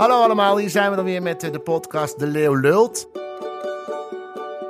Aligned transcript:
Hallo 0.00 0.22
allemaal, 0.22 0.58
hier 0.58 0.70
zijn 0.70 0.90
we 0.90 0.96
dan 0.96 1.04
weer 1.04 1.22
met 1.22 1.42
eh, 1.42 1.52
de 1.52 1.58
podcast 1.58 2.18
De 2.18 2.26
Leeuw 2.26 2.54
Lult. 2.54 3.08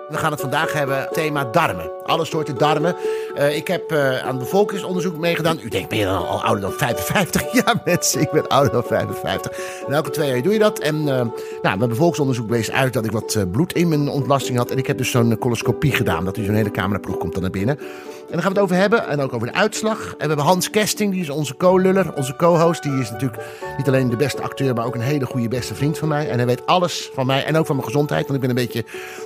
We 0.08 0.16
gaan 0.16 0.30
het 0.30 0.40
vandaag 0.40 0.72
hebben, 0.72 1.08
thema 1.12 1.44
darmen. 1.44 1.90
Alle 2.04 2.24
soorten 2.24 2.58
darmen. 2.58 2.96
Eh, 3.34 3.56
ik 3.56 3.68
heb 3.68 3.90
eh, 3.90 4.18
aan 4.18 4.38
bevolkingsonderzoek 4.38 5.16
meegedaan. 5.16 5.58
U 5.62 5.68
denkt, 5.68 5.88
ben 5.88 5.98
je 5.98 6.04
dan 6.04 6.26
al 6.26 6.44
ouder 6.44 6.60
dan 6.60 6.72
55? 6.72 7.52
Ja 7.64 7.82
mensen, 7.84 8.20
ik 8.20 8.30
ben 8.30 8.48
ouder 8.48 8.72
dan 8.72 8.84
55. 8.84 9.58
En 9.86 9.92
elke 9.92 10.10
twee 10.10 10.28
jaar 10.28 10.42
doe 10.42 10.52
je 10.52 10.58
dat. 10.58 10.78
En 10.78 11.04
nou, 11.04 11.30
mijn 11.62 11.78
bevolkingsonderzoek 11.78 12.48
wees 12.48 12.70
uit 12.70 12.92
dat 12.92 13.04
ik 13.04 13.10
wat 13.10 13.44
bloed 13.50 13.72
in 13.72 13.88
mijn 13.88 14.08
ontlasting 14.08 14.58
had. 14.58 14.70
En 14.70 14.78
ik 14.78 14.86
heb 14.86 14.98
dus 14.98 15.10
zo'n 15.10 15.38
coloscopie 15.38 15.92
gedaan. 15.92 16.24
Dat 16.24 16.36
u 16.36 16.44
zo'n 16.44 16.54
hele 16.54 16.70
cameraploeg 16.70 17.18
komt 17.18 17.32
dan 17.32 17.42
naar 17.42 17.50
binnen. 17.50 17.78
En 18.30 18.36
daar 18.36 18.44
gaan 18.44 18.52
we 18.52 18.60
het 18.60 18.70
over 18.70 18.76
hebben. 18.76 19.08
En 19.08 19.20
ook 19.20 19.32
over 19.32 19.46
de 19.46 19.54
uitslag. 19.54 19.98
En 19.98 20.18
we 20.18 20.26
hebben 20.26 20.44
Hans 20.44 20.70
Kesting, 20.70 21.12
die 21.12 21.20
is 21.20 21.30
onze 21.30 21.56
co-luller, 21.56 22.14
onze 22.14 22.36
co-host. 22.36 22.82
Die 22.82 22.98
is 22.98 23.10
natuurlijk 23.10 23.42
niet 23.76 23.88
alleen 23.88 24.10
de 24.10 24.16
beste 24.16 24.42
acteur, 24.42 24.74
maar 24.74 24.86
ook 24.86 24.94
een 24.94 25.00
hele 25.00 25.26
goede 25.26 25.48
beste 25.48 25.74
vriend 25.74 25.98
van 25.98 26.08
mij. 26.08 26.28
En 26.28 26.36
hij 26.36 26.46
weet 26.46 26.66
alles 26.66 27.10
van 27.14 27.26
mij 27.26 27.44
en 27.44 27.56
ook 27.56 27.66
van 27.66 27.76
mijn 27.76 27.88
gezondheid. 27.88 28.22
Want 28.22 28.34
ik 28.34 28.40
ben 28.40 28.50
een 28.50 28.66
beetje, 28.66 28.84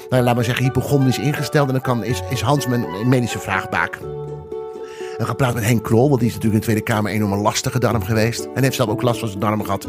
nou, 0.08 0.22
laat 0.22 0.34
maar 0.34 0.44
zeggen, 0.44 0.64
hypochondrisch 0.64 1.18
ingesteld. 1.18 1.66
En 1.66 1.72
dan 1.72 1.82
kan, 1.82 2.04
is, 2.04 2.22
is 2.30 2.40
Hans 2.40 2.66
mijn 2.66 3.08
medische 3.08 3.38
vraagbaak. 3.38 3.98
En 5.18 5.36
praten 5.36 5.54
met 5.54 5.64
Henk 5.64 5.82
Krol, 5.82 6.08
want 6.08 6.20
die 6.20 6.28
is 6.28 6.34
natuurlijk 6.34 6.64
in 6.64 6.68
de 6.68 6.74
Tweede 6.74 6.92
Kamer 6.92 7.10
een 7.10 7.16
enorm 7.16 7.42
lastige 7.42 7.78
darm 7.78 8.02
geweest. 8.02 8.48
En 8.54 8.62
heeft 8.62 8.74
zelf 8.74 8.88
ook 8.88 9.02
last 9.02 9.18
van 9.18 9.28
zijn 9.28 9.40
darm 9.40 9.64
gehad, 9.64 9.86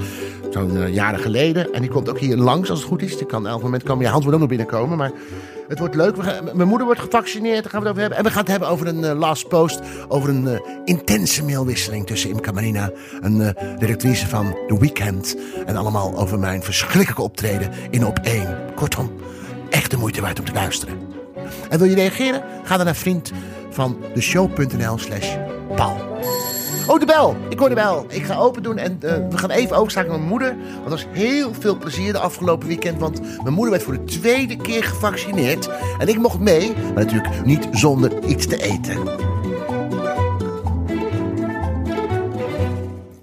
zo'n 0.49 0.77
eh, 0.77 0.93
jaren 0.93 1.19
geleden. 1.19 1.73
En 1.73 1.81
die 1.81 1.89
komt 1.89 2.09
ook 2.09 2.19
hier 2.19 2.37
langs 2.37 2.69
als 2.69 2.79
het 2.79 2.87
goed 2.87 3.01
is. 3.01 3.17
Die 3.17 3.25
kan 3.25 3.47
elk 3.47 3.61
moment 3.61 3.83
komen. 3.83 4.05
Ja, 4.05 4.11
Hans 4.11 4.25
moet 4.25 4.33
ook 4.33 4.39
nog 4.39 4.49
binnenkomen, 4.49 4.97
maar 4.97 5.11
het 5.67 5.79
wordt 5.79 5.95
leuk. 5.95 6.15
Mijn 6.53 6.67
moeder 6.67 6.85
wordt 6.85 7.01
gevaccineerd, 7.01 7.63
daar 7.63 7.71
gaan 7.71 7.81
we 7.81 7.87
het 7.87 7.97
over 7.97 8.01
hebben. 8.01 8.17
En 8.17 8.23
we 8.23 8.29
gaan 8.29 8.41
het 8.41 8.51
hebben 8.51 8.69
over 8.69 8.87
een 8.87 9.03
eh, 9.03 9.17
last 9.17 9.47
post, 9.47 9.79
over 10.07 10.29
een 10.29 10.47
eh, 10.47 10.59
intense 10.85 11.43
mailwisseling 11.43 12.05
tussen 12.05 12.29
Imca 12.29 12.51
Marina, 12.51 12.91
een 13.21 13.41
eh, 13.41 13.77
directrice 13.79 14.27
van 14.27 14.57
The 14.67 14.79
Weeknd. 14.79 15.35
En 15.65 15.75
allemaal 15.75 16.17
over 16.17 16.39
mijn 16.39 16.63
verschrikkelijke 16.63 17.21
optreden 17.21 17.71
in 17.89 18.05
Op 18.05 18.19
1. 18.19 18.57
Kortom, 18.75 19.11
echt 19.69 19.91
de 19.91 19.97
moeite 19.97 20.21
waard 20.21 20.39
om 20.39 20.45
te 20.45 20.53
luisteren. 20.53 20.97
En 21.69 21.79
wil 21.79 21.87
je 21.87 21.95
reageren? 21.95 22.43
Ga 22.63 22.77
dan 22.77 22.85
naar 22.85 22.95
vriend 22.95 23.31
van 23.69 23.97
de 24.13 24.21
show.nl 24.21 24.97
slash 24.97 25.35
Paul. 25.75 26.15
Oh, 26.87 26.99
de 26.99 27.05
bel. 27.05 27.35
Ik 27.49 27.59
hoor 27.59 27.69
de 27.69 27.75
bel. 27.75 28.05
Ik 28.09 28.23
ga 28.23 28.35
open 28.37 28.63
doen 28.63 28.77
en 28.77 28.97
eh, 29.01 29.13
we 29.29 29.37
gaan 29.37 29.49
even 29.49 29.75
overschakelen 29.77 30.19
naar 30.19 30.27
mijn 30.27 30.39
moeder. 30.39 30.55
Want 30.73 30.85
er 30.85 30.89
was 30.89 31.05
heel 31.11 31.53
veel 31.59 31.77
plezier 31.77 32.11
de 32.11 32.19
afgelopen 32.19 32.67
weekend. 32.67 32.99
Want 32.99 33.21
mijn 33.43 33.53
moeder 33.53 33.71
werd 33.71 33.83
voor 33.83 33.93
de 33.93 34.03
tweede 34.03 34.57
keer 34.57 34.83
gevaccineerd. 34.83 35.69
En 35.99 36.07
ik 36.07 36.17
mocht 36.17 36.39
mee, 36.39 36.73
maar 36.93 37.03
natuurlijk 37.05 37.45
niet 37.45 37.67
zonder 37.71 38.23
iets 38.23 38.47
te 38.47 38.61
eten. 38.63 38.97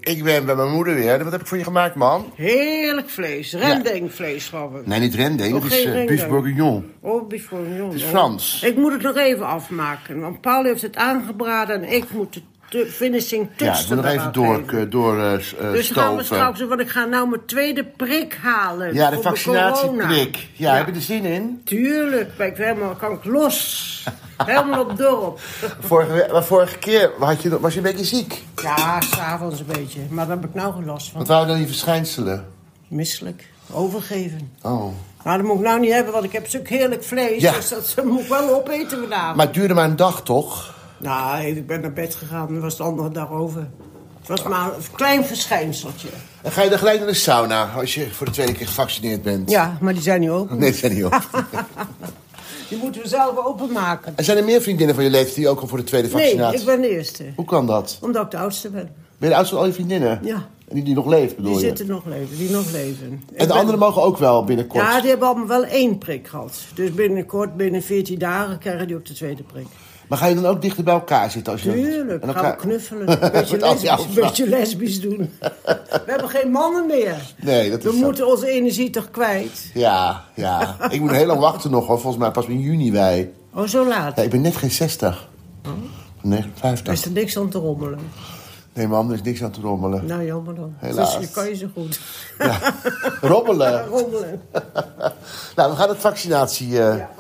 Ik 0.01 0.25
ben 0.25 0.45
bij 0.47 0.55
mijn 0.55 0.71
moeder 0.73 0.95
weer. 0.95 1.23
Wat 1.23 1.33
heb 1.33 1.41
ik 1.41 1.47
voor 1.47 1.59
je 1.59 1.65
gemaakt, 1.65 1.95
man? 1.95 2.25
Heerlijk 2.35 3.09
vlees. 3.11 3.53
Rendengvlees, 3.53 4.49
geloof 4.49 4.75
ik. 4.75 4.87
Nee, 4.87 5.01
niet 5.01 5.15
rendeng. 5.15 5.55
Oh, 5.55 5.63
Het 5.63 5.73
is 5.73 5.85
uh, 5.85 6.07
beef 6.07 6.29
bourguignon. 6.29 6.93
Oh, 7.01 7.29
beef 7.29 7.49
bourguignon. 7.49 7.87
Het 7.89 7.97
is 7.99 8.03
Oh. 8.05 8.09
Frans. 8.09 8.63
Ik 8.63 8.77
moet 8.77 8.93
het 8.93 9.03
nog 9.03 9.17
even 9.17 9.47
afmaken. 9.47 10.21
Want 10.21 10.41
Paul 10.41 10.65
heeft 10.65 10.83
het 10.83 10.97
aangebraden 10.97 11.83
en 11.83 11.93
ik 11.93 12.05
moet 12.11 12.43
de 12.73 12.87
finishing 12.87 13.49
Ja, 13.57 13.67
touch 13.67 13.83
ik 13.83 13.89
moet 13.89 13.97
nog 13.97 14.07
even 14.07 14.33
door, 14.33 14.63
eh, 14.67 14.91
door 14.91 15.19
eh, 15.19 15.33
eh, 15.35 15.73
Dus 15.73 15.91
gaan 15.91 16.17
we 16.17 16.23
straks, 16.23 16.61
want 16.61 16.81
ik 16.81 16.89
ga 16.89 17.05
nou 17.05 17.29
mijn 17.29 17.47
tweede 17.47 17.85
prik 17.85 18.39
halen. 18.43 18.95
Ja, 18.95 19.11
de 19.11 19.23
vaccinatieprik. 19.23 20.37
Ja, 20.37 20.71
Ja, 20.71 20.77
heb 20.77 20.87
je 20.87 20.93
er 20.93 21.01
zin 21.01 21.25
in? 21.25 21.61
Tuurlijk, 21.65 22.37
ben 22.37 22.47
ik 22.47 22.57
helemaal, 22.57 22.95
kan 22.95 23.13
ik 23.13 23.25
los. 23.25 24.05
helemaal 24.47 24.81
op 24.81 24.97
dorp. 24.97 25.41
Vorige, 25.81 26.29
maar 26.33 26.45
vorige 26.45 26.79
keer 26.79 27.11
had 27.19 27.43
je, 27.43 27.61
was 27.61 27.73
je 27.73 27.79
een 27.79 27.85
beetje 27.85 28.05
ziek. 28.05 28.43
Ja, 28.63 29.01
s'avonds 29.01 29.61
een 29.61 29.67
beetje. 29.67 30.01
Maar 30.11 30.27
daar 30.27 30.37
heb 30.37 30.45
ik 30.45 30.55
nou 30.55 30.73
geen 30.73 30.85
last 30.85 31.11
van. 31.11 31.19
Wat 31.19 31.29
waren 31.29 31.49
dan 31.49 31.57
die 31.57 31.67
verschijnselen? 31.67 32.47
Misselijk. 32.89 33.49
Overgeven. 33.71 34.51
Oh. 34.63 34.93
Maar 35.25 35.39
dat 35.39 35.47
moet 35.47 35.57
ik 35.57 35.65
nou 35.65 35.81
niet 35.81 35.93
hebben, 35.93 36.13
want 36.13 36.25
ik 36.25 36.33
heb 36.33 36.49
zulk 36.49 36.69
heerlijk 36.69 37.05
vlees. 37.05 37.43
Ja. 37.43 37.53
Dus 37.53 37.95
dat 37.95 38.05
moet 38.05 38.21
ik 38.21 38.29
wel 38.29 38.55
opeten 38.55 38.99
vanavond. 39.03 39.37
Maar 39.37 39.47
het 39.47 39.55
duurde 39.55 39.75
maar 39.75 39.85
een 39.85 39.97
dag, 39.97 40.23
toch? 40.23 40.81
Nou, 41.03 41.45
ik 41.45 41.67
ben 41.67 41.81
naar 41.81 41.93
bed 41.93 42.15
gegaan 42.15 42.49
en 42.49 42.61
was 42.61 42.77
de 42.77 42.83
andere 42.83 43.11
dag 43.11 43.31
over. 43.31 43.69
Het 44.19 44.29
was 44.29 44.43
maar 44.43 44.67
een 44.67 44.83
klein 44.95 45.25
verschijnseltje. 45.25 46.09
En 46.43 46.53
ga 46.53 46.63
je 46.63 46.69
dan 46.71 46.79
gelijk 46.79 46.99
naar 46.99 47.09
de 47.09 47.15
sauna 47.15 47.71
als 47.73 47.95
je 47.95 48.11
voor 48.11 48.27
de 48.27 48.33
tweede 48.33 48.53
keer 48.53 48.67
gevaccineerd 48.67 49.23
bent? 49.23 49.51
Ja, 49.51 49.77
maar 49.81 49.93
die 49.93 50.03
zijn 50.03 50.21
niet 50.21 50.31
open. 50.31 50.59
Nee, 50.59 50.71
dat 50.71 50.79
zijn 50.79 50.95
niet 50.95 51.05
op. 51.05 51.21
Die 52.69 52.81
moeten 52.81 53.03
we 53.03 53.09
zelf 53.09 53.45
openmaken. 53.47 54.13
En 54.17 54.25
zijn 54.25 54.39
er 54.39 54.45
meer 54.45 54.61
vriendinnen 54.61 54.95
van 54.95 55.05
je 55.05 55.11
leeftijd 55.11 55.35
die 55.35 55.49
ook 55.49 55.61
al 55.61 55.67
voor 55.67 55.79
de 55.79 55.85
tweede 55.85 56.09
Nee, 56.09 56.17
vaccinatie... 56.23 56.59
ik 56.61 56.67
ben 56.67 56.81
de 56.81 56.89
eerste. 56.91 57.25
Hoe 57.37 57.45
kan 57.45 57.67
dat? 57.67 57.99
Omdat 58.01 58.25
ik 58.25 58.31
de 58.31 58.37
oudste 58.37 58.71
ben. 58.71 58.83
Ben 58.83 58.93
je 59.19 59.29
de 59.29 59.35
oudste 59.35 59.55
van 59.55 59.63
al 59.65 59.69
je 59.71 59.75
vriendinnen? 59.75 60.21
Ja. 60.23 60.35
En 60.69 60.75
die, 60.75 60.83
die 60.85 60.95
nog 60.95 61.07
leeft, 61.07 61.37
bedoel 61.37 61.53
Die 61.53 61.61
je? 61.61 61.67
zitten 61.67 61.87
nog 61.87 62.05
leven, 62.07 62.37
die 62.37 62.51
nog 62.51 62.71
leven. 62.71 63.07
En 63.07 63.13
Ik 63.33 63.39
de 63.39 63.47
ben- 63.47 63.57
anderen 63.57 63.79
mogen 63.81 64.03
ook 64.03 64.19
wel 64.19 64.45
binnenkort? 64.45 64.85
Ja, 64.85 65.01
die 65.01 65.11
hebben 65.11 65.29
allemaal 65.29 65.47
wel 65.47 65.65
één 65.65 65.99
prik 65.99 66.29
gehad. 66.29 66.59
Dus 66.75 66.93
binnenkort, 66.95 67.57
binnen 67.57 67.83
14 67.83 68.19
dagen, 68.19 68.59
krijgen 68.59 68.87
die 68.87 68.97
ook 68.97 69.07
de 69.07 69.15
tweede 69.15 69.43
prik. 69.43 69.67
Maar 70.13 70.21
ga 70.21 70.27
je 70.27 70.35
dan 70.35 70.47
ook 70.47 70.63
dichter 70.63 70.85
bij 70.85 70.95
elkaar 70.95 71.31
zitten? 71.31 71.53
Als 71.53 71.63
je 71.63 71.73
Tuurlijk, 71.73 72.23
en 72.23 72.29
gaan 72.35 72.37
elkaar- 72.45 72.57
we 72.57 72.67
knuffelen. 72.67 73.09
Een 73.25 73.31
beetje, 73.33 73.57
lesbisch, 73.59 73.91
een 74.17 74.23
beetje 74.23 74.49
lesbisch 74.49 75.01
doen. 75.01 75.31
We 75.69 76.03
hebben 76.07 76.29
geen 76.29 76.51
mannen 76.51 76.87
meer. 76.87 77.17
Nee, 77.37 77.71
dat 77.71 77.79
is 77.79 77.85
We 77.85 77.91
zo. 77.99 78.05
moeten 78.05 78.27
onze 78.27 78.49
energie 78.49 78.91
toch 78.91 79.11
kwijt? 79.11 79.71
Ja, 79.75 80.25
ja. 80.35 80.77
Ik 80.91 81.01
moet 81.01 81.11
heel 81.11 81.27
lang 81.27 81.41
wachten 81.41 81.71
nog, 81.71 81.87
hoor. 81.87 82.01
Volgens 82.01 82.23
mij 82.23 82.31
pas 82.31 82.47
in 82.47 82.61
juni 82.61 82.93
wij. 82.93 83.31
Oh, 83.55 83.67
zo 83.67 83.87
laat. 83.89 84.17
Ja, 84.17 84.23
ik 84.23 84.31
ben 84.31 84.41
net 84.41 84.57
geen 84.57 84.71
60. 84.71 85.29
Nee, 86.23 86.39
Er 86.39 86.49
50. 86.55 86.93
is 86.93 87.05
er 87.05 87.11
niks 87.11 87.39
aan 87.39 87.49
te 87.49 87.59
rommelen. 87.59 87.99
Nee, 88.73 88.89
man, 88.89 89.09
er 89.09 89.15
is 89.15 89.23
niks 89.23 89.43
aan 89.43 89.51
te 89.51 89.61
rommelen. 89.61 90.07
Nou, 90.07 90.25
jammer 90.25 90.55
dan. 90.55 90.75
Helaas. 90.79 91.17
Dus 91.19 91.27
je 91.29 91.33
kan 91.35 91.49
je 91.49 91.55
zo 91.57 91.67
goed. 91.75 92.01
Ja. 92.39 92.59
Rommelen. 93.21 93.87
Rommelen. 93.97 94.41
Nou, 95.57 95.71
we 95.71 95.77
gaan 95.77 95.89
het 95.89 95.99
vaccinatie... 95.99 96.67
eh, 96.69 96.99
Ja. 96.99 97.11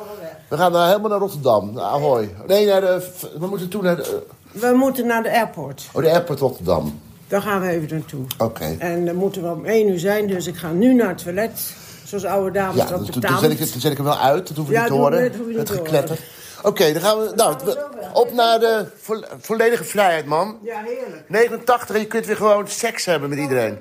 We 0.52 0.58
gaan 0.58 0.74
eh, 0.74 0.86
helemaal 0.86 1.10
naar 1.10 1.18
Rotterdam. 1.18 1.72
Naar 1.72 1.84
Ahoy. 1.84 2.34
Nee, 2.46 2.66
naar 2.66 2.80
de... 2.80 3.06
We 3.38 3.46
moeten 3.46 3.68
toen 3.68 3.82
naar 3.84 3.96
de... 3.96 4.22
We 4.52 4.72
moeten 4.74 5.06
naar 5.06 5.22
de 5.22 5.30
airport. 5.32 5.88
Oh, 5.92 6.02
de 6.02 6.10
airport 6.10 6.38
Rotterdam. 6.38 7.00
Daar 7.28 7.42
gaan 7.42 7.60
we 7.60 7.68
even 7.68 7.88
naartoe. 7.90 8.24
Oké. 8.38 8.76
En 8.78 9.04
dan 9.06 9.14
moeten 9.14 9.42
we 9.42 9.48
om 9.50 9.64
één 9.64 9.88
uur 9.88 9.98
zijn, 9.98 10.26
dus 10.26 10.46
ik 10.46 10.56
ga 10.56 10.70
nu 10.70 10.94
naar 10.94 11.08
het 11.08 11.22
toilet. 11.22 11.74
Zoals 12.04 12.24
oude 12.24 12.50
dames 12.50 12.76
Ja, 12.76 12.86
dat 12.88 12.98
dus, 12.98 13.08
toen, 13.08 13.50
ik, 13.50 13.58
het- 13.58 13.72
toen 13.72 13.80
zet 13.80 13.90
ik 13.90 13.96
hem 13.96 14.06
wel 14.06 14.18
uit. 14.18 14.48
Dat 14.48 14.56
hoeven 14.56 14.74
we 14.74 14.80
Ja, 14.80 14.84
niet 14.84 14.92
te 14.92 14.98
horen. 14.98 15.18
nee, 15.20 15.28
dat 15.28 15.36
hoef 15.38 15.46
je 15.46 15.50
niet 15.58 15.68
het 15.68 15.76
te 15.76 15.82
gekletter. 15.84 16.18
Oké, 16.62 16.92
dan 16.92 17.02
gaan 17.02 17.18
we... 17.18 17.32
Nou, 17.34 17.56
we- 17.64 17.86
op 18.12 18.32
naar 18.32 18.58
de 18.60 18.86
vo- 19.00 19.24
volledige 19.40 19.84
vrijheid, 19.84 20.26
man. 20.26 20.58
Ja, 20.62 20.82
heerlijk. 20.84 21.24
89 21.28 21.94
en 21.94 22.00
je 22.00 22.06
kunt 22.06 22.26
weer 22.26 22.36
gewoon 22.36 22.68
seks 22.68 23.04
hebben 23.04 23.28
met 23.28 23.38
iedereen. 23.38 23.78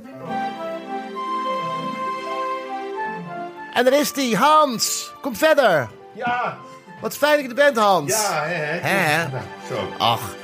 En 3.74 3.84
daar 3.84 4.00
is 4.00 4.14
die, 4.14 4.36
Hans. 4.38 5.12
Kom 5.22 5.36
verder. 5.36 5.90
Ja, 6.16 6.58
Wat 7.02 7.18
fijn 7.18 7.34
dat 7.34 7.42
je 7.42 7.48
er 7.50 7.56
bent, 7.56 7.78
Hans. 7.78 8.12
ja, 8.12 8.44
hè, 8.44 8.54
hè. 8.54 8.90
Hè? 8.90 9.28
Nou, 9.32 9.44
zo. 9.70 9.94
Ach, 9.98 10.36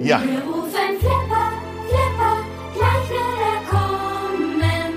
ja. 0.00 0.20
Wir 0.20 0.28
rufen 0.28 0.98
Flipper, 1.00 1.52
Flipper, 1.88 2.36
gleich 2.74 3.08
will 3.08 3.18
er 3.18 3.60
kommen. 3.70 4.94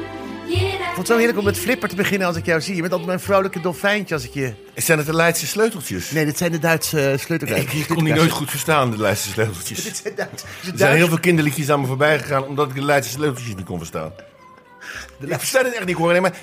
Jeder 0.47 0.69
Ik 0.71 0.85
vond 0.85 0.97
het 0.97 1.07
zo 1.07 1.17
heerlijk 1.17 1.37
om 1.37 1.43
met 1.45 1.57
Flipper 1.57 1.89
te 1.89 1.95
beginnen 1.95 2.27
als 2.27 2.35
ik 2.37 2.45
jou 2.45 2.61
zie. 2.61 2.75
Je 2.75 2.79
bent 2.81 2.91
altijd 2.91 3.09
mijn 3.09 3.19
vrolijke 3.19 3.59
dolfijntje 3.61 4.13
als 4.15 4.23
ik 4.23 4.33
je... 4.33 4.53
Zijn 4.75 4.97
het 4.97 5.07
de 5.07 5.15
Leidse 5.15 5.47
sleuteltjes? 5.47 6.11
Nee, 6.11 6.25
dit 6.25 6.37
zijn 6.37 6.51
de 6.51 6.59
Duitse 6.59 7.11
uh, 7.11 7.17
sleutelkasten. 7.17 7.77
Ik 7.79 7.87
kon 7.87 8.03
die 8.03 8.13
nooit 8.13 8.31
goed 8.31 8.49
verstaan, 8.49 8.91
de 8.91 8.97
Leidse 8.97 9.29
sleuteltjes. 9.29 9.83
Dit 9.83 9.97
zijn 10.03 10.15
Duitse... 10.15 10.45
Er 10.71 10.77
zijn 10.77 10.95
heel 10.95 11.07
veel 11.07 11.19
kinderliedjes 11.19 11.69
aan 11.69 11.81
me 11.81 11.87
voorbij 11.87 12.19
gegaan 12.19 12.43
omdat 12.43 12.69
ik 12.69 12.75
de 12.75 12.85
Leidse 12.85 13.11
sleuteltjes 13.11 13.55
niet 13.55 13.65
kon 13.65 13.77
verstaan. 13.77 14.11
Ik 15.29 15.39
versta 15.39 15.57
het 15.57 15.67
echt 15.67 15.79
niet, 15.79 15.89
ik 15.89 15.95
hoor 15.95 16.09
alleen 16.09 16.21
maar... 16.21 16.33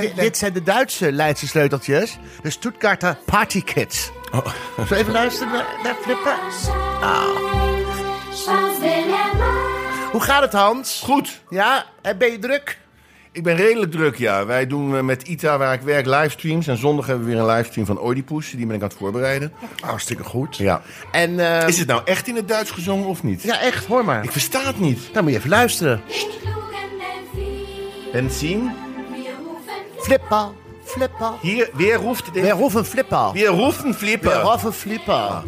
Dit, 0.00 0.16
dit 0.16 0.38
zijn 0.38 0.52
de 0.52 0.62
Duitse 0.62 1.12
Leidse 1.12 1.46
sleuteltjes. 1.46 2.18
De 2.42 2.50
Stuttgarter 2.50 3.16
Party 3.24 3.62
Kids. 3.62 4.10
Oh. 4.32 4.46
Zullen 4.74 4.88
we 4.88 4.96
even 4.96 5.12
luisteren 5.12 5.52
naar, 5.82 5.94
Flipper? 6.02 6.38
Er 8.48 9.08
machen. 9.08 10.10
Hoe 10.10 10.20
gaat 10.20 10.42
het, 10.42 10.52
Hans? 10.52 11.00
Goed, 11.04 11.40
Ja, 11.48 11.84
en 12.02 12.18
ben 12.18 12.30
je 12.30 12.38
druk? 12.38 12.78
Ik 13.32 13.42
ben 13.42 13.56
redelijk 13.56 13.90
druk, 13.90 14.16
ja. 14.16 14.46
Wij 14.46 14.66
doen 14.66 14.96
eh, 14.96 15.02
met 15.02 15.22
ITA, 15.28 15.58
waar 15.58 15.74
ik 15.74 15.80
werk, 15.80 16.06
livestreams. 16.06 16.66
En 16.66 16.76
zondag 16.76 17.06
hebben 17.06 17.26
we 17.26 17.32
weer 17.32 17.40
een 17.40 17.46
livestream 17.46 17.86
van 17.86 18.02
Oedipus. 18.04 18.50
Die 18.50 18.66
ben 18.66 18.76
ik 18.76 18.82
aan 18.82 18.88
het 18.88 18.96
voorbereiden. 18.98 19.52
Hartstikke 19.80 20.24
goed. 20.24 20.56
Ja. 20.56 20.82
En, 21.12 21.60
eh, 21.60 21.68
Is 21.68 21.78
het 21.78 21.88
nou 21.88 22.00
echt 22.04 22.28
in 22.28 22.36
het 22.36 22.48
Duits 22.48 22.70
gezongen 22.70 23.06
of 23.06 23.22
niet? 23.22 23.42
Ja, 23.42 23.60
echt, 23.60 23.86
hoor 23.86 24.04
maar. 24.04 24.24
Ik 24.24 24.32
versta 24.32 24.64
het 24.66 24.80
niet. 24.80 25.08
Dan 25.12 25.22
moet 25.22 25.32
je 25.32 25.38
even 25.38 25.50
luisteren. 25.50 26.00
Benzin? 28.12 28.70
Flipper, 29.98 30.48
Flipper. 30.84 31.30
Hier, 31.40 31.70
weer 31.74 31.94
roeft... 31.94 32.30
We 32.32 32.50
roepen 32.50 32.84
Flipper. 32.86 33.32
Weer 33.32 33.46
roefen 33.46 33.84
We 33.88 33.94
flippen. 33.94 34.40
roepen 34.40 34.72
Flipper. 34.72 35.42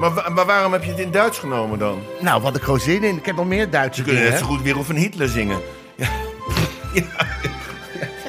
Maar, 0.00 0.32
maar 0.32 0.46
waarom 0.46 0.72
heb 0.72 0.84
je 0.84 0.90
het 0.90 0.98
in 0.98 1.10
Duits 1.10 1.38
genomen 1.38 1.78
dan? 1.78 1.98
Nou, 2.20 2.42
wat 2.42 2.56
ik 2.56 2.62
gewoon 2.62 2.80
zin 2.80 3.02
in. 3.04 3.16
Ik 3.16 3.26
heb 3.26 3.36
nog 3.36 3.46
meer 3.46 3.70
Duitse 3.70 3.94
Ze 4.00 4.02
kunnen 4.06 4.22
dingen. 4.22 4.38
net 4.38 4.48
zo 4.48 4.54
goed 4.54 4.62
weer 4.64 4.74
roepen 4.74 4.96
Hitler 4.96 5.28
zingen. 5.28 5.58
Ja. 5.96 6.08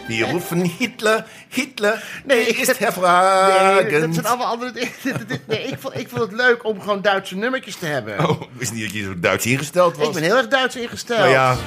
Wir 0.07 0.27
rufen 0.31 0.61
Hitler, 0.61 1.25
Hitler, 1.49 2.03
nee, 2.25 2.47
ik, 2.47 2.57
is 2.57 2.77
hervragend. 2.77 3.89
Nee, 3.89 4.01
dat 4.01 4.13
zijn 4.13 4.25
allemaal 4.25 4.47
andere 4.47 4.71
dingen. 4.71 4.91
Nee, 5.47 5.63
ik, 5.63 5.75
vond, 5.79 5.97
ik 5.97 6.09
vond 6.09 6.21
het 6.21 6.31
leuk 6.31 6.65
om 6.65 6.81
gewoon 6.81 7.01
Duitse 7.01 7.35
nummertjes 7.35 7.75
te 7.75 7.85
hebben. 7.85 8.29
Oh, 8.29 8.41
wist 8.51 8.73
niet 8.73 8.83
dat 8.83 8.93
je 8.93 9.03
zo 9.03 9.19
Duits 9.19 9.45
ingesteld 9.45 9.97
was. 9.97 10.07
Ik 10.07 10.13
ben 10.13 10.23
heel 10.23 10.37
erg 10.37 10.47
Duits 10.47 10.75
ingesteld. 10.75 11.19
Nou 11.19 11.31
ja. 11.31 11.57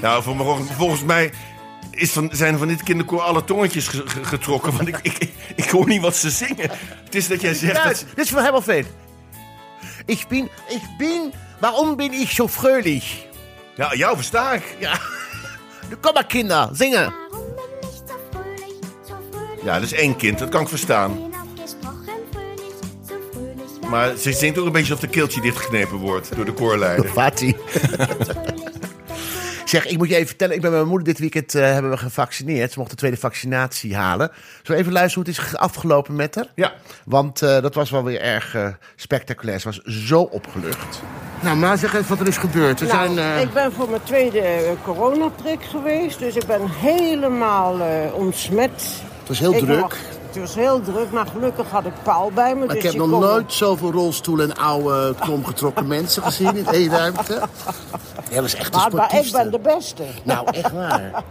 Nou, 0.00 0.22
volgens, 0.22 0.70
volgens 0.70 1.02
mij 1.02 1.32
is 1.90 2.10
van, 2.10 2.28
zijn 2.32 2.58
van 2.58 2.68
dit 2.68 2.82
kinderkoor 2.82 3.20
alle 3.20 3.44
tongetjes 3.44 3.88
getrokken. 4.22 4.76
Want 4.76 4.88
ik, 4.88 4.98
ik, 5.02 5.28
ik 5.56 5.70
hoor 5.70 5.88
niet 5.88 6.00
wat 6.00 6.16
ze 6.16 6.30
zingen. 6.30 6.70
Het 7.04 7.14
is 7.14 7.28
dat 7.28 7.40
jij 7.40 7.54
zegt... 7.54 7.74
Duits. 7.74 8.00
dat 8.00 8.08
ze... 8.08 8.14
Dit 8.14 8.24
is 8.24 8.30
van 8.30 8.44
Hemelveen. 8.44 8.86
Ik 10.06 10.24
ben, 10.28 10.48
ik 10.68 10.82
ben, 10.98 11.32
waarom 11.58 11.96
ben 11.96 12.12
ik 12.12 12.30
zo 12.30 12.48
fröhlich? 12.48 13.26
Ja, 13.74 13.94
jou 13.94 14.16
versta 14.16 14.52
ik. 14.52 14.76
Ja. 14.78 14.98
Kom 16.00 16.12
maar, 16.14 16.26
Kinder, 16.26 16.68
zingen. 16.72 17.14
Warum 17.30 17.54
bin 18.30 18.68
ich? 19.56 19.64
Ja, 19.64 19.74
dat 19.74 19.82
is 19.82 19.92
één 19.92 20.16
kind, 20.16 20.38
dat 20.38 20.48
kan 20.48 20.62
ik 20.62 20.68
verstaan. 20.68 21.14
Bin. 21.14 21.30
Maar 23.90 24.16
ze 24.16 24.32
zingt 24.32 24.58
ook 24.58 24.66
een 24.66 24.72
beetje 24.72 24.92
alsof 24.92 25.08
de 25.08 25.12
keeltje 25.12 25.40
dichtgeknepen 25.40 25.96
wordt 25.96 26.36
door 26.36 26.44
de 26.44 26.52
koorleider. 26.62 27.08
Fati. 27.08 27.56
Zeg, 29.72 29.86
ik 29.86 29.98
moet 29.98 30.08
je 30.08 30.14
even 30.14 30.26
vertellen. 30.26 30.54
Ik 30.54 30.60
ben 30.60 30.70
met 30.70 30.78
mijn 30.78 30.90
moeder 30.90 31.08
dit 31.08 31.18
weekend 31.18 31.54
eh, 31.54 31.62
hebben 31.62 31.90
we 31.90 31.96
gevaccineerd. 31.96 32.72
Ze 32.72 32.78
mocht 32.78 32.90
de 32.90 32.96
tweede 32.96 33.16
vaccinatie 33.16 33.96
halen. 33.96 34.30
Zullen 34.62 34.66
we 34.66 34.76
even 34.76 34.92
luisteren 34.92 35.26
hoe 35.26 35.34
het 35.34 35.44
is 35.52 35.56
afgelopen 35.58 36.16
met 36.16 36.34
haar? 36.34 36.46
Ja. 36.54 36.72
Want 37.04 37.42
eh, 37.42 37.60
dat 37.62 37.74
was 37.74 37.90
wel 37.90 38.04
weer 38.04 38.20
erg 38.20 38.54
eh, 38.54 38.66
spectaculair. 38.96 39.60
Ze 39.60 39.66
was 39.68 39.80
zo 40.06 40.20
opgelucht. 40.22 41.00
Nou, 41.40 41.56
maar 41.56 41.78
zeg 41.78 41.94
even 41.94 42.08
wat 42.08 42.20
er 42.20 42.26
is 42.28 42.36
gebeurd. 42.36 42.80
Er 42.80 42.86
Nou, 42.86 43.14
zijn, 43.14 43.34
eh, 43.36 43.40
Ik 43.42 43.52
ben 43.52 43.72
voor 43.72 43.88
mijn 43.90 44.02
tweede 44.02 44.74
coronaprik 44.84 45.62
geweest, 45.64 46.18
dus 46.18 46.34
ik 46.36 46.46
ben 46.46 46.68
helemaal 46.68 47.80
eh, 47.80 48.14
ontsmet. 48.14 48.70
Het 49.18 49.28
was 49.28 49.38
heel 49.38 49.52
Ik 49.54 49.58
druk. 49.64 49.80
mag- 49.80 49.96
het 50.26 50.40
was 50.40 50.54
heel 50.54 50.80
druk, 50.82 51.10
maar 51.10 51.26
gelukkig 51.26 51.70
had 51.70 51.86
ik 51.86 51.92
Paul 52.02 52.30
bij 52.34 52.54
me. 52.54 52.66
Maar 52.66 52.76
ik 52.76 52.82
dus 52.82 52.90
heb 52.90 53.00
nog 53.00 53.10
kon- 53.10 53.20
nooit 53.20 53.52
zoveel 53.52 53.92
rolstoelen 53.92 54.50
en 54.50 54.56
oude, 54.56 55.14
kromgetrokken 55.20 55.86
mensen 55.96 56.22
gezien 56.22 56.56
in 56.56 56.66
één 56.66 56.90
ruimte. 56.90 57.40
Is 58.40 58.54
echt 58.54 58.72
de 58.72 58.78
Maar, 58.78 58.94
maar 58.94 59.14
ik 59.14 59.32
ben 59.32 59.50
de 59.50 59.58
beste. 59.58 60.02
Nou, 60.22 60.46
echt 60.52 60.72
waar. 60.72 61.10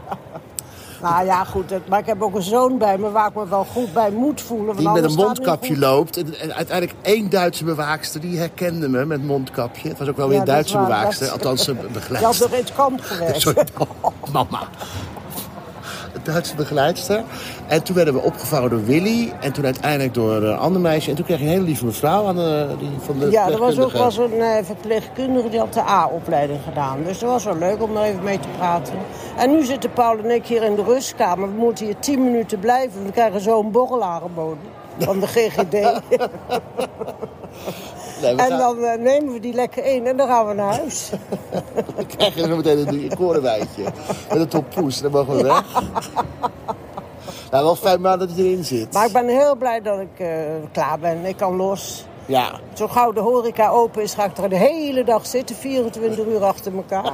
Nou 1.02 1.26
ja, 1.26 1.44
goed, 1.44 1.70
het- 1.70 1.88
maar 1.88 2.00
ik 2.00 2.06
heb 2.06 2.22
ook 2.22 2.36
een 2.36 2.42
zoon 2.42 2.78
bij 2.78 2.98
me 2.98 3.12
waar 3.12 3.28
ik 3.28 3.36
me 3.36 3.48
wel 3.48 3.64
goed 3.74 3.94
bij 3.94 4.12
moet 4.12 4.42
voelen. 4.42 4.66
want 4.66 4.78
Die 4.78 4.90
met 4.90 5.04
een 5.04 5.14
mondkapje 5.14 5.78
loopt. 5.78 6.18
En, 6.18 6.40
en 6.40 6.54
uiteindelijk 6.54 6.98
één 7.02 7.30
Duitse 7.30 7.64
bewaakster, 7.64 8.22
die 8.22 8.38
herkende 8.38 8.88
me 8.90 9.06
met 9.06 9.24
mondkapje. 9.26 9.90
Het 9.90 9.98
was 9.98 10.08
ook 10.08 10.18
wel 10.18 10.28
weer 10.28 10.36
Ja, 10.36 10.42
een 10.46 10.48
Duitse 10.48 10.78
bewaakster. 10.78 11.30
Althans, 11.30 11.68
een 11.68 11.78
Je 12.10 12.16
had 12.18 12.40
nog 12.40 12.52
in 12.52 12.58
het 12.64 12.74
kamp. 12.74 13.02
Sorry, 13.34 13.64
oh, 13.78 14.12
mama. 14.32 14.60
Duitse 16.24 16.56
begeleidster. 16.56 17.24
En 17.68 17.84
toen 17.84 17.96
werden 17.96 18.14
we 18.14 18.22
opgevangen 18.22 18.70
door 18.70 18.86
Willy. 18.86 19.34
En 19.42 19.52
toen 19.52 19.66
uiteindelijk 19.66 20.14
door 20.14 20.44
een 20.44 20.58
ander 20.58 20.82
meisje. 20.82 21.10
En 21.10 21.16
toen 21.16 21.26
kreeg 21.26 21.38
je 21.40 21.44
een 21.44 21.52
hele 21.52 21.64
lieve 21.64 21.86
mevrouw 21.86 22.28
aan 22.28 22.36
de, 22.36 22.68
die 22.80 22.90
van 23.00 23.20
de 23.20 23.32
Ja, 23.32 23.50
er 23.50 23.58
was 23.58 23.80
ook 23.80 23.92
was 23.92 24.18
een 24.18 24.42
eh, 24.42 24.64
verpleegkundige 24.64 25.50
die 25.50 25.60
had 25.60 25.74
de 25.74 25.82
A-opleiding 25.82 26.60
gedaan. 26.64 27.04
Dus 27.04 27.20
dat 27.20 27.30
was 27.30 27.44
wel 27.44 27.58
leuk 27.58 27.84
om 27.84 27.98
er 27.98 28.04
even 28.04 28.24
mee 28.24 28.40
te 28.40 28.48
praten. 28.58 28.94
En 29.38 29.52
nu 29.52 29.64
zitten 29.64 29.94
Paul 29.94 30.18
en 30.18 30.32
ik 30.32 30.46
hier 30.46 30.64
in 30.64 30.76
de 30.76 30.84
rustkamer. 30.84 31.48
We 31.48 31.60
moeten 31.60 31.86
hier 31.86 32.00
tien 32.00 32.24
minuten 32.24 32.60
blijven. 32.60 33.06
We 33.06 33.12
krijgen 33.12 33.42
zo 33.42 33.60
een 33.60 33.72
borrel 33.72 34.04
aangeboden 34.04 34.64
van 35.00 35.20
de 35.20 35.28
GGD. 35.28 35.76
Nee, 38.22 38.32
en 38.36 38.40
gaan- 38.40 38.58
dan 38.58 38.84
eh, 38.84 39.00
nemen 39.00 39.34
we 39.34 39.40
die 39.40 39.54
lekker 39.54 39.86
in 39.86 40.08
en 40.08 40.18
dan 40.18 40.28
gaan 40.28 40.48
we 40.48 40.54
naar 40.54 40.74
huis. 40.76 41.10
Dan 41.96 42.06
krijg 42.06 42.36
je 42.36 42.42
zo 42.48 42.56
meteen 42.56 42.88
een 42.88 43.12
korenwijtje. 43.18 43.84
Met 44.30 44.40
een 44.40 44.48
top 44.48 44.66
poes. 44.76 45.02
Dan 45.02 45.12
mogen 45.12 45.36
we 45.36 45.44
weg. 45.44 45.64
Nou, 47.52 47.64
wel 47.64 47.76
fijn 47.76 48.02
maar 48.02 48.18
dat 48.18 48.30
hij 48.36 48.44
erin 48.44 48.64
zit. 48.64 48.94
Maar 48.94 49.06
ik 49.06 49.12
ben 49.14 49.28
heel 49.28 49.56
blij 49.56 49.82
dat 49.82 50.00
ik 50.00 50.20
eh, 50.20 50.28
klaar 50.72 51.00
ben. 51.00 51.26
Ik 51.26 51.38
kan 51.38 51.56
los. 51.56 52.06
Ja, 52.26 52.60
Zo 52.74 52.88
gauw 52.88 53.12
de 53.12 53.20
horeca 53.20 53.70
open 53.70 54.02
is, 54.02 54.14
ga 54.14 54.26
ik 54.26 54.38
er 54.38 54.50
de 54.50 54.56
hele 54.56 55.04
dag 55.04 55.26
zitten. 55.26 55.56
24 55.56 56.26
uur 56.26 56.44
achter 56.44 56.76
elkaar. 56.76 57.14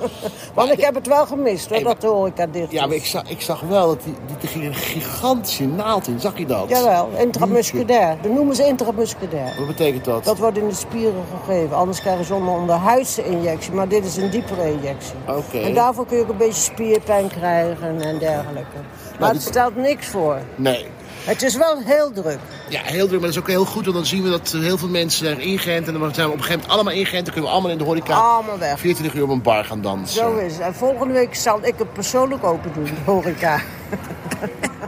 Want 0.54 0.72
ik 0.72 0.80
heb 0.80 0.94
het 0.94 1.06
wel 1.06 1.26
gemist 1.26 1.64
hoor, 1.64 1.74
Hey, 1.74 1.84
maar- 1.84 1.92
dat 1.92 2.00
de 2.02 2.06
horeca 2.08 2.46
dicht 2.46 2.72
ja 2.72 2.86
maar 2.86 2.96
ik 2.96 3.04
zag, 3.04 3.22
ik 3.30 3.40
zag 3.40 3.60
wel 3.60 3.86
dat 3.86 4.02
die, 4.04 4.14
die, 4.26 4.36
er 4.42 4.48
ging 4.48 4.64
een 4.64 4.74
gigantische 4.74 5.66
naald 5.66 6.06
in. 6.08 6.20
Zag 6.20 6.38
je 6.38 6.46
dat? 6.46 6.68
Jawel, 6.68 7.08
intramusculair. 7.18 8.16
Dat 8.22 8.32
noemen 8.32 8.54
ze 8.56 8.66
intramusculair. 8.66 9.54
Wat 9.58 9.66
betekent 9.66 10.04
dat? 10.04 10.24
Dat 10.24 10.38
wordt 10.38 10.58
in 10.58 10.68
de 10.68 10.74
spieren 10.74 11.24
gegeven. 11.44 11.76
Anders 11.76 12.00
krijgen 12.00 12.24
ze 12.24 12.34
een 12.34 12.46
onderhuidse 12.48 13.24
injectie. 13.24 13.72
Maar 13.72 13.88
dit 13.88 14.04
is 14.04 14.16
een 14.16 14.30
diepere 14.30 14.72
injectie. 14.72 15.14
Oké. 15.28 15.58
En 15.58 15.74
daarvoor 15.74 16.06
kun 16.06 16.16
je 16.16 16.22
ook 16.22 16.28
een 16.28 16.36
beetje 16.36 16.60
spierpijn 16.62 17.28
krijgen 17.28 18.00
en 18.00 18.18
dergelijke. 18.18 18.76
Maar 19.18 19.32
dit- 19.32 19.42
het 19.42 19.50
stelt 19.50 19.76
niks 19.76 20.06
voor. 20.06 20.38
Nee. 20.56 20.86
Het 21.24 21.42
is 21.42 21.56
wel 21.56 21.78
heel 21.84 22.12
druk. 22.12 22.38
Ja, 22.68 22.80
heel 22.82 23.06
druk, 23.06 23.20
maar 23.20 23.28
dat 23.28 23.36
is 23.36 23.38
ook 23.38 23.48
heel 23.48 23.64
goed. 23.64 23.84
Want 23.84 23.96
dan 23.96 24.06
zien 24.06 24.22
we 24.22 24.30
dat 24.30 24.54
heel 24.58 24.78
veel 24.78 24.88
mensen 24.88 25.26
zijn 25.26 25.40
ingeënt. 25.40 25.86
En 25.86 25.92
dan 25.92 26.14
zijn 26.14 26.26
we 26.26 26.32
op 26.32 26.38
een 26.38 26.44
gegeven 26.44 26.52
moment 26.60 26.72
allemaal 26.72 26.92
ingeënt. 26.92 27.24
Dan 27.24 27.32
kunnen 27.32 27.42
we 27.42 27.56
allemaal 27.56 27.70
in 27.70 27.78
de 27.78 27.84
horeca 27.84 28.14
Allemaal 28.14 28.58
weg. 28.58 28.78
24 28.78 29.18
uur 29.18 29.24
op 29.24 29.30
een 29.30 29.42
bar 29.42 29.64
gaan 29.64 29.82
dansen. 29.82 30.16
Zo 30.16 30.36
is 30.36 30.52
het. 30.52 30.62
En 30.62 30.74
volgende 30.74 31.14
week 31.14 31.34
zal 31.34 31.58
ik 31.62 31.74
het 31.76 31.92
persoonlijk 31.92 32.44
open 32.44 32.72
doen, 32.72 32.84
de 32.84 32.90
horeca. 33.04 33.60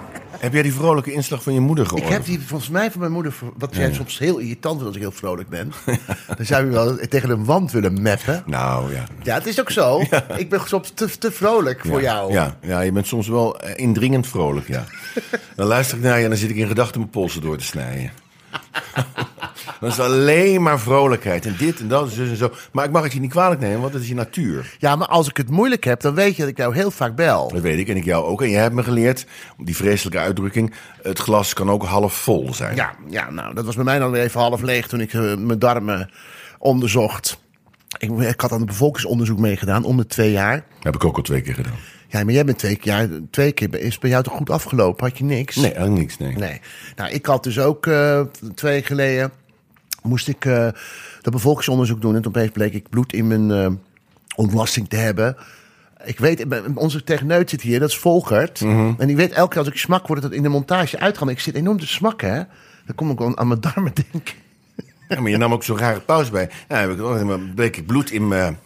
Heb 0.42 0.52
jij 0.52 0.62
die 0.62 0.74
vrolijke 0.74 1.12
inslag 1.12 1.42
van 1.42 1.54
je 1.54 1.60
moeder 1.60 1.86
gehoord? 1.86 2.04
Ik 2.04 2.12
heb 2.12 2.24
die 2.24 2.40
volgens 2.40 2.70
mij 2.70 2.90
van 2.90 3.00
mijn 3.00 3.12
moeder, 3.12 3.34
wat 3.58 3.74
jij 3.74 3.92
soms 3.92 4.18
heel 4.18 4.38
irritant 4.38 4.74
vindt 4.74 4.86
als 4.86 4.96
ik 4.96 5.02
heel 5.02 5.12
vrolijk 5.12 5.48
ben. 5.48 5.72
dan 6.36 6.46
zou 6.46 6.64
je 6.64 6.70
wel 6.70 6.96
tegen 7.08 7.30
een 7.30 7.44
wand 7.44 7.72
willen 7.72 8.02
meppen. 8.02 8.42
Nou 8.46 8.92
ja. 8.92 9.04
Ja, 9.22 9.34
het 9.34 9.46
is 9.46 9.60
ook 9.60 9.70
zo. 9.70 10.00
Ik 10.36 10.48
ben 10.48 10.60
soms 10.64 10.90
te, 10.94 11.18
te 11.18 11.32
vrolijk 11.32 11.80
voor 11.86 12.02
jou. 12.02 12.32
Ja, 12.32 12.56
ja, 12.62 12.80
je 12.80 12.92
bent 12.92 13.06
soms 13.06 13.28
wel 13.28 13.60
eh, 13.60 13.78
indringend 13.78 14.26
vrolijk, 14.26 14.68
ja. 14.68 14.84
dan 15.56 15.66
luister 15.66 15.96
ik 15.96 16.02
naar 16.02 16.18
je 16.18 16.22
en 16.22 16.30
dan 16.30 16.38
zit 16.38 16.50
ik 16.50 16.56
in 16.56 16.66
gedachten 16.66 17.00
mijn 17.00 17.12
polsen 17.12 17.40
door 17.40 17.56
te 17.56 17.64
snijden. 17.64 18.10
dan 19.80 19.88
is 19.90 19.96
het 19.96 20.06
alleen 20.06 20.62
maar 20.62 20.80
vrolijkheid. 20.80 21.46
En 21.46 21.54
dit 21.58 21.80
en 21.80 21.88
dat 21.88 22.12
en 22.16 22.36
zo. 22.36 22.52
Maar 22.72 22.84
ik 22.84 22.90
mag 22.90 23.02
het 23.02 23.12
je 23.12 23.20
niet 23.20 23.30
kwalijk 23.30 23.60
nemen, 23.60 23.80
want 23.80 23.92
het 23.92 24.02
is 24.02 24.08
je 24.08 24.14
natuur. 24.14 24.76
Ja, 24.78 24.96
maar 24.96 25.08
als 25.08 25.28
ik 25.28 25.36
het 25.36 25.50
moeilijk 25.50 25.84
heb, 25.84 26.00
dan 26.00 26.14
weet 26.14 26.36
je 26.36 26.42
dat 26.42 26.50
ik 26.50 26.56
jou 26.56 26.74
heel 26.74 26.90
vaak 26.90 27.14
bel. 27.14 27.48
Dat 27.48 27.60
weet 27.60 27.78
ik 27.78 27.88
en 27.88 27.96
ik 27.96 28.04
jou 28.04 28.24
ook. 28.24 28.42
En 28.42 28.50
jij 28.50 28.62
hebt 28.62 28.74
me 28.74 28.82
geleerd, 28.82 29.26
die 29.58 29.76
vreselijke 29.76 30.18
uitdrukking... 30.18 30.74
het 31.02 31.18
glas 31.18 31.54
kan 31.54 31.70
ook 31.70 31.84
half 31.84 32.14
vol 32.14 32.54
zijn. 32.54 32.76
Ja, 32.76 32.94
ja, 33.08 33.30
nou, 33.30 33.54
dat 33.54 33.64
was 33.64 33.74
bij 33.74 33.84
mij 33.84 33.98
dan 33.98 34.10
weer 34.10 34.22
even 34.22 34.40
half 34.40 34.60
leeg 34.60 34.86
toen 34.86 35.00
ik 35.00 35.12
eh, 35.12 35.36
mijn 35.36 35.58
darmen 35.58 36.10
onderzocht. 36.58 37.40
Ik, 37.98 38.10
ik 38.10 38.40
had 38.40 38.52
aan 38.52 38.60
een 38.60 38.66
bevolkingsonderzoek 38.66 39.38
meegedaan 39.38 39.84
om 39.84 39.96
de 39.96 40.06
twee 40.06 40.30
jaar. 40.30 40.64
heb 40.80 40.94
ik 40.94 41.04
ook 41.04 41.16
al 41.16 41.22
twee 41.22 41.40
keer 41.40 41.54
gedaan. 41.54 41.76
Ja, 42.12 42.24
maar 42.24 42.32
jij 42.32 42.44
bent 42.44 42.58
twee 42.58 42.76
keer, 42.76 42.92
ja, 42.92 43.08
twee 43.30 43.52
keer 43.52 43.80
is 43.80 43.98
bij 43.98 44.10
jou 44.10 44.22
toch 44.22 44.36
goed 44.36 44.50
afgelopen? 44.50 45.06
Had 45.06 45.18
je 45.18 45.24
niks? 45.24 45.56
Nee, 45.56 45.72
eigenlijk 45.72 45.96
niks, 45.96 46.18
nee. 46.18 46.36
Nee. 46.36 46.60
Nou, 46.96 47.10
ik 47.10 47.26
had 47.26 47.44
dus 47.44 47.58
ook 47.58 47.86
eh, 47.86 48.20
twee 48.54 48.72
weken 48.72 48.86
geleden 48.86 49.32
moest 50.02 50.28
ik 50.28 50.44
eh 50.44 50.68
dat 51.20 51.32
bevolkingsonderzoek 51.32 52.00
doen 52.00 52.14
en 52.14 52.22
toen 52.22 52.34
opeens 52.34 52.50
bleek 52.50 52.74
ik 52.74 52.88
bloed 52.88 53.12
in 53.12 53.26
mijn 53.26 53.50
eh, 53.50 53.72
ontlasting 54.36 54.88
te 54.88 54.96
hebben. 54.96 55.36
Ik 56.04 56.18
weet, 56.18 56.46
onze 56.74 57.04
techneut 57.04 57.50
zit 57.50 57.62
hier, 57.62 57.80
dat 57.80 57.88
is 57.88 57.98
Volkert. 57.98 58.60
En 58.60 59.06
die 59.06 59.16
weet 59.16 59.32
elke 59.32 59.48
keer 59.48 59.58
als 59.58 59.68
ik 59.68 59.76
smak, 59.76 60.06
wordt 60.06 60.22
het 60.22 60.32
in 60.32 60.42
de 60.42 60.48
montage 60.48 60.98
uitgaan. 60.98 61.26
Maar 61.26 61.34
ik 61.34 61.40
zit 61.40 61.54
enorm 61.54 61.78
te 61.78 61.86
smakken, 61.86 62.32
hè. 62.32 62.42
Dan 62.86 62.94
kom 62.94 63.10
ik 63.10 63.16
gewoon 63.16 63.38
aan 63.38 63.48
mijn 63.48 63.60
darmen 63.60 63.92
denken. 64.10 64.34
Ja, 65.08 65.20
maar 65.20 65.30
je 65.30 65.36
nam 65.36 65.52
ook 65.52 65.64
zo'n 65.64 65.78
rare 65.78 66.00
pauze 66.00 66.30
bij. 66.30 66.50
Ja, 66.68 66.86
ook 66.86 67.54
bleek 67.54 67.76
ik 67.76 67.86
bloed 67.86 68.10
in 68.10 68.28
mijn... 68.28 68.58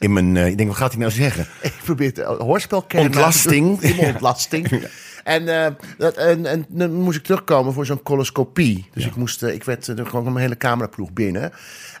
in 0.00 0.12
mijn 0.12 0.36
eh, 0.36 0.46
ik 0.46 0.56
denk, 0.56 0.68
wat 0.68 0.78
gaat 0.78 0.90
hij 0.90 1.00
nou 1.00 1.12
zeggen? 1.12 1.46
Ik 1.60 1.72
probeer 1.84 2.06
het 2.06 2.18
eh, 2.18 2.38
hoorspel 2.38 2.82
kennen. 2.82 3.08
Ontlasting. 3.08 3.80
In 3.80 3.96
mijn 3.96 4.12
ontlasting. 4.12 4.88
En, 5.24 5.64
eh, 5.64 5.72
dat, 5.98 6.16
en, 6.16 6.46
en 6.46 6.66
dan 6.68 6.92
moest 6.92 7.18
ik 7.18 7.24
terugkomen 7.24 7.72
voor 7.72 7.86
zo'n 7.86 8.02
coloscopie. 8.02 8.88
Dus 8.94 9.06
ik, 9.06 9.16
moest, 9.16 9.42
ik 9.42 9.64
werd 9.64 9.88
eh, 9.88 10.06
gewoon 10.06 10.24
mijn 10.24 10.36
hele 10.36 10.56
cameraploeg 10.56 11.12
binnen. 11.12 11.52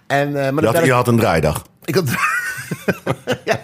En, 0.06 0.32
maar 0.32 0.64
Je 0.64 0.70
had, 0.70 0.84
je 0.84 0.92
had 0.92 1.08
een 1.08 1.18
draaidag. 1.18 1.66
Ik 1.84 1.94
had... 1.94 2.08
ja, 3.44 3.60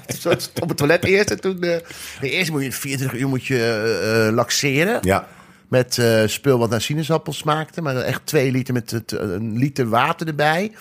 op 0.61 0.69
het 0.69 0.77
toilet 0.77 1.05
eerst. 1.05 1.31
En 1.31 1.41
toen... 1.41 1.59
nee, 1.59 1.83
eerst 2.21 2.51
moet 2.51 2.65
je 2.65 2.73
24 2.73 3.21
uur 3.21 3.29
moet 3.29 3.47
je 3.47 4.31
laxeren. 4.35 4.99
Ja. 5.03 5.29
Met 5.69 5.99
eh, 5.99 6.23
spul 6.27 6.59
wat 6.59 6.71
naar 6.71 6.81
sinaasappel 6.81 7.33
smaakte. 7.33 7.83
Maar 7.83 7.97
echt 7.97 8.21
twee 8.25 8.51
liter 8.51 8.75
met 8.75 8.91
het, 8.91 9.13
een 9.13 9.59
liter 9.59 9.89
water 9.89 10.27
erbij. 10.27 10.73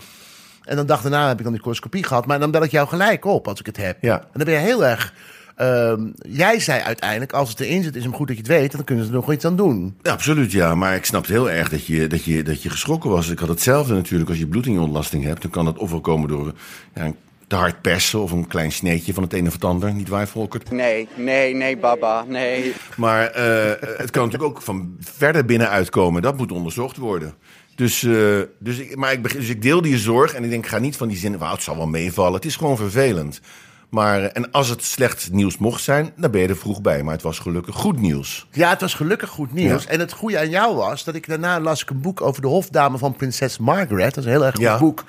En 0.66 0.76
dan 0.76 0.86
dag 0.86 1.02
daarna 1.02 1.28
heb 1.28 1.38
ik 1.38 1.44
dan 1.44 1.54
die 1.54 1.62
coloscopie 1.62 2.04
gehad. 2.04 2.26
Maar 2.26 2.40
dan 2.40 2.52
bel 2.52 2.64
ik 2.64 2.72
jou 2.72 2.88
gelijk 2.88 3.26
op 3.26 3.48
als 3.48 3.60
ik 3.60 3.66
het 3.66 3.78
heb. 3.78 3.98
Ja. 4.02 4.20
En 4.20 4.28
dan 4.34 4.46
ben 4.46 4.54
je 4.54 4.60
heel 4.60 4.86
erg... 4.86 5.14
ehm, 5.56 6.02
jij 6.30 6.60
zei 6.60 6.82
uiteindelijk, 6.82 7.34
als 7.34 7.50
het 7.50 7.60
erin 7.60 7.84
zit, 7.84 7.96
is 7.96 8.04
het 8.06 8.16
goed 8.16 8.28
dat 8.28 8.36
je 8.36 8.42
het 8.42 8.52
weet. 8.52 8.70
En 8.70 8.76
dan 8.76 8.86
kunnen 8.86 9.06
ze 9.06 9.10
er 9.10 9.16
nog 9.16 9.32
iets 9.32 9.46
aan 9.46 9.56
doen. 9.56 9.98
Ja, 10.02 10.12
absoluut, 10.12 10.52
ja. 10.52 10.76
Maar 10.76 10.96
ik 10.96 11.06
snap 11.06 11.26
heel 11.26 11.52
erg 11.52 11.70
dat 11.70 11.86
je, 11.86 12.08
dat, 12.08 12.24
je, 12.24 12.44
dat 12.44 12.64
je 12.64 12.70
geschrokken 12.70 13.10
was. 13.10 13.30
Ik 13.30 13.40
had 13.40 13.50
hetzelfde 13.50 13.94
natuurlijk. 13.94 14.30
Als 14.30 14.40
je 14.40 14.48
bloed 14.48 14.66
in 14.66 14.74
je 14.74 14.80
ontlasting 14.80 15.24
hebt, 15.24 15.42
dan 15.42 15.52
kan 15.52 15.66
dat 15.66 15.78
ofwel 15.78 16.02
komen 16.02 16.30
door 16.30 16.54
ja, 16.94 17.06
een 17.06 17.16
te 17.48 17.56
hard 17.56 17.82
persen... 17.82 18.22
of 18.22 18.32
een 18.32 18.48
klein 18.48 18.72
sneetje 18.72 19.14
van 19.14 19.24
het 19.24 19.34
een 19.34 19.48
of 19.48 19.54
het 19.54 19.64
ander. 19.66 19.94
Niet 19.94 20.10
waar, 20.10 20.28
Volkert? 20.28 20.72
Nee, 20.72 21.08
nee, 21.16 21.56
nee, 21.56 21.78
baba, 21.78 22.24
nee. 22.28 22.74
Maar 22.96 23.26
eh, 23.26 23.70
het 23.98 24.10
kan 24.10 24.24
natuurlijk 24.24 24.52
ook 24.52 24.62
van 24.62 24.96
verder 25.00 25.46
binnenuit 25.46 25.90
komen. 25.90 26.22
Dat 26.22 26.38
moet 26.38 26.52
onderzocht 26.52 26.98
worden. 26.98 27.34
Dus, 27.76 28.04
eh, 28.04 28.40
dus, 28.60 28.78
ik, 28.78 28.96
maar 28.96 29.12
ik, 29.12 29.22
begin- 29.22 29.40
dus 29.40 29.50
ik 29.50 29.62
deel 29.62 29.82
die 29.82 29.98
zorg 29.98 30.34
en 30.34 30.44
ik 30.44 30.50
denk, 30.50 30.64
ik 30.64 30.70
ga 30.70 30.78
niet 30.80 30.96
van 30.98 31.08
die 31.08 31.18
zin... 31.18 31.38
"Wauw, 31.38 31.52
het 31.54 31.62
zal 31.64 31.78
wel 31.78 31.88
meevallen. 31.88 32.34
Het 32.34 32.46
is 32.46 32.56
gewoon 32.56 32.78
vervelend. 32.78 33.40
Maar, 33.90 34.22
eh, 34.24 34.30
en 34.34 34.52
als 34.52 34.68
het 34.70 34.84
slecht 34.84 35.32
nieuws 35.32 35.58
mocht 35.58 35.84
zijn, 35.84 36.12
dan 36.18 36.32
ben 36.32 36.42
je 36.42 36.48
er 36.48 36.58
vroeg 36.58 36.82
bij. 36.82 37.04
Maar 37.04 37.14
het 37.14 37.22
was 37.22 37.40
gelukkig 37.40 37.76
goed 37.76 38.00
nieuws. 38.00 38.48
Ja, 38.52 38.70
het 38.70 38.82
was 38.82 38.94
gelukkig 38.94 39.30
goed 39.30 39.54
nieuws. 39.54 39.84
Ja. 39.84 39.90
En 39.90 40.00
het 40.00 40.12
goede 40.12 40.40
aan 40.40 40.50
jou 40.50 40.76
was 40.76 41.04
dat 41.04 41.16
ik 41.16 41.28
daarna 41.28 41.60
las 41.60 41.82
ik 41.82 41.90
een 41.90 42.02
boek 42.02 42.22
over 42.22 42.42
de 42.42 42.48
hofdame 42.48 42.98
van 42.98 43.16
prinses 43.16 43.58
Margaret. 43.58 44.14
Dat 44.14 44.18
is 44.18 44.26
een 44.26 44.32
heel 44.38 44.46
erg 44.46 44.56
goed 44.56 44.64
Ja. 44.64 44.78
boek. 44.80 45.04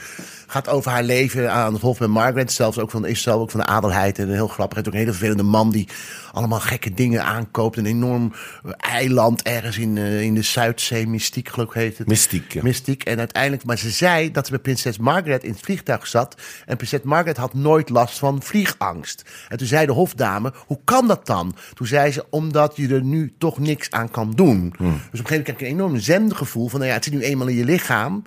Gaat 0.47 0.69
over 0.69 0.91
haar 0.91 1.03
leven 1.03 1.53
aan 1.53 1.73
het 1.73 1.83
hof 1.83 2.01
met 2.01 2.09
Margaret. 2.09 2.53
Zelfs 2.53 2.79
ook 2.79 2.91
van, 2.91 3.07
is 3.07 3.23
zelf 3.23 3.41
ook 3.41 3.51
van 3.51 3.61
de 3.61 3.67
adelheid. 3.67 4.19
En 4.19 4.31
heel 4.31 4.49
grappig. 4.49 4.77
Het 4.77 4.87
is 4.87 4.93
ook 4.93 4.99
een 4.99 5.07
hele 5.07 5.17
vervelende 5.17 5.51
man 5.51 5.71
die 5.71 5.89
allemaal 6.33 6.61
gekke 6.61 6.95
dingen 6.95 7.25
aankoopt. 7.25 7.77
Een 7.77 7.87
enorm 7.87 8.33
eiland 8.77 9.43
ergens 9.43 9.79
in, 9.79 9.99
eh, 9.99 10.21
in 10.21 10.35
de 10.35 10.43
Zuidzee. 10.43 11.07
Mystiek 11.07 11.49
geloof 11.49 11.69
ik 11.69 11.75
heet 11.75 11.99
het. 11.99 12.07
Mystiek, 12.07 12.53
ja. 12.53 12.63
Mystiek. 12.63 13.05
En 13.05 13.19
uiteindelijk, 13.19 13.65
maar 13.65 13.79
ze 13.79 13.91
zei 13.91 14.31
dat 14.31 14.47
ze 14.47 14.53
met 14.53 14.63
prinses 14.63 14.99
Margaret 14.99 15.45
in 15.45 15.51
het 15.51 15.61
vliegtuig 15.61 16.07
zat. 16.07 16.41
En 16.67 16.77
prinses 16.77 17.03
Margaret 17.03 17.37
had 17.37 17.55
nooit 17.55 17.89
last 17.89 18.19
van 18.19 18.43
vliegangst. 18.43 19.25
En 19.49 19.59
toen 19.59 19.67
zei 19.67 19.87
de 19.87 19.93
hofdame, 19.93 20.53
hoe 20.67 20.81
kan 20.85 21.09
dat 21.09 21.27
dan? 21.27 21.57
Toen 21.75 21.87
zei 21.87 22.13
ze, 22.13 22.25
omdat 22.31 22.77
je 22.77 22.89
er 22.89 23.03
nu 23.03 23.35
toch 23.39 23.59
niks 23.59 23.91
aan 23.91 24.11
kan 24.11 24.33
doen. 24.35 24.69
Dus 24.69 24.79
op 24.79 24.85
een 24.85 24.99
gegeven 24.99 25.21
moment 25.27 25.45
krijg 25.45 25.59
je 25.59 25.67
een 25.67 25.73
enorm 25.73 25.99
zengevoel 25.99 26.69
van, 26.69 26.79
nou 26.79 26.91
ja, 26.91 26.97
het 26.97 27.05
zit 27.05 27.15
nu 27.15 27.23
eenmaal 27.23 27.47
in 27.47 27.57
je 27.57 27.65
lichaam. 27.65 28.23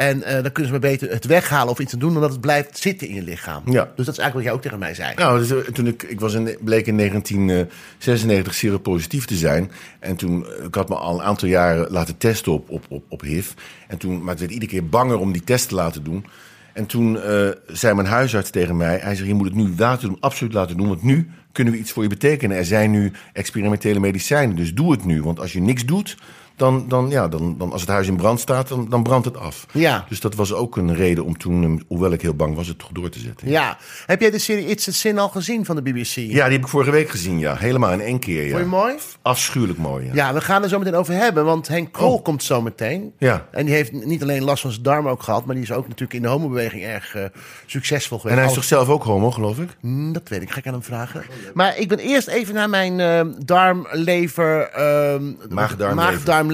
En 0.00 0.22
eh, 0.22 0.32
dan 0.32 0.52
kunnen 0.52 0.72
ze 0.72 0.78
maar 0.80 0.90
beter 0.90 1.10
het 1.10 1.24
weghalen 1.24 1.72
of 1.72 1.78
iets 1.78 1.92
aan 1.92 1.98
doen, 1.98 2.12
dan 2.12 2.22
dat 2.22 2.30
het 2.30 2.40
blijft 2.40 2.78
zitten 2.78 3.08
in 3.08 3.14
je 3.14 3.22
lichaam. 3.22 3.62
Ja. 3.64 3.92
Dus 3.96 4.06
dat 4.06 4.14
is 4.14 4.20
eigenlijk 4.20 4.34
wat 4.34 4.42
jij 4.42 4.52
ook 4.52 4.62
tegen 4.62 4.78
mij 4.78 4.94
zei. 4.94 5.14
Nou, 5.14 5.38
dus, 5.38 5.50
eh, 5.50 5.72
toen 5.72 5.86
ik, 5.86 6.02
ik 6.02 6.20
was 6.20 6.34
in, 6.34 6.56
bleek 6.60 6.86
in 6.86 6.96
1996 6.96 8.54
seropositief 8.54 9.24
te 9.24 9.34
zijn. 9.34 9.70
En 9.98 10.16
toen, 10.16 10.46
eh, 10.46 10.64
ik 10.64 10.74
had 10.74 10.88
me 10.88 10.94
al 10.94 11.14
een 11.14 11.24
aantal 11.24 11.48
jaren 11.48 11.90
laten 11.90 12.16
testen 12.16 12.52
op, 12.52 12.70
op, 12.70 12.84
op, 12.88 13.04
op 13.08 13.20
HIV. 13.20 13.50
En 13.88 13.98
toen, 13.98 14.18
maar 14.18 14.30
het 14.30 14.40
werd 14.40 14.52
iedere 14.52 14.70
keer 14.70 14.88
banger 14.88 15.18
om 15.18 15.32
die 15.32 15.44
test 15.44 15.68
te 15.68 15.74
laten 15.74 16.04
doen. 16.04 16.24
En 16.72 16.86
toen 16.86 17.22
eh, 17.22 17.48
zei 17.66 17.94
mijn 17.94 18.06
huisarts 18.06 18.50
tegen 18.50 18.76
mij, 18.76 18.98
hij 19.02 19.14
zegt, 19.14 19.28
je 19.28 19.34
moet 19.34 19.46
het 19.46 19.56
nu 19.56 19.72
laten 19.76 20.08
doen, 20.08 20.20
absoluut 20.20 20.52
laten 20.52 20.76
doen. 20.76 20.88
Want 20.88 21.02
nu 21.02 21.30
kunnen 21.52 21.72
we 21.72 21.78
iets 21.78 21.92
voor 21.92 22.02
je 22.02 22.08
betekenen. 22.08 22.56
Er 22.56 22.64
zijn 22.64 22.90
nu 22.90 23.12
experimentele 23.32 24.00
medicijnen, 24.00 24.56
dus 24.56 24.74
doe 24.74 24.92
het 24.92 25.04
nu. 25.04 25.22
Want 25.22 25.40
als 25.40 25.52
je 25.52 25.60
niks 25.60 25.84
doet, 25.84 26.16
dan, 26.60 26.84
dan, 26.88 27.10
ja, 27.10 27.28
dan, 27.28 27.54
dan 27.58 27.72
als 27.72 27.80
het 27.80 27.90
huis 27.90 28.06
in 28.08 28.16
brand 28.16 28.40
staat, 28.40 28.68
dan, 28.68 28.86
dan 28.88 29.02
brandt 29.02 29.24
het 29.26 29.36
af. 29.36 29.66
Ja. 29.72 30.04
Dus 30.08 30.20
dat 30.20 30.34
was 30.34 30.52
ook 30.52 30.76
een 30.76 30.94
reden 30.94 31.24
om 31.24 31.38
toen, 31.38 31.82
hoewel 31.88 32.12
ik 32.12 32.22
heel 32.22 32.34
bang 32.34 32.54
was, 32.54 32.66
het 32.68 32.78
toch 32.78 32.88
door 32.92 33.08
te 33.08 33.18
zetten. 33.18 33.48
Ja. 33.48 33.78
Heb 34.06 34.20
jij 34.20 34.30
de 34.30 34.38
serie 34.38 34.66
It's 34.66 34.88
a 34.88 34.92
Sin 34.92 35.18
al 35.18 35.28
gezien 35.28 35.64
van 35.64 35.76
de 35.76 35.82
BBC? 35.82 36.14
Ja, 36.14 36.24
die 36.44 36.52
heb 36.52 36.52
ik 36.62 36.68
vorige 36.68 36.90
week 36.90 37.08
gezien, 37.10 37.38
ja. 37.38 37.56
Helemaal 37.56 37.92
in 37.92 38.00
één 38.00 38.18
keer, 38.18 38.42
ja. 38.44 38.50
Vond 38.50 38.62
je 38.62 38.66
mooi? 38.68 38.94
Afschuwelijk 39.22 39.78
mooi, 39.78 40.06
ja. 40.06 40.10
Ja, 40.14 40.32
we 40.34 40.40
gaan 40.40 40.62
er 40.62 40.68
zo 40.68 40.78
meteen 40.78 40.94
over 40.94 41.14
hebben, 41.14 41.44
want 41.44 41.68
Henk 41.68 41.92
Krol 41.92 42.14
Oh. 42.14 42.22
komt 42.24 42.42
zo 42.42 42.62
meteen. 42.62 43.12
Ja. 43.18 43.46
En 43.50 43.64
die 43.66 43.74
heeft 43.74 43.92
niet 43.92 44.22
alleen 44.22 44.44
last 44.44 44.62
van 44.62 44.70
zijn 44.70 44.82
darmen 44.82 45.12
ook 45.12 45.22
gehad, 45.22 45.44
maar 45.44 45.54
die 45.54 45.64
is 45.64 45.72
ook 45.72 45.84
natuurlijk 45.88 46.12
in 46.14 46.22
de 46.22 46.28
homobeweging 46.28 46.82
erg 46.82 47.14
eh, 47.14 47.24
succesvol 47.66 48.18
geweest. 48.18 48.36
En 48.36 48.42
hij 48.42 48.50
is 48.50 48.56
toch 48.58 48.68
zelf 48.68 48.88
ook 48.88 49.02
homo, 49.04 49.30
geloof 49.30 49.58
ik? 49.58 49.68
Hmm, 49.80 50.12
dat 50.12 50.28
weet 50.28 50.42
ik, 50.42 50.50
ga 50.50 50.58
ik 50.58 50.66
aan 50.66 50.72
hem 50.72 50.82
vragen. 50.82 51.22
Maar 51.54 51.78
ik 51.78 51.88
ben 51.88 51.98
eerst 51.98 52.28
even 52.28 52.54
naar 52.54 52.68
mijn 52.70 53.00
eh 53.00 53.20
darm-lever... 53.44 54.68
ehm, 54.68 55.24
Maag-darm-lever. 55.48 55.96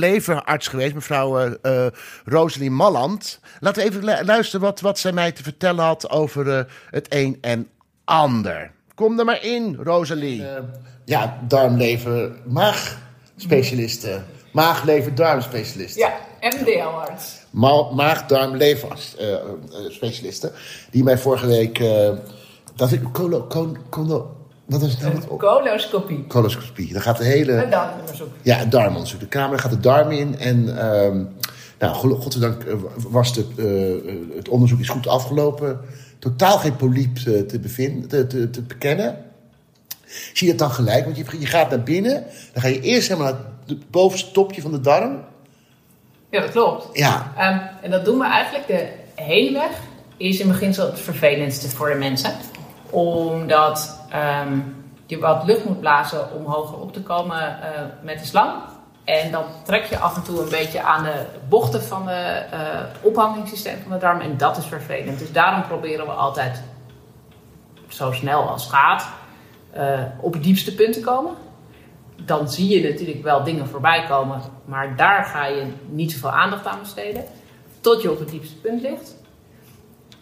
Maag-darm-leverarts 0.00 0.68
geweest, 0.68 0.94
mevrouw 0.94 1.38
eh 1.38 1.52
eh 1.86 1.92
Rosalie 2.24 2.70
Malland. 2.70 3.40
Laten 3.60 3.82
we 3.82 3.88
even 3.88 4.04
lu- 4.04 4.24
luisteren 4.24 4.60
wat, 4.60 4.80
wat 4.80 4.98
zij 4.98 5.12
mij 5.12 5.32
te 5.32 5.42
vertellen 5.42 5.84
had 5.84 6.10
over 6.10 6.58
eh, 6.58 6.64
het 6.90 7.06
een 7.08 7.38
en 7.40 7.68
ander. 8.04 8.70
Kom 8.94 9.18
er 9.18 9.24
maar 9.24 9.44
in, 9.44 9.76
Rosalie. 9.82 10.44
ja, 11.04 11.38
darm-lever, 11.48 12.30
maag-specialisten. 12.46 14.24
Maag-lever-darm-specialisten. 14.52 16.00
Ja, 16.00 16.14
MDL-arts. 16.40 17.34
Ma- 17.50 17.90
maag-darm-lever-specialisten. 17.92 20.52
die 20.90 21.02
mij 21.04 21.18
vorige 21.18 21.46
week. 21.46 21.78
eh, 21.78 22.10
dat 22.76 22.92
ik. 22.92 23.00
Colo, 23.12 23.46
colo, 23.46 23.76
colo, 23.90 24.35
wat 24.66 24.82
is 24.82 24.98
nou? 24.98 25.14
met- 25.14 25.26
Coloscopie. 25.26 26.24
Coloscopie. 26.26 26.92
Dan 26.92 27.02
gaat 27.02 27.18
de 27.18 27.24
hele. 27.24 27.52
En 27.52 27.70
dan 27.70 27.88
onderzoek. 28.00 28.28
Ja, 28.42 28.56
het 28.56 28.70
darmonderzoek. 28.70 29.20
De 29.20 29.26
kamer 29.26 29.58
gaat 29.58 29.70
de 29.70 29.80
darm 29.80 30.10
in. 30.10 30.38
En. 30.38 30.78
ehm 30.78 31.24
nou, 31.78 31.94
godzijdank 31.94 32.62
eh, 32.64 32.74
was 33.08 33.36
het, 33.36 33.46
eh, 33.58 33.66
het 34.36 34.48
onderzoek 34.48 34.80
is 34.80 34.88
goed 34.88 35.06
afgelopen. 35.08 35.80
Totaal 36.18 36.58
geen 36.58 36.76
polyp 36.76 37.16
eh, 37.18 37.40
te, 37.40 37.58
bevinden, 37.58 38.08
te, 38.08 38.26
te, 38.26 38.50
te 38.50 38.62
bekennen. 38.62 39.24
Zie 40.06 40.46
je 40.46 40.48
het 40.48 40.58
dan 40.58 40.70
gelijk? 40.70 41.04
Want 41.04 41.16
je, 41.16 41.24
je 41.38 41.46
gaat 41.46 41.70
naar 41.70 41.82
binnen. 41.82 42.24
Dan 42.52 42.62
ga 42.62 42.68
je 42.68 42.80
eerst 42.80 43.08
helemaal 43.08 43.32
naar 43.32 43.40
het 43.66 43.90
bovenste 43.90 44.30
topje 44.30 44.60
van 44.62 44.70
de 44.70 44.80
darm. 44.80 45.20
Ja, 46.30 46.40
dat 46.40 46.50
klopt. 46.50 46.88
Ja, 46.98 47.32
Ehm, 47.36 47.58
en 47.84 47.90
dat 47.90 48.04
doen 48.04 48.18
we 48.18 48.24
eigenlijk 48.26 48.66
de 48.66 48.88
hele 49.22 49.52
weg. 49.52 49.70
Is 50.16 50.40
in 50.40 50.48
beginsel 50.48 50.86
het 50.86 51.00
vervelendste 51.00 51.68
voor 51.68 51.88
de 51.88 51.94
mensen. 51.94 52.32
Omdat 52.90 54.00
ehm, 54.10 54.58
je 55.06 55.18
wat 55.18 55.44
lucht 55.44 55.64
moet 55.64 55.80
blazen 55.80 56.32
om 56.32 56.44
hoger 56.44 56.78
op 56.78 56.92
te 56.92 57.02
komen 57.02 57.62
eh, 57.62 57.80
met 58.02 58.18
de 58.18 58.24
slang. 58.24 58.52
En 59.04 59.30
dan 59.30 59.44
trek 59.62 59.84
je 59.84 59.98
af 59.98 60.16
en 60.16 60.22
toe 60.22 60.42
een 60.42 60.48
beetje 60.48 60.82
aan 60.82 61.02
de 61.02 61.24
bochten 61.48 61.82
van 61.82 62.08
het 62.08 62.96
ophangingsysteem 63.00 63.76
van 63.82 63.92
de 63.92 63.98
darm. 63.98 64.20
En 64.20 64.36
dat 64.36 64.56
is 64.56 64.64
vervelend. 64.64 65.18
Dus 65.18 65.32
daarom 65.32 65.66
proberen 65.66 66.06
we 66.06 66.12
altijd 66.12 66.62
zo 67.88 68.12
snel 68.12 68.48
als 68.48 68.66
gaat 68.66 69.06
eh, 69.70 70.00
op 70.20 70.32
het 70.32 70.42
diepste 70.42 70.74
punt 70.74 70.92
te 70.92 71.00
komen. 71.00 71.32
Dan 72.16 72.50
zie 72.50 72.68
je 72.68 72.88
natuurlijk 72.88 73.22
wel 73.22 73.44
dingen 73.44 73.68
voorbij 73.68 74.04
komen, 74.08 74.40
maar 74.64 74.96
daar 74.96 75.24
ga 75.24 75.46
je 75.46 75.66
niet 75.88 76.12
zoveel 76.12 76.30
aandacht 76.30 76.66
aan 76.66 76.78
besteden. 76.80 77.24
Tot 77.80 78.02
je 78.02 78.10
op 78.10 78.18
het 78.18 78.28
diepste 78.28 78.56
punt 78.56 78.82
ligt. 78.82 79.14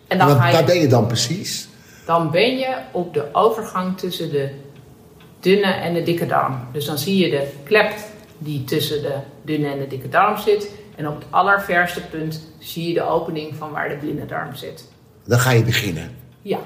En 0.07 0.19
dan, 0.19 0.27
Waar- 0.27 0.37
ga 0.37 0.43
waar 0.43 0.61
je, 0.61 0.67
ben 0.67 0.81
je 0.81 0.89
dan 0.89 1.07
precies? 1.07 1.69
Dan 2.07 2.31
ben 2.31 2.57
je 2.59 2.75
op 2.93 3.15
de 3.15 3.25
overgang 3.33 3.99
tussen 3.99 4.31
de 4.31 4.49
dunne 5.41 5.73
en 5.73 5.95
de 5.95 6.03
dikke 6.03 6.27
darm. 6.27 6.67
Dus 6.73 6.85
dan 6.87 6.99
zie 6.99 7.19
je 7.25 7.31
de 7.31 7.47
klep 7.65 7.93
die 8.39 8.65
tussen 8.65 9.03
de 9.03 9.15
dunne 9.43 9.69
en 9.69 9.79
de 9.79 9.87
dikke 9.87 10.09
darm 10.09 10.37
zit. 10.39 10.71
En 10.97 11.09
op 11.09 11.15
het 11.15 11.25
allerverste 11.31 12.01
punt 12.01 12.41
zie 12.59 12.89
je 12.89 12.95
de 12.95 13.03
opening 13.09 13.55
van 13.59 13.71
waar 13.71 13.89
de 13.89 13.99
dunne 13.99 14.27
darm 14.27 14.55
zit. 14.55 14.89
Dan 15.25 15.39
ga 15.39 15.51
je 15.51 15.63
beginnen. 15.63 16.17
Ja. 16.43 16.59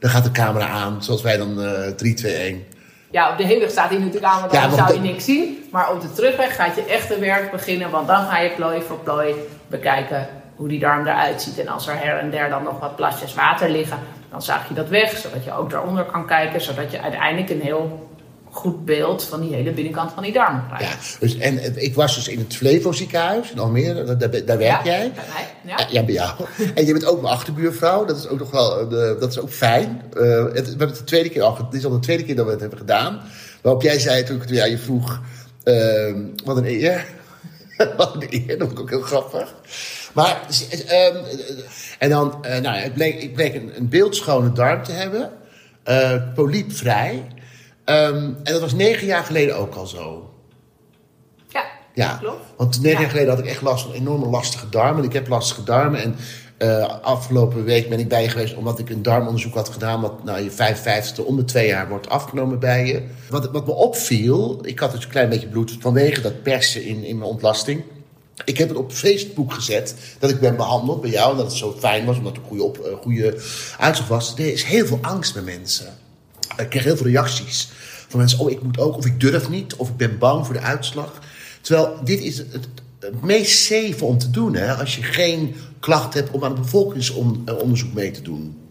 Dan 0.00 0.10
gaat 0.10 0.24
de 0.24 0.30
camera 0.30 0.66
aan, 0.68 1.02
zoals 1.02 1.22
wij 1.22 1.36
dan 1.36 1.62
eh 1.62 1.88
3, 1.90 2.14
2, 2.14 2.34
1. 2.34 2.64
Ja, 3.10 3.30
op 3.30 3.36
de 3.38 3.44
heenweg 3.46 3.70
staat 3.70 3.88
hij 3.88 3.98
natuurlijk 3.98 4.24
aan, 4.32 4.40
want 4.40 4.52
dan 4.52 4.70
zou 4.72 4.94
je 4.94 5.00
de- 5.00 5.06
niks 5.08 5.24
zien. 5.24 5.64
Maar 5.70 5.92
op 5.92 6.00
de 6.00 6.12
terugweg 6.12 6.54
gaat 6.56 6.74
je 6.76 6.84
echte 6.84 7.18
werk 7.18 7.50
beginnen, 7.50 7.90
want 7.90 8.06
dan 8.06 8.26
ga 8.26 8.38
je 8.38 8.50
plooi 8.50 8.82
voor 8.82 8.98
plooi 8.98 9.34
bekijken 9.66 10.28
hoe 10.56 10.68
die 10.68 10.78
darm 10.78 11.06
eruit 11.06 11.42
ziet. 11.42 11.58
En 11.60 11.68
als 11.68 11.86
er 11.86 11.98
her 11.98 12.18
en 12.18 12.30
der 12.30 12.48
dan 12.48 12.62
nog 12.62 12.78
wat 12.80 12.96
plasjes 12.96 13.34
water 13.34 13.70
liggen, 13.70 13.98
dan 14.34 14.42
zaag 14.42 14.68
je 14.68 14.74
dat 14.74 14.88
weg, 14.88 15.16
zodat 15.18 15.44
je 15.44 15.52
ook 15.52 15.70
daaronder 15.70 16.04
kan 16.04 16.26
kijken, 16.26 16.60
zodat 16.60 16.90
je 16.90 17.00
uiteindelijk 17.00 17.50
een 17.50 17.60
heel 17.60 18.08
goed 18.50 18.84
beeld 18.84 19.24
van 19.24 19.40
die 19.40 19.54
hele 19.54 19.72
binnenkant 19.72 20.12
van 20.12 20.22
die 20.22 20.32
darm 20.32 20.54
Ja, 20.54 20.76
krijgt. 20.76 21.16
dus, 21.20 21.38
en 21.38 21.82
ik 21.82 21.94
was 21.94 22.14
dus 22.14 22.28
in 22.28 22.38
het 22.38 22.56
Flevo 22.56 22.92
ziekenhuis 22.92 23.50
in 23.50 23.58
Almere, 23.58 24.04
daar, 24.04 24.18
daar, 24.18 24.44
daar 24.44 24.58
werk 24.58 24.84
jij. 24.84 25.12
bij 25.14 25.24
mij, 25.34 25.72
ja. 25.76 25.86
Eh, 25.86 25.92
Ja, 25.92 26.02
bij 26.02 26.14
jou. 26.14 26.30
En 26.74 26.86
je 26.86 26.92
bent 26.92 27.04
ook 27.04 27.22
mijn 27.22 27.34
achterbuurvrouw. 27.34 28.04
Dat 28.04 28.16
is 28.16 28.28
ook 28.28 28.38
nog 28.38 28.50
wel, 28.50 28.80
eh, 28.80 29.20
dat 29.20 29.30
is 29.30 29.38
ook 29.38 29.50
fijn. 29.50 30.02
Eh, 30.16 30.44
het, 30.44 30.52
we 30.52 30.68
hebben 30.68 30.88
het 30.88 30.96
de 30.98 31.04
tweede 31.04 31.28
keer 31.28 31.42
al, 31.42 31.56
dit 31.70 31.80
is 31.80 31.84
al 31.84 31.90
de 31.90 31.98
tweede 31.98 32.24
keer 32.24 32.36
dat 32.36 32.44
we 32.44 32.50
het 32.50 32.60
hebben 32.60 32.78
gedaan. 32.78 33.20
Waarop 33.62 33.82
jij 33.82 33.98
zei 33.98 34.22
toen 34.22 34.42
ik 34.42 34.50
ja, 34.50 34.64
je 34.64 34.78
vroeg, 34.78 35.20
ehm, 35.62 36.18
wat 36.44 36.56
een 36.56 36.66
eer. 36.66 37.04
eer, 38.30 38.58
dat 38.58 38.66
vond 38.68 38.78
ik 38.78 38.80
ook 38.80 38.90
heel 38.90 39.00
grappig. 39.02 39.54
Maar, 40.14 40.40
eh, 40.70 41.06
ehm, 41.06 41.16
eh, 41.16 41.34
en 41.98 42.10
dan, 42.10 42.44
eh, 42.44 42.60
nou, 42.60 42.76
het 42.76 42.94
bleek, 42.94 43.22
ik 43.22 43.34
bleek 43.34 43.54
een, 43.54 43.72
een 43.76 43.88
beeldschone 43.88 44.52
darm 44.52 44.82
te 44.82 44.92
hebben. 44.92 45.30
eh 45.82 46.22
polypvrij. 46.34 47.26
Ehm, 47.84 48.14
en 48.16 48.52
dat 48.52 48.60
was 48.60 48.72
negen 48.72 49.06
jaar 49.06 49.24
geleden 49.24 49.56
ook 49.56 49.74
al 49.74 49.86
zo. 49.86 50.34
Ja, 51.48 51.64
Ja, 51.94 52.16
klopt. 52.20 52.44
want 52.56 52.76
negen 52.80 52.90
Ja. 52.92 53.00
jaar 53.00 53.10
geleden 53.10 53.30
had 53.30 53.38
ik 53.38 53.46
echt 53.50 53.62
last 53.62 53.84
van 53.84 53.92
enorme 53.94 54.26
lastige 54.26 54.68
darmen. 54.68 55.04
Ik 55.04 55.12
heb 55.12 55.28
lastige 55.28 55.62
darmen 55.62 56.02
en 56.02 56.16
eh, 56.64 57.00
afgelopen 57.02 57.64
week 57.64 57.88
ben 57.88 57.98
ik 57.98 58.08
bij 58.08 58.22
je 58.22 58.28
geweest 58.28 58.54
omdat 58.54 58.78
ik 58.78 58.90
een 58.90 59.02
darmonderzoek 59.02 59.54
had 59.54 59.68
gedaan. 59.68 60.00
Wat 60.00 60.24
nou, 60.24 60.42
je 60.42 60.50
55ste 60.50 61.24
om 61.24 61.36
de 61.36 61.44
twee 61.44 61.66
jaar 61.66 61.88
wordt 61.88 62.08
afgenomen 62.08 62.58
bij 62.58 62.86
je. 62.86 63.02
Wat, 63.30 63.50
wat 63.50 63.66
me 63.66 63.72
opviel, 63.72 64.58
ik 64.62 64.78
had 64.78 64.92
dus 64.92 65.04
een 65.04 65.10
klein 65.10 65.28
beetje 65.28 65.46
bloed 65.46 65.76
vanwege 65.80 66.20
dat 66.20 66.42
persen 66.42 66.84
in, 66.84 67.04
in 67.04 67.18
mijn 67.18 67.30
ontlasting. 67.30 67.82
Ik 68.44 68.58
heb 68.58 68.68
het 68.68 68.78
op 68.78 68.92
Facebook 68.92 69.52
gezet 69.52 69.94
dat 70.18 70.30
ik 70.30 70.40
ben 70.40 70.56
behandeld 70.56 71.00
bij 71.00 71.10
jou. 71.10 71.30
En 71.30 71.36
dat 71.36 71.46
het 71.46 71.56
zo 71.56 71.74
fijn 71.78 72.04
was, 72.04 72.16
omdat 72.16 72.32
er 72.32 72.38
een 72.38 72.48
goede, 72.48 72.62
op, 72.62 72.78
eh, 72.78 72.92
goede 73.02 73.40
uitslag 73.78 74.08
was. 74.08 74.34
Er 74.36 74.52
is 74.52 74.64
heel 74.64 74.86
veel 74.86 74.98
angst 75.02 75.34
bij 75.34 75.42
mensen. 75.42 75.86
Ik 76.56 76.68
kreeg 76.68 76.84
heel 76.84 76.96
veel 76.96 77.06
reacties 77.06 77.68
van 78.08 78.18
mensen. 78.18 78.38
Oh, 78.38 78.50
ik 78.50 78.62
moet 78.62 78.78
ook, 78.78 78.96
of 78.96 79.06
ik 79.06 79.20
durf 79.20 79.48
niet, 79.48 79.74
of 79.74 79.88
ik 79.88 79.96
ben 79.96 80.18
bang 80.18 80.46
voor 80.46 80.54
de 80.54 80.60
uitslag. 80.60 81.20
Terwijl 81.60 81.98
dit 82.04 82.20
is 82.20 82.38
het, 82.38 82.68
het 82.98 83.22
meest 83.22 83.58
safe 83.58 84.04
om 84.04 84.18
te 84.18 84.30
doen, 84.30 84.54
hè, 84.54 84.74
als 84.74 84.96
je 84.96 85.02
geen 85.02 85.54
klacht 85.84 86.14
hebt 86.14 86.30
om 86.30 86.44
aan 86.44 86.50
het 86.50 86.60
bevolkingsonderzoek 86.60 87.92
mee 87.92 88.10
te 88.10 88.22
doen. 88.22 88.68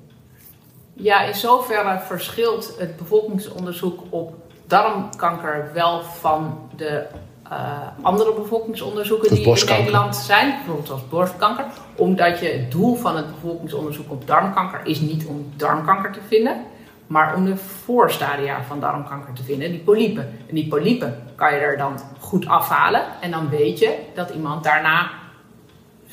Ja, 0.93 1.21
in 1.21 1.35
zoverre 1.35 1.99
verschilt 1.99 2.75
het 2.77 2.97
bevolkingsonderzoek 2.97 4.01
op 4.09 4.35
darmkanker 4.67 5.69
wel 5.73 6.01
van 6.01 6.69
de 6.75 7.05
eh, 7.49 7.87
andere 8.01 8.33
bevolkingsonderzoeken 8.33 9.35
die 9.35 9.47
in. 9.47 9.65
Nederland 9.67 10.15
zijn, 10.15 10.55
bijvoorbeeld 10.55 10.87
zoals 10.87 11.07
borstkanker. 11.09 11.65
Omdat 11.95 12.39
je 12.39 12.45
het 12.47 12.71
doel 12.71 12.95
van 12.95 13.15
het 13.15 13.33
bevolkingsonderzoek 13.33 14.11
op 14.11 14.27
darmkanker 14.27 14.81
is 14.83 14.99
niet 14.99 15.25
om 15.25 15.51
darmkanker 15.55 16.11
te 16.11 16.21
vinden, 16.27 16.65
maar 17.07 17.35
om 17.35 17.45
de 17.45 17.57
voorstadia 17.57 18.63
van 18.63 18.79
darmkanker 18.79 19.33
te 19.33 19.43
vinden, 19.43 19.71
die 19.71 19.79
polypen. 19.79 20.39
En 20.49 20.55
die 20.55 20.67
polypen 20.67 21.23
kan 21.35 21.53
je 21.53 21.59
er 21.59 21.77
dan 21.77 21.99
goed 22.19 22.47
afhalen 22.47 23.03
en 23.21 23.31
dan 23.31 23.49
weet 23.49 23.79
je 23.79 23.99
dat 24.13 24.29
iemand 24.29 24.63
daarna 24.63 25.21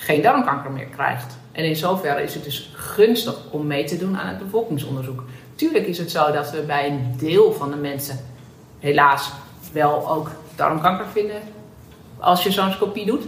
geen 0.00 0.22
darmkanker 0.22 0.70
meer 0.70 0.86
krijgt. 0.86 1.36
En 1.52 1.64
in 1.64 1.76
zoverre 1.76 2.22
is 2.22 2.34
het 2.34 2.44
dus 2.44 2.70
gunstig 2.74 3.36
om 3.50 3.66
mee 3.66 3.84
te 3.84 3.98
doen 3.98 4.18
aan 4.18 4.26
het 4.28 4.38
bevolkingsonderzoek. 4.38 5.24
Tuurlijk 5.54 5.86
is 5.86 5.98
het 5.98 6.10
zo 6.10 6.32
dat 6.32 6.50
we 6.50 6.60
bij 6.60 6.88
een 6.88 7.14
deel 7.18 7.52
van 7.52 7.70
de 7.70 7.76
mensen 7.76 8.18
helaas 8.78 9.32
wel 9.72 10.10
ook 10.10 10.30
darmkanker 10.56 11.06
vinden 11.06 11.42
als 12.18 12.42
je 12.42 12.50
zo'n 12.50 12.72
scopie 12.72 13.06
doet. 13.06 13.24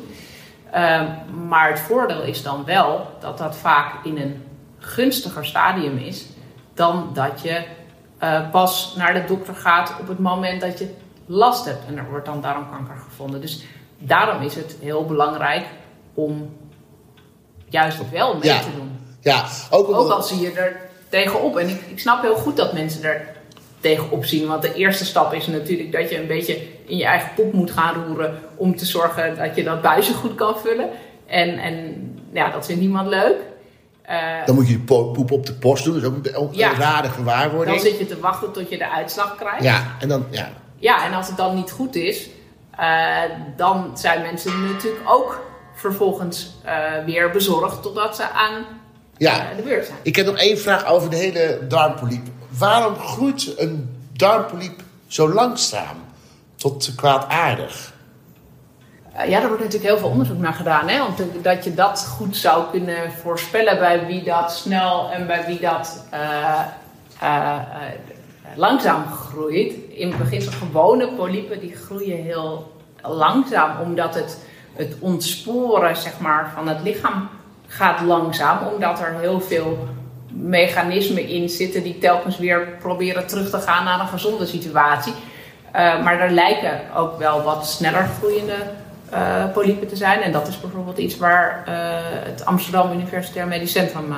Ehm, 0.70 1.06
maar 1.48 1.68
het 1.68 1.80
voordeel 1.80 2.22
is 2.22 2.42
dan 2.42 2.64
wel 2.64 3.06
dat 3.20 3.38
dat 3.38 3.56
vaak 3.56 4.04
in 4.04 4.16
een 4.16 4.44
gunstiger 4.78 5.46
stadium 5.46 5.96
is 5.96 6.26
dan 6.74 7.10
dat 7.12 7.40
je 7.42 7.64
eh, 8.18 8.50
pas 8.50 8.94
naar 8.96 9.14
de 9.14 9.24
dokter 9.24 9.54
gaat 9.54 9.94
op 10.00 10.08
het 10.08 10.18
moment 10.18 10.60
dat 10.60 10.78
je 10.78 10.94
last 11.26 11.64
hebt 11.64 11.86
en 11.86 11.98
er 11.98 12.10
wordt 12.10 12.26
dan 12.26 12.40
darmkanker 12.40 12.96
gevonden. 12.96 13.40
Dus 13.40 13.64
daarom 13.98 14.42
is 14.42 14.54
het 14.54 14.76
heel 14.80 15.04
belangrijk 15.04 15.66
om 16.14 16.50
juist 17.72 17.98
wel 18.10 18.34
mee 18.34 18.44
Ja. 18.52 18.60
te 18.60 18.66
doen. 18.76 18.90
Ja, 19.20 19.44
ook, 19.70 19.88
Ook 19.88 20.10
al 20.10 20.22
zie 20.22 20.40
je 20.40 20.52
er 20.52 20.76
tegenop. 21.08 21.56
En 21.56 21.68
ik, 21.68 21.80
ik 21.88 21.98
snap 21.98 22.22
heel 22.22 22.34
goed 22.34 22.56
dat 22.56 22.72
mensen 22.72 23.02
er 23.04 23.26
tegenop 23.80 24.24
zien. 24.24 24.46
Want 24.46 24.62
de 24.62 24.74
eerste 24.74 25.04
stap 25.04 25.32
is 25.32 25.46
natuurlijk 25.46 25.92
dat 25.92 26.10
je 26.10 26.20
een 26.20 26.26
beetje 26.26 26.58
in 26.86 26.96
je 26.96 27.04
eigen 27.04 27.30
poep 27.34 27.52
moet 27.52 27.70
gaan 27.70 28.04
roeren. 28.04 28.38
Om 28.56 28.76
te 28.76 28.84
zorgen 28.84 29.36
dat 29.36 29.56
je 29.56 29.64
dat 29.64 29.82
buisje 29.82 30.14
goed 30.14 30.34
kan 30.34 30.54
vullen. 30.58 30.88
En, 31.26 31.58
en 31.58 31.74
ja, 32.32 32.50
dat 32.50 32.66
vindt 32.66 32.80
niemand 32.80 33.08
leuk. 33.08 33.36
Eh, 34.02 34.46
Dan 34.46 34.54
moet 34.54 34.68
je 34.68 34.78
poep 34.78 35.30
op 35.30 35.46
de 35.46 35.54
post 35.54 35.84
doen. 35.84 35.94
Dat 35.94 36.02
is 36.02 36.08
ook 36.08 36.26
een, 36.26 36.36
ook 36.36 36.54
Ja. 36.54 36.70
een 36.70 36.76
rare 36.80 37.08
gewaarwording. 37.08 37.76
dan 37.76 37.86
zit 37.86 37.98
je 37.98 38.06
te 38.06 38.20
wachten 38.20 38.52
tot 38.52 38.68
je 38.70 38.78
de 38.78 38.90
uitslag 38.90 39.36
krijgt. 39.36 39.62
Ja, 39.62 39.96
en 40.00 40.08
dan, 40.08 40.26
ja. 40.30 40.48
Ja, 40.76 41.04
en 41.06 41.12
als 41.14 41.26
het 41.28 41.36
dan 41.36 41.54
niet 41.54 41.70
goed 41.70 41.94
is, 41.94 42.28
eh, 42.76 43.16
dan 43.56 43.90
zijn 43.94 44.22
mensen 44.22 44.72
natuurlijk 44.72 45.02
ook 45.10 45.40
vervolgens 45.74 46.54
eh, 46.64 46.74
weer 47.06 47.30
bezorgd 47.30 47.82
totdat 47.82 48.16
ze 48.16 48.30
aan 48.30 48.64
ja. 49.16 49.50
eh, 49.50 49.56
de 49.56 49.62
beurt 49.62 49.86
zijn. 49.86 49.98
Ik 50.02 50.16
heb 50.16 50.26
nog 50.26 50.36
één 50.36 50.58
vraag 50.58 50.86
over 50.86 51.10
de 51.10 51.16
hele 51.16 51.58
darmpoliep. 51.68 52.26
Waarom 52.58 52.94
groeit 52.96 53.54
een 53.58 54.00
darmpoliep 54.12 54.80
zo 55.06 55.28
langzaam 55.32 55.96
tot 56.56 56.94
kwaadaardig? 56.96 57.92
Eh, 59.12 59.28
ja, 59.28 59.40
er 59.40 59.48
wordt 59.48 59.62
natuurlijk 59.62 59.90
heel 59.90 59.98
veel 59.98 60.08
onderzoek 60.08 60.38
naar 60.38 60.54
gedaan. 60.54 60.88
Hè? 60.88 61.00
Te- 61.16 61.40
dat 61.42 61.64
je 61.64 61.74
dat 61.74 62.06
goed 62.18 62.36
zou 62.36 62.64
kunnen 62.70 63.12
voorspellen 63.22 63.78
bij 63.78 64.06
wie 64.06 64.22
dat 64.22 64.52
snel 64.52 65.10
en 65.10 65.26
bij 65.26 65.44
wie 65.46 65.60
dat 65.60 66.04
langzaam 68.54 69.04
groeit. 69.12 69.74
In 69.88 70.14
beginsel 70.18 70.52
gewone 70.52 71.08
polypen 71.08 71.60
die 71.60 71.76
groeien 71.76 72.22
heel 72.22 72.72
langzaam, 73.02 73.80
omdat 73.80 74.14
het, 74.14 74.38
het 74.74 74.96
ontsporen 74.98 75.96
zeg 75.96 76.18
maar, 76.18 76.52
van 76.54 76.68
het 76.68 76.82
lichaam 76.82 77.28
gaat 77.66 78.00
langzaam. 78.00 78.58
Omdat 78.74 79.00
er 79.00 79.14
heel 79.20 79.40
veel 79.40 79.88
mechanismen 80.32 81.28
in 81.28 81.48
zitten 81.48 81.82
die 81.82 81.98
telkens 81.98 82.38
weer 82.38 82.68
proberen 82.80 83.26
terug 83.26 83.50
te 83.50 83.58
gaan 83.58 83.84
naar 83.84 84.00
een 84.00 84.08
gezonde 84.08 84.46
situatie. 84.46 85.12
Eh, 85.72 86.02
maar 86.02 86.20
er 86.20 86.30
lijken 86.30 86.80
ook 86.96 87.18
wel 87.18 87.42
wat 87.42 87.68
sneller 87.68 88.08
groeiende 88.18 88.56
eh, 89.10 89.44
polypen 89.52 89.88
te 89.88 89.96
zijn. 89.96 90.20
En 90.20 90.32
dat 90.32 90.48
is 90.48 90.60
bijvoorbeeld 90.60 90.98
iets 90.98 91.16
waar 91.16 91.62
eh, 91.66 91.74
het 92.24 92.44
Amsterdam 92.44 92.92
Universitair 92.92 93.46
Medisch 93.46 93.72
Centrum 93.72 94.14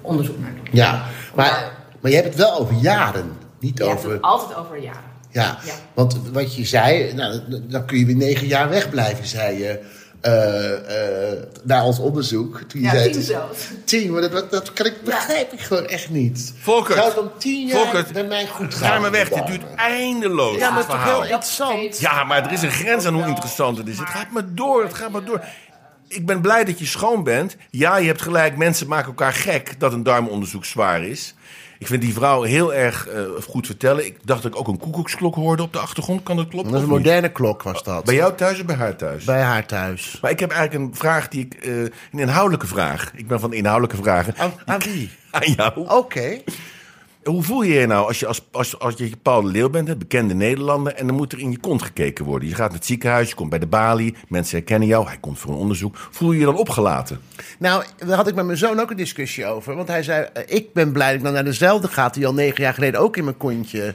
onderzoek 0.00 0.38
naar 0.38 0.52
doet. 0.54 0.68
Ja, 0.72 1.02
maar, 1.34 1.72
maar 2.00 2.10
je 2.10 2.16
hebt 2.16 2.28
het 2.28 2.38
wel 2.38 2.58
over 2.58 2.74
jaren. 2.74 3.38
Niet 3.58 3.78
Je 3.78 3.84
hebt 3.84 3.98
over... 3.98 4.12
het 4.12 4.22
altijd 4.22 4.58
over 4.58 4.78
jaren. 4.78 5.09
Ja, 5.30 5.58
Ja. 5.64 5.72
want 5.94 6.16
wat 6.32 6.54
je 6.54 6.64
zei, 6.64 7.12
nou, 7.14 7.40
dan 7.68 7.84
kun 7.84 7.98
je 7.98 8.06
weer 8.06 8.16
negen 8.16 8.46
jaar 8.46 8.68
wegblijven, 8.68 9.26
zei 9.26 9.58
je. 9.58 9.80
eh, 10.20 11.32
eh, 11.32 11.38
na 11.62 11.84
ons 11.84 11.98
onderzoek. 11.98 12.60
Toen 12.68 12.80
je 12.80 12.86
Ja, 12.86 12.92
zei, 12.92 13.10
tien 13.10 13.22
zelfs. 13.22 13.68
Tien, 13.84 14.12
maar 14.12 14.30
dat, 14.30 14.50
dat, 14.50 14.72
kan 14.72 14.86
ik, 14.86 14.94
begrijp 15.04 15.52
ik 15.52 15.60
gewoon 15.60 15.86
echt 15.86 16.10
niet. 16.10 16.52
Volkert. 16.60 16.98
Zou 16.98 17.14
dan 17.14 17.30
tien 17.38 17.66
jaar 17.66 17.78
Volkert, 17.80 18.12
bij 18.12 18.24
mij 18.24 18.46
goed 18.46 18.74
gaan? 18.74 18.88
Ga 18.90 18.98
maar 18.98 19.10
weg, 19.10 19.28
dit 19.28 19.46
duurt 19.46 19.62
eindeloos. 19.76 20.58
Ja, 20.58 20.70
maar 20.70 20.82
het 20.86 20.92
is 20.96 21.02
heel 21.02 21.22
interessant. 21.22 21.98
Ja, 21.98 22.24
maar 22.24 22.44
er 22.44 22.52
is 22.52 22.62
een 22.62 22.70
grens 22.70 23.04
aan 23.06 23.14
hoe 23.14 23.26
interessant 23.26 23.78
het 23.78 23.88
is. 23.88 23.98
Het 23.98 24.08
gaat 24.08 24.30
maar 24.30 24.44
door, 24.54 24.82
het 24.82 24.94
gaat 24.94 25.10
maar 25.10 25.24
door. 25.24 25.44
Ik 26.08 26.26
ben 26.26 26.40
blij 26.40 26.64
dat 26.64 26.78
je 26.78 26.86
schoon 26.86 27.24
bent. 27.24 27.56
Ja, 27.70 27.96
je 27.96 28.06
hebt 28.06 28.22
gelijk, 28.22 28.56
mensen 28.56 28.88
maken 28.88 29.06
elkaar 29.06 29.32
gek 29.32 29.80
dat 29.80 29.92
een 29.92 30.02
darmonderzoek 30.02 30.64
zwaar 30.64 31.02
is. 31.04 31.34
Ik 31.80 31.86
vind 31.86 32.02
die 32.02 32.12
vrouw 32.14 32.42
heel 32.42 32.74
erg 32.74 33.06
eh, 33.08 33.22
goed 33.48 33.66
vertellen. 33.66 34.06
Ik 34.06 34.16
dacht 34.22 34.42
dat 34.42 34.52
ik 34.52 34.58
ook 34.58 34.68
een 34.68 34.78
koekoeksklok 34.78 35.34
hoorde 35.34 35.62
op 35.62 35.72
de 35.72 35.78
achtergrond. 35.78 36.22
Kan 36.22 36.36
dat 36.36 36.48
kloppen? 36.48 36.72
Dat 36.72 36.80
is 36.80 36.86
een 36.86 36.92
niet? 36.94 37.04
moderne 37.04 37.32
klok 37.32 37.62
was 37.62 37.82
dat. 37.82 38.04
Bij 38.04 38.14
jou 38.14 38.34
thuis 38.34 38.60
of 38.60 38.66
bij 38.66 38.76
haar 38.76 38.96
thuis? 38.96 39.24
Bij 39.24 39.40
haar 39.40 39.66
thuis. 39.66 40.18
Maar 40.22 40.30
ik 40.30 40.40
heb 40.40 40.50
eigenlijk 40.50 40.84
een 40.84 40.96
vraag 40.96 41.28
die 41.28 41.44
ik... 41.44 41.54
eh, 41.54 41.80
een 41.82 41.92
inhoudelijke 42.12 42.66
vraag. 42.66 43.10
Ik 43.14 43.26
ben 43.28 43.40
van 43.40 43.52
inhoudelijke 43.52 44.02
vragen. 44.02 44.34
Aan, 44.36 44.52
aan 44.64 44.78
wie? 44.80 45.10
Aan 45.30 45.52
jou. 45.56 45.72
Oké. 45.88 46.40
Hoe 47.24 47.42
voel 47.42 47.62
je 47.62 47.72
je 47.72 47.86
nou 47.86 48.06
als 48.06 48.20
je 48.20 48.26
als, 48.26 48.46
als, 48.50 48.78
als 48.78 48.94
je 48.96 49.10
Paul 49.22 49.42
de 49.42 49.48
Leeuw 49.48 49.70
bent, 49.70 49.98
bekende 49.98 50.34
Nederlander, 50.34 50.94
en 50.94 51.06
dan 51.06 51.16
moet 51.16 51.32
er 51.32 51.38
in 51.38 51.50
je 51.50 51.58
kont 51.58 51.82
gekeken 51.82 52.24
worden? 52.24 52.48
Je 52.48 52.54
gaat 52.54 52.68
naar 52.68 52.78
het 52.78 52.86
ziekenhuis, 52.86 53.28
je 53.28 53.34
komt 53.34 53.50
bij 53.50 53.58
de 53.58 53.66
balie, 53.66 54.14
mensen 54.28 54.56
herkennen 54.56 54.88
jou, 54.88 55.06
hij 55.06 55.16
komt 55.20 55.38
voor 55.38 55.50
een 55.50 55.58
onderzoek. 55.58 56.08
Voel 56.10 56.32
je 56.32 56.38
je 56.38 56.44
dan 56.44 56.56
opgelaten? 56.56 57.20
Nou, 57.58 57.84
daar 57.96 58.16
had 58.16 58.28
ik 58.28 58.34
met 58.34 58.44
mijn 58.44 58.58
zoon 58.58 58.80
ook 58.80 58.90
een 58.90 58.96
discussie 58.96 59.46
over. 59.46 59.76
Want 59.76 59.88
hij 59.88 60.02
zei, 60.02 60.26
eh, 60.32 60.42
ik 60.46 60.72
ben 60.72 60.92
blij 60.92 61.06
dat 61.08 61.16
ik 61.16 61.22
dan 61.24 61.32
naar 61.32 61.44
dezelfde 61.44 61.88
gaat... 61.88 62.14
die 62.14 62.26
al 62.26 62.34
negen 62.34 62.62
jaar 62.62 62.74
geleden 62.74 63.00
ook 63.00 63.16
in 63.16 63.24
mijn 63.24 63.36
kontje 63.36 63.94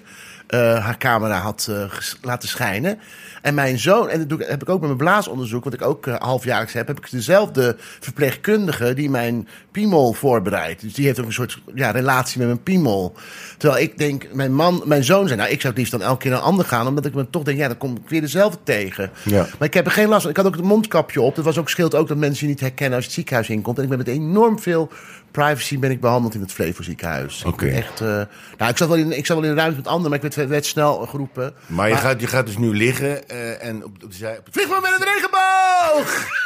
haar 0.54 0.98
camera 0.98 1.38
had 1.38 1.68
eh, 1.70 1.84
laten 2.22 2.50
schijnen. 2.50 3.00
En 3.42 3.54
mijn 3.54 3.80
zoon, 3.80 4.10
en 4.10 4.20
dat 4.20 4.30
doe 4.30 4.42
ik, 4.42 4.48
heb 4.48 4.62
ik 4.62 4.70
ook 4.70 4.80
met 4.80 4.88
mijn 4.88 4.98
blaasonderzoek... 4.98 5.64
wat 5.64 5.74
ik 5.74 5.82
ook 5.82 6.08
eh, 6.08 6.16
halfjaarlijks 6.16 6.74
heb... 6.74 6.88
heb 6.88 6.98
ik 6.98 7.12
dezelfde 7.12 7.76
verpleegkundige 8.00 8.94
die 8.94 9.10
mijn 9.10 9.48
piemel 9.72 10.14
voorbereidt. 10.14 10.82
Dus 10.82 10.94
die 10.94 11.06
heeft 11.06 11.20
ook 11.20 11.26
een 11.26 11.34
soort 11.34 11.62
ja, 11.74 11.92
relatie 11.92 12.38
met 12.38 12.48
mijn 12.48 12.64
piemel. 12.64 13.16
Terwijl 13.58 13.82
ik 13.82 13.98
denk, 13.98 14.34
mijn, 14.34 14.54
man, 14.54 14.82
mijn 14.86 15.04
zoon 15.04 15.28
zei... 15.28 15.40
nou, 15.40 15.52
ik 15.52 15.62
zou 15.62 15.68
het 15.68 15.78
liefst 15.78 15.92
dan 15.92 16.02
elke 16.02 16.22
keer 16.22 16.32
naar 16.32 16.40
een 16.40 16.46
ander 16.46 16.66
gaan... 16.66 16.88
omdat 16.88 17.06
ik 17.06 17.14
me 17.14 17.30
toch 17.30 17.44
denk, 17.44 17.58
ja, 17.58 17.68
dan 17.68 17.78
kom 17.78 17.96
ik 17.96 18.10
weer 18.10 18.22
dezelfde 18.22 18.60
tegen. 18.64 19.12
Ja. 19.24 19.48
Maar 19.58 19.68
ik 19.68 19.74
heb 19.74 19.86
er 19.86 19.92
geen 19.92 20.08
last 20.08 20.22
van. 20.22 20.30
Ik 20.30 20.38
had 20.38 20.46
ook 20.46 20.56
het 20.56 20.66
mondkapje 20.66 21.22
op. 21.22 21.36
Dat 21.36 21.46
was 21.46 21.58
ook, 21.58 21.70
scheelt 21.70 21.96
ook 21.96 22.08
dat 22.08 22.18
mensen 22.18 22.46
je 22.46 22.52
niet 22.52 22.62
herkennen 22.62 22.96
als 22.96 23.04
je 23.04 23.10
het 23.10 23.20
ziekenhuis 23.20 23.50
inkomt. 23.50 23.78
En 23.78 23.84
ik 23.84 23.90
ben 23.90 23.98
met 23.98 24.08
enorm 24.08 24.60
veel 24.60 24.90
privacy 25.36 25.80
ben 25.80 25.91
ik 25.91 26.00
behandeld 26.00 26.34
in 26.34 26.41
het 26.41 26.52
Flevo 26.52 26.84
ziekenhuis. 26.84 27.43
Oké. 27.43 27.65
Echt, 27.65 28.02
eh, 28.02 28.08
nou, 28.58 28.71
ik 28.71 28.78
zat, 28.78 28.88
wel 28.88 28.98
in, 28.98 29.17
ik 29.17 29.26
zat 29.26 29.38
wel 29.38 29.45
in 29.45 29.56
de 29.56 29.62
ruimte 29.62 29.78
met 29.78 29.88
anderen, 29.88 30.10
maar 30.10 30.24
ik 30.24 30.36
werd, 30.36 30.50
werd 30.50 30.65
snel 30.65 30.98
geroepen. 30.98 31.54
Maar 31.65 31.89
je, 31.89 31.95
gaat, 31.95 32.21
je 32.21 32.28
gaat 32.28 32.45
dus 32.45 32.58
nu 32.58 32.76
liggen 32.76 33.30
eh, 33.30 33.67
en 33.67 33.84
op, 33.84 34.04
op 34.04 34.12
de 34.12 34.17
zij... 34.17 34.39
Vlieg 34.52 34.67
maar 34.67 34.82
met 34.82 34.91
een 35.00 35.06
regenboog! 35.06 36.43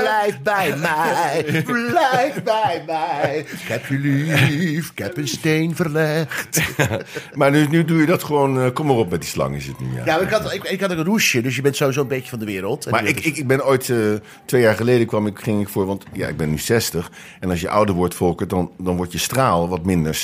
Blijf 0.00 0.40
bij 0.42 0.76
mij, 0.76 1.62
blijf 1.64 2.42
bij 2.42 2.82
mij. 2.86 3.38
Ik 3.38 3.68
heb 3.68 3.86
je 3.86 3.98
lief, 3.98 4.90
ik 4.90 4.98
heb 4.98 5.16
een 5.16 5.28
steen 5.28 5.76
verlegd. 5.76 6.60
Maar 7.34 7.50
nu, 7.50 7.66
nu 7.66 7.84
doe 7.84 8.00
je 8.00 8.06
dat 8.06 8.22
gewoon, 8.22 8.60
eh, 8.60 8.72
kom 8.72 8.86
maar 8.86 8.96
op 8.96 9.10
met 9.10 9.20
die 9.20 9.30
slang 9.30 9.56
is 9.56 9.66
het 9.66 9.80
nu. 9.80 9.86
Ja. 9.94 10.02
Ja, 10.04 10.14
maar 10.14 10.22
ik 10.22 10.30
had, 10.30 10.52
ik, 10.52 10.64
ik 10.64 10.80
had 10.80 10.92
ook 10.92 10.98
een 10.98 11.04
roesje, 11.04 11.40
dus 11.40 11.56
je 11.56 11.62
bent 11.62 11.76
sowieso 11.76 12.00
een 12.00 12.08
beetje 12.08 12.30
van 12.30 12.38
de 12.38 12.44
wereld. 12.44 12.84
En 12.84 12.90
Maar 12.90 13.04
ik, 13.04 13.20
ik, 13.20 13.36
ik 13.36 13.46
ben 13.46 13.64
ooit, 13.66 13.90
eh, 13.90 13.96
twee 14.44 14.62
jaar 14.62 14.74
geleden 14.74 15.06
kwam 15.06 15.26
ik, 15.26 15.38
ging 15.38 15.60
ik 15.60 15.68
voor, 15.68 15.86
want 15.86 16.04
ja, 16.12 16.28
ik 16.28 16.36
ben 16.36 16.50
nu 16.50 16.58
60. 16.58 17.10
En 17.40 17.50
als 17.50 17.60
je 17.60 17.68
ouder 17.68 17.94
wordt, 17.94 18.14
Volker, 18.14 18.48
dan, 18.48 18.70
dan 18.78 18.96
wordt 18.96 19.12
je 19.12 19.18
straal 19.18 19.68
wat 19.68 19.84
minder, 19.84 20.18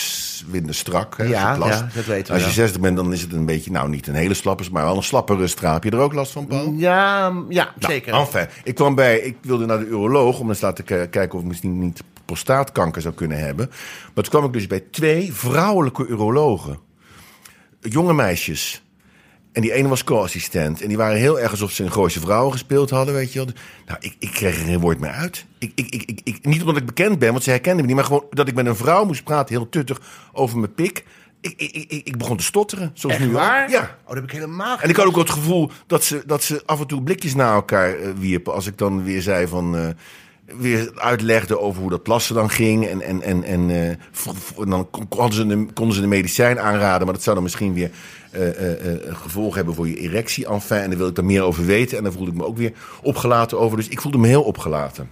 minder 0.47 0.75
strak. 0.75 1.17
Hè, 1.17 1.23
als 1.25 1.33
Ja, 1.33 1.55
ja, 1.55 1.89
dat 1.95 2.05
weten 2.05 2.27
we, 2.27 2.33
Als 2.33 2.43
je 2.43 2.49
ja. 2.49 2.55
60 2.55 2.81
bent, 2.81 2.97
dan 2.97 3.13
is 3.13 3.21
het 3.21 3.33
een 3.33 3.47
beetje, 3.47 3.71
nou 3.71 3.89
niet 3.89 4.07
een 4.07 4.15
hele 4.15 4.35
slappe, 4.35 4.65
maar 4.73 4.85
wel 4.85 4.97
een 4.97 5.03
slappere 5.03 5.47
straal. 5.47 5.73
Heb 5.73 5.85
je 5.85 5.91
er 5.91 5.99
ook 5.99 6.13
last 6.13 6.33
van, 6.33 6.47
Paul? 6.47 6.62
Ja, 6.77 7.33
ja 7.49 7.65
Nou, 7.79 7.93
zeker. 7.93 8.15
Enfin, 8.15 8.47
ik 8.65 8.75
kwam 8.75 8.95
bij, 8.95 9.19
ik 9.19 9.37
wilde 9.41 9.67
naar 9.67 9.79
de 9.79 9.87
uroloog 9.87 10.39
om 10.41 10.49
eens 10.49 10.61
laten 10.61 10.85
kijken 10.85 11.33
of 11.33 11.41
ik 11.41 11.47
misschien 11.47 11.79
niet 11.79 12.03
prostaatkanker 12.25 13.03
zou 13.03 13.15
kunnen 13.15 13.39
hebben. 13.39 13.69
Maar 14.15 14.25
toen 14.25 14.33
kwam 14.33 14.45
ik 14.45 14.53
dus 14.53 14.67
bij 14.67 14.81
twee 14.91 15.33
vrouwelijke 15.33 16.07
urologen. 16.07 16.79
Jonge 17.81 18.15
meisjes. 18.15 18.83
En 19.53 19.63
die 19.63 19.73
ene 19.73 19.89
was 19.89 20.05
co-assistent. 20.05 20.83
En 20.83 20.89
die 20.89 20.97
waren 20.97 21.17
heel 21.17 21.41
erg 21.41 21.51
alsof 21.51 21.71
ze 21.71 21.85
een 21.85 21.93
Gooise 21.93 22.21
Vrouwen 22.21 22.53
gespeeld 22.53 22.91
hadden, 22.91 23.15
weet 23.15 23.33
je 23.33 23.39
wel. 23.45 23.55
Nou, 23.87 23.99
ik, 24.01 24.17
ik 24.19 24.31
kreeg 24.31 24.59
er 24.59 24.65
geen 24.65 24.81
woord 24.81 25.01
meer 25.01 25.11
uit. 25.11 25.47
Ik, 25.59 25.73
ik, 25.75 25.89
ik, 26.05 26.21
ik- 26.25 26.45
niet 26.47 26.61
omdat 26.61 26.77
ik 26.77 26.87
bekend 26.87 27.19
ben, 27.19 27.31
want 27.33 27.43
ze 27.43 27.51
herkenden 27.51 27.81
me 27.81 27.87
niet. 27.87 27.95
Maar 27.97 28.05
gewoon 28.05 28.25
dat 28.31 28.49
ik 28.49 28.55
met 28.55 28.67
een 28.67 28.77
vrouw 28.77 29.05
moest 29.05 29.25
praten, 29.25 29.55
heel 29.55 29.69
tuttig, 29.69 30.01
over 30.33 30.59
mijn 30.59 30.75
pik. 30.75 31.05
Ik, 31.43 31.55
ik, 31.57 31.75
ik, 31.89 32.07
ik 32.07 32.17
begon 32.19 32.37
te 32.37 32.43
stotteren. 32.45 32.91
Zoals 32.95 33.17
Echt 33.17 33.25
nu 33.25 33.31
ook. 33.31 33.37
waar? 33.41 33.71
Ja. 33.71 33.81
Oh, 33.81 34.07
dat 34.07 34.15
heb 34.15 34.25
ik 34.25 34.31
helemaal 34.31 34.79
En 34.81 34.89
ik 34.89 34.97
had 34.97 35.07
ook 35.07 35.17
het 35.17 35.31
gevoel 35.31 35.71
dat 35.87 36.05
ze, 36.05 36.23
dat 36.27 36.43
ze 36.43 36.63
af 36.67 36.81
en 36.81 36.87
toe 36.87 37.03
blikjes 37.03 37.35
naar 37.35 37.55
elkaar 37.55 37.95
eh, 37.95 38.09
wierpen. 38.19 38.55
Als 38.55 38.67
ik 38.67 38.79
dan 38.79 39.03
weer 39.05 39.23
zei 39.23 39.47
van. 39.47 39.77
eh, 39.77 39.87
weer 40.59 40.93
uitlegde 40.95 41.59
over 41.61 41.81
hoe 41.81 41.91
dat 41.91 42.03
plassen 42.03 42.35
dan 42.35 42.51
ging. 42.51 42.87
En, 42.87 43.01
en, 43.03 43.23
en, 43.23 43.43
en 43.45 43.71
eh, 43.71 43.89
en 43.89 44.69
dan 44.69 44.91
kon- 44.91 45.09
konden 45.09 45.33
ze, 45.35 45.47
de, 45.47 45.67
konden 45.75 45.95
ze 45.95 46.01
de 46.01 46.07
medicijn 46.07 46.61
aanraden. 46.61 47.05
Maar 47.05 47.15
dat 47.15 47.23
zou 47.23 47.35
dan 47.35 47.45
misschien 47.45 47.75
weer 47.75 47.91
eh, 48.31 48.49
eh, 48.49 48.73
eh, 48.87 49.07
een 49.09 49.17
gevolg 49.17 49.55
hebben 49.55 49.75
voor 49.75 49.89
je 49.89 49.97
erectie. 49.99 50.47
Enfin, 50.47 50.77
en 50.77 50.89
daar 50.89 50.99
wil 50.99 51.09
ik 51.09 51.15
daar 51.15 51.25
meer 51.25 51.43
over 51.43 51.67
weten. 51.67 51.97
En 51.99 52.03
daar 52.05 52.13
voelde 52.13 52.31
ik 52.31 52.37
me 52.37 52.45
ook 52.47 52.57
weer 52.57 52.73
opgelaten 53.03 53.59
over. 53.61 53.77
Dus 53.77 53.89
ik 53.89 54.01
voelde 54.01 54.19
me 54.19 54.27
heel 54.29 54.43
opgelaten. 54.43 55.09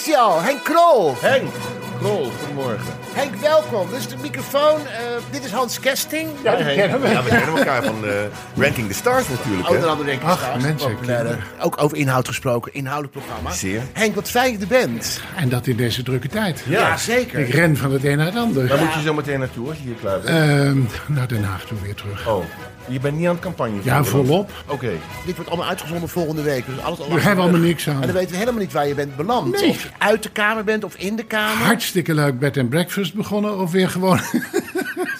Is 0.00 0.06
hij 0.06 0.16
al, 0.16 0.40
Henk 0.42 0.64
Krol. 0.64 1.14
Henk, 1.20 1.50
Krol, 1.98 2.30
goedemorgen. 2.38 2.86
Henk, 3.12 3.34
welkom. 3.34 3.88
Dit 3.90 3.98
is 3.98 4.08
de 4.08 4.16
microfoon. 4.22 4.80
eh, 4.86 4.92
dit 5.30 5.44
is 5.44 5.50
Hans 5.50 5.80
Kesting. 5.80 6.28
Ja, 6.42 6.56
die 6.56 6.64
kennen 6.74 7.00
we. 7.00 7.08
Ja, 7.08 7.22
we 7.22 7.28
kennen 7.28 7.56
elkaar 7.56 7.82
van 7.84 8.04
eh, 8.04 8.10
Ranking 8.56 8.88
the 8.88 8.94
Stars 8.94 9.28
natuurlijk. 9.28 9.68
Onder 9.70 9.88
andere 9.88 10.08
denk 10.08 10.22
ik 10.22 10.28
Ach, 10.28 10.38
Stars, 10.42 10.62
mensen, 10.62 10.90
populaire- 10.94 11.36
Ook 11.60 11.82
over 11.82 11.96
inhoud 11.96 12.28
gesproken, 12.28 12.74
inhoudelijk 12.74 13.12
programma. 13.24 13.50
Zeer. 13.52 13.82
Henk, 13.92 14.14
wat 14.14 14.30
fijn 14.30 14.58
dat 14.58 14.68
je 14.68 14.74
er 14.74 14.86
bent. 14.86 15.20
En 15.36 15.48
dat 15.48 15.66
in 15.66 15.76
deze 15.76 16.02
drukke 16.02 16.28
tijd. 16.28 16.62
Ja, 16.66 16.96
zeker. 16.96 17.38
Ik 17.38 17.54
ren 17.54 17.76
van 17.76 17.92
het 17.92 18.04
een 18.04 18.16
naar 18.16 18.26
het 18.26 18.36
ander. 18.36 18.66
Waar 18.68 18.78
moet 18.78 18.94
je 18.94 19.00
zo 19.02 19.14
meteen 19.14 19.38
naartoe 19.38 19.68
als 19.68 19.76
je 19.76 19.82
hier 19.84 19.94
klaar 19.94 20.20
bent? 20.20 20.28
Ehm, 20.28 20.78
naar 21.14 21.28
Den 21.28 21.44
Haag 21.44 21.64
toe 21.64 21.78
weer 21.82 21.94
terug. 21.94 22.26
oh, 22.28 22.44
je 22.90 23.00
bent 23.00 23.16
niet 23.16 23.26
aan 23.26 23.34
het 23.34 23.42
campagne 23.42 23.80
Ja, 23.82 24.04
volop. 24.04 24.50
Oké. 24.66 24.90
Dit 25.26 25.34
wordt 25.34 25.50
allemaal 25.50 25.68
uitgezonden 25.68 26.08
volgende 26.08 26.42
week. 26.42 26.66
Dus 26.66 26.82
alles 26.82 27.00
al 27.00 27.08
We 27.08 27.20
hebben 27.20 27.44
allemaal 27.44 27.60
niks 27.60 27.88
aan. 27.88 27.94
En 27.94 28.00
dan 28.00 28.12
weten 28.12 28.30
we 28.30 28.36
helemaal 28.36 28.60
niet 28.60 28.72
waar 28.72 28.88
je 28.88 28.94
bent 28.94 29.16
beland. 29.16 29.60
Nee. 29.60 29.70
Of 29.70 29.82
je 29.82 29.88
uit 29.98 30.22
de 30.22 30.30
kamer 30.30 30.64
bent 30.64 30.84
of 30.84 30.94
in 30.94 31.16
de 31.16 31.24
kamer. 31.24 31.66
Hartstikke 31.66 32.14
leuk 32.14 32.38
bed 32.38 32.56
and 32.56 32.68
breakfast 32.68 33.14
begonnen. 33.14 33.58
Of 33.58 33.70
weer 33.70 33.88
gewoon... 33.88 34.20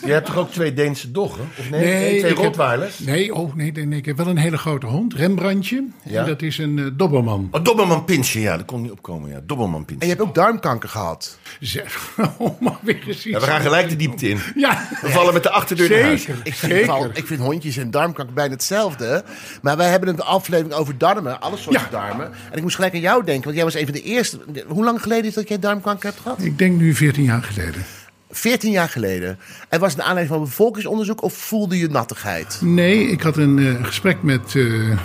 Je 0.05 0.13
hebt 0.13 0.27
toch 0.27 0.37
ook 0.37 0.51
twee 0.51 0.73
Deense 0.75 1.11
doggen? 1.11 1.49
Of 1.59 1.71
nee, 1.71 1.81
Nee, 1.81 1.91
nee, 1.95 2.07
twee 2.19 2.31
ik 2.31 2.37
heb- 2.37 2.37
Rottweilers? 2.37 2.99
Nee, 2.99 3.35
oh, 3.35 3.55
nee, 3.55 3.73
nee, 3.73 3.87
nee, 3.87 3.99
ik 3.99 4.05
heb 4.07 4.17
wel 4.17 4.27
een 4.27 4.37
hele 4.37 4.59
grote 4.59 4.87
hond. 4.87 5.15
Rembrandtje. 5.15 5.85
Ja? 6.05 6.21
En 6.21 6.27
dat 6.27 6.43
is 6.43 6.59
een 6.59 6.79
eh, 6.79 6.85
dobberman. 6.93 7.49
Oh, 7.51 7.65
Dobbelman 7.65 8.05
Pinsje, 8.05 8.41
ja, 8.41 8.57
dat 8.57 8.67
kon 8.67 8.83
niet 8.83 8.91
opkomen. 8.91 9.31
Ja. 9.31 9.41
Dobbelman 9.47 9.79
En 9.81 9.85
Pinsje. 9.85 10.05
je 10.05 10.11
hebt 10.11 10.23
ook 10.29 10.35
darmkanker 10.35 10.89
gehad. 10.89 11.39
Zeg, 11.61 12.11
oh, 12.39 12.61
maar 12.61 12.79
weer 12.83 13.03
eens. 13.07 13.23
Ja, 13.23 13.39
we 13.41 13.47
gaan 13.47 13.61
gelijk 13.61 13.89
de 13.89 13.97
diepte 13.97 14.29
in. 14.29 14.39
Ja, 14.55 14.89
We 15.01 15.09
vallen 15.11 15.33
met 15.35 15.43
de 15.43 15.51
achterdeur 15.51 15.91
naar 15.91 16.01
huis. 16.01 16.23
zeker. 16.23 16.41
Ik 16.45 16.55
vind, 16.55 16.73
zeker. 16.73 17.11
ik 17.13 17.27
vind 17.27 17.41
hondjes 17.41 17.77
en 17.77 17.91
darmkanker 17.91 18.35
bijna 18.35 18.53
hetzelfde. 18.53 19.25
Maar 19.63 19.77
wij 19.77 19.89
hebben 19.91 20.09
een 20.09 20.21
aflevering 20.21 20.75
over 20.75 20.99
darmen. 20.99 21.41
Alle 21.41 21.57
soorten 21.57 21.83
Ja. 21.83 21.89
darmen. 21.91 22.31
En 22.51 22.57
ik 22.57 22.63
moest 22.63 22.75
gelijk 22.75 22.95
aan 22.95 23.01
jou 23.01 23.25
denken. 23.25 23.45
Want 23.45 23.55
jij 23.57 23.65
was 23.65 23.75
een 23.75 23.85
van 23.85 23.95
de 23.95 24.03
eerste. 24.03 24.39
Hoe 24.69 24.85
lang 24.85 25.03
geleden 25.03 25.25
is 25.25 25.35
dat 25.35 25.49
jij 25.49 25.59
darmkanker 25.59 26.09
hebt 26.09 26.21
gehad? 26.21 26.43
Ik 26.43 26.59
denk 26.59 26.77
nu 26.81 26.95
14 26.95 27.25
jaar 27.25 27.43
geleden. 27.43 27.85
14 28.31 28.71
jaar 28.71 28.89
geleden. 28.89 29.39
En 29.69 29.81
was 29.81 29.89
het 29.89 29.99
naar 29.99 30.07
aanleiding 30.07 30.37
van 30.37 30.45
een 30.45 30.51
bevolkingsonderzoek 30.51 31.23
of 31.23 31.35
voelde 31.35 31.79
je 31.79 31.89
nattigheid? 31.89 32.61
Nee, 32.63 33.09
ik 33.09 33.21
had 33.21 33.37
een 33.37 33.59
eh, 33.59 33.85
gesprek 33.85 34.23
met 34.23 34.55
eh, 34.55 34.91
eh, 34.91 34.99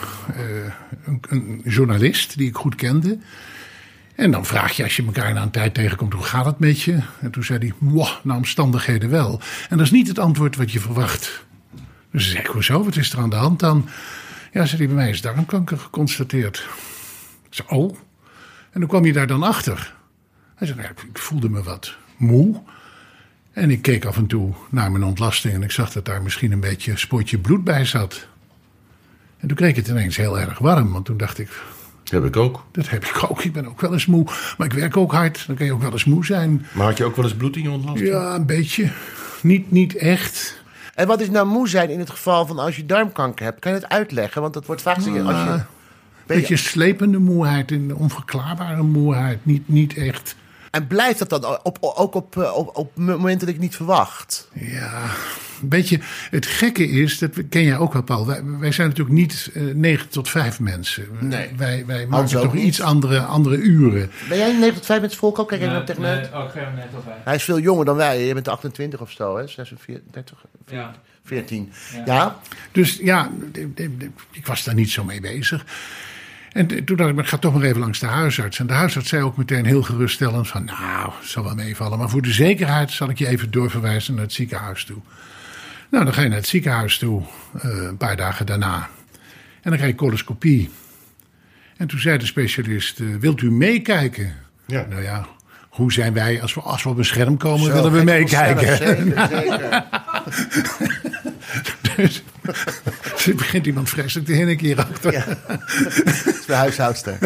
een, 1.06 1.20
een 1.30 1.62
journalist 1.64 2.38
die 2.38 2.48
ik 2.48 2.56
goed 2.56 2.76
kende. 2.76 3.18
En 4.16 4.32
dan 4.32 4.46
vraag 4.46 4.72
je 4.72 4.84
als 4.84 4.96
je 4.96 5.06
elkaar 5.06 5.34
na 5.34 5.42
een 5.42 5.52
tijd 5.52 5.74
tegenkomt, 5.74 6.14
hoe 6.14 6.24
gaat 6.24 6.46
het 6.46 6.60
met 6.60 6.82
je? 6.82 7.00
En 7.22 7.32
toen 7.32 7.44
zei 7.44 7.60
hij, 7.60 7.74
"Mwah, 7.78 8.12
naar 8.24 8.38
omstandigheden 8.38 9.10
wel. 9.10 9.40
En 9.70 9.78
dat 9.78 9.86
is 9.86 9.92
niet 9.92 10.08
het 10.08 10.20
antwoord 10.20 10.56
wat 10.56 10.72
je 10.72 10.80
verwacht. 10.80 11.46
Dus 12.12 12.34
ik 12.34 12.46
hoezo, 12.46 12.84
wat 12.84 12.96
is 12.96 13.12
er 13.12 13.20
aan 13.20 13.30
de 13.30 13.36
hand 13.36 13.60
dan? 13.60 13.90
Ja, 14.52 14.66
zei 14.66 14.78
hij, 14.78 14.88
bij 14.88 14.96
mij 14.96 15.10
is 15.10 15.22
darmkanker 15.22 15.78
geconstateerd. 15.78 16.68
Ik 17.50 17.54
zei, 17.54 17.68
oh. 17.70 17.98
En 18.72 18.80
toen 18.80 18.90
kwam 18.90 19.06
je 19.06 19.14
daar 19.14 19.28
dan 19.28 19.44
achter. 19.44 19.96
Hij 20.56 20.68
zei, 20.68 20.80
nou, 20.80 20.92
ik 20.92 21.18
voelde 21.18 21.50
me 21.50 21.64
wat 21.64 21.96
moe. 22.18 22.62
En 23.56 23.70
ik 23.72 23.82
keek 23.82 24.06
af 24.06 24.18
en 24.18 24.26
toe 24.28 24.54
naar 24.70 24.91
mijn 24.91 25.04
ontlasting 25.04 25.54
en 25.54 25.63
ik 25.63 25.72
zag 25.72 25.91
dat 25.91 26.06
daar 26.06 26.22
misschien 26.22 26.52
een 26.52 26.60
beetje 26.60 26.91
een 26.91 26.98
spotje 27.00 27.38
bloed 27.38 27.63
bij 27.63 27.86
zat. 27.86 28.28
En 29.39 29.48
toen 29.48 29.58
kreeg 29.58 29.70
ik 29.70 29.76
het 29.76 29.88
ineens 29.88 30.18
heel 30.18 30.39
erg 30.39 30.58
warm, 30.60 30.91
want 30.91 31.06
toen 31.06 31.18
dacht 31.18 31.38
ik, 31.39 31.50
Dat 32.04 32.12
heb 32.13 32.26
ik 32.26 32.36
ook. 32.38 32.65
dat 32.72 32.89
heb 32.89 33.06
ik 33.06 33.24
ook. 33.30 33.44
Ik 33.44 33.54
ben 33.54 33.68
ook 33.68 33.82
wel 33.82 33.94
eens 33.94 34.06
moe, 34.06 34.24
maar 34.58 34.68
ik 34.68 34.74
werk 34.74 34.98
ook 34.98 35.12
hard. 35.12 35.44
Dan 35.48 35.56
kan 35.56 35.65
je 35.65 35.74
ook 35.74 35.82
wel 35.82 35.91
eens 35.91 36.06
moe 36.06 36.26
zijn. 36.26 36.65
Maar 36.72 36.86
had 36.86 36.98
je 36.98 37.04
ook 37.06 37.15
wel 37.15 37.26
eens 37.26 37.36
bloed 37.36 37.56
in 37.56 37.62
je 37.63 37.70
ontlasting? 37.70 38.10
Ja, 38.10 38.36
een 38.36 38.46
beetje. 38.46 38.91
Niet, 39.41 39.72
niet 39.72 39.96
echt. 39.96 40.63
En 40.96 41.08
wat 41.08 41.22
is 41.22 41.30
nou 41.30 41.48
moe 41.48 41.70
zijn 41.70 41.89
in 41.89 42.00
het 42.00 42.10
geval 42.10 42.46
van 42.46 42.60
als 42.60 42.76
je 42.76 42.86
darmkanker 42.86 43.46
hebt? 43.46 43.60
Kan 43.60 43.72
je 43.72 43.78
het 43.78 43.89
uitleggen? 43.89 44.41
Want 44.41 44.54
dat 44.54 44.65
wordt 44.65 44.82
vaak 44.82 44.96
gezegd 44.96 45.20
als 45.26 45.44
je... 45.44 45.50
Een 45.50 45.56
je- 45.58 45.63
beetje 46.26 46.58
slepende 46.58 47.18
moeheid, 47.18 47.72
een 47.72 47.96
onverklaarbare 47.96 48.84
moeheid. 48.84 49.46
Niet, 49.46 49.68
niet 49.70 49.94
echt. 49.98 50.36
En 50.76 50.88
blijft 50.88 51.20
dat 51.20 51.30
dan 51.30 51.60
op, 51.64 51.78
ook 51.82 52.16
op, 52.16 52.38
eh, 52.38 52.56
op, 52.58 52.76
op 52.78 52.96
momenten 52.96 53.46
dat 53.48 53.56
ik 53.56 53.62
niet 53.62 53.76
verwacht? 53.76 54.50
Ja, 54.54 55.04
een 55.62 55.70
beetje. 55.70 56.00
Het 56.30 56.46
gekke 56.46 56.88
is, 56.90 57.18
dat 57.20 57.36
we- 57.36 57.44
ken 57.44 57.64
jij 57.64 57.78
ook 57.78 57.94
wel, 57.94 58.04
Paul. 58.04 58.26
Wij, 58.26 58.44
wij 58.44 58.72
zijn 58.72 58.88
natuurlijk 58.88 59.16
niet 59.16 59.50
eh 59.54 59.64
9 59.64 60.10
tot 60.10 60.30
5 60.30 60.60
mensen. 60.60 61.08
Nee. 61.20 61.50
Wij, 61.58 61.84
wij 61.86 61.98
Hans 62.10 62.10
maken 62.34 62.38
ook 62.38 62.44
toch 62.44 62.54
niet. 62.54 62.64
iets 62.64 62.82
andere, 62.82 63.20
andere 63.20 63.56
uren. 63.58 64.12
Ben 64.30 64.38
jij 64.38 64.52
9 64.58 64.74
tot 64.74 64.86
5 64.86 65.02
met 65.02 65.16
volk 65.16 65.40
ook? 65.40 65.48
Kijk 65.48 65.62
even 65.62 65.74
naar 65.74 65.86
tegen 65.86 66.02
nee, 66.02 66.24
oh, 66.26 66.34
al 66.34 66.52
bij. 67.06 67.16
Hij 67.24 67.36
is 67.36 67.44
veel 67.44 67.60
jonger 67.60 67.86
dan 67.86 67.96
wij. 67.96 68.26
Je 68.26 68.34
bent 68.34 68.48
28 68.48 69.02
of 69.02 69.12
zo, 69.12 69.38
hè? 69.38 69.48
46, 69.48 70.04
30, 70.12 70.46
Ja. 70.68 70.96
14. 71.24 71.72
Ja? 72.06 72.40
Dus 72.72 72.98
ja, 73.02 73.32
de- 73.52 73.74
de- 73.74 74.10
ik 74.32 74.46
was 74.48 74.64
daar 74.64 74.76
niet 74.76 74.92
zo 74.92 75.04
mee 75.04 75.22
bezig. 75.22 75.66
En 76.56 76.68
toen 76.86 76.96
dacht 76.96 77.10
ik, 77.10 77.15
maar 77.15 77.24
ik 77.24 77.30
ga 77.30 77.38
toch 77.38 77.54
maar 77.54 77.63
even 77.63 77.80
langs 77.80 78.00
de 78.00 78.06
huisarts. 78.06 78.60
En 78.60 78.68
de 78.68 78.74
huisarts 78.74 79.10
zei 79.10 79.24
ook 79.24 79.38
meteen 79.38 79.65
heel 79.65 79.82
geruststellend 79.82 80.48
van... 80.48 80.65
nou, 80.65 81.12
zal 81.24 81.44
wel 81.44 81.56
meevallen, 81.56 81.98
maar 81.98 82.10
voor 82.10 82.22
de 82.22 82.34
zekerheid 82.34 82.91
zal 82.91 83.10
ik 83.10 83.18
je 83.18 83.28
even 83.28 83.52
doorverwijzen 83.52 84.13
naar 84.13 84.24
het 84.24 84.34
ziekenhuis 84.34 84.84
toe. 84.84 84.98
Nou, 85.89 86.04
dan 86.06 86.13
ga 86.13 86.22
je 86.22 86.28
naar 86.28 86.38
het 86.38 86.48
ziekenhuis 86.48 86.98
toe, 86.98 87.24
eh, 87.62 87.70
een 87.70 87.98
paar 87.98 88.15
dagen 88.15 88.46
daarna. 88.46 88.89
En 89.62 89.70
dan 89.70 89.74
krijg 89.76 89.91
je 89.91 89.96
coloscopie. 89.96 90.70
En 91.78 91.88
toen 91.88 92.00
zei 92.00 92.18
de 92.18 92.26
specialist, 92.26 93.00
eh, 93.00 93.08
wilt 93.20 93.41
u 93.41 93.52
meekijken? 93.52 94.34
Ja. 94.65 94.86
Nou 94.89 95.02
ja, 95.02 95.28
hoe 95.70 95.94
zijn 95.94 96.13
wij, 96.13 96.41
als 96.41 96.54
we, 96.54 96.62
als 96.62 96.84
we 96.84 96.89
op 96.89 96.98
een 96.98 97.06
scherm 97.06 97.38
komen, 97.38 97.65
Zo, 97.65 97.74
willen 97.74 97.91
we 97.91 98.04
meekijken. 98.04 98.78
Zeker, 98.78 99.28
zeker. 99.28 99.84
Dus 101.96 102.24
er 103.30 103.36
begint 103.36 103.66
iemand 103.66 103.90
vreselijk 103.90 104.28
te 104.28 104.34
hinniken 104.34 104.66
hierachter. 104.66 105.12
Ja. 105.12 105.26
Dat 105.26 106.26
is 106.26 106.46
de 106.46 106.54
huishoudster. 106.54 107.14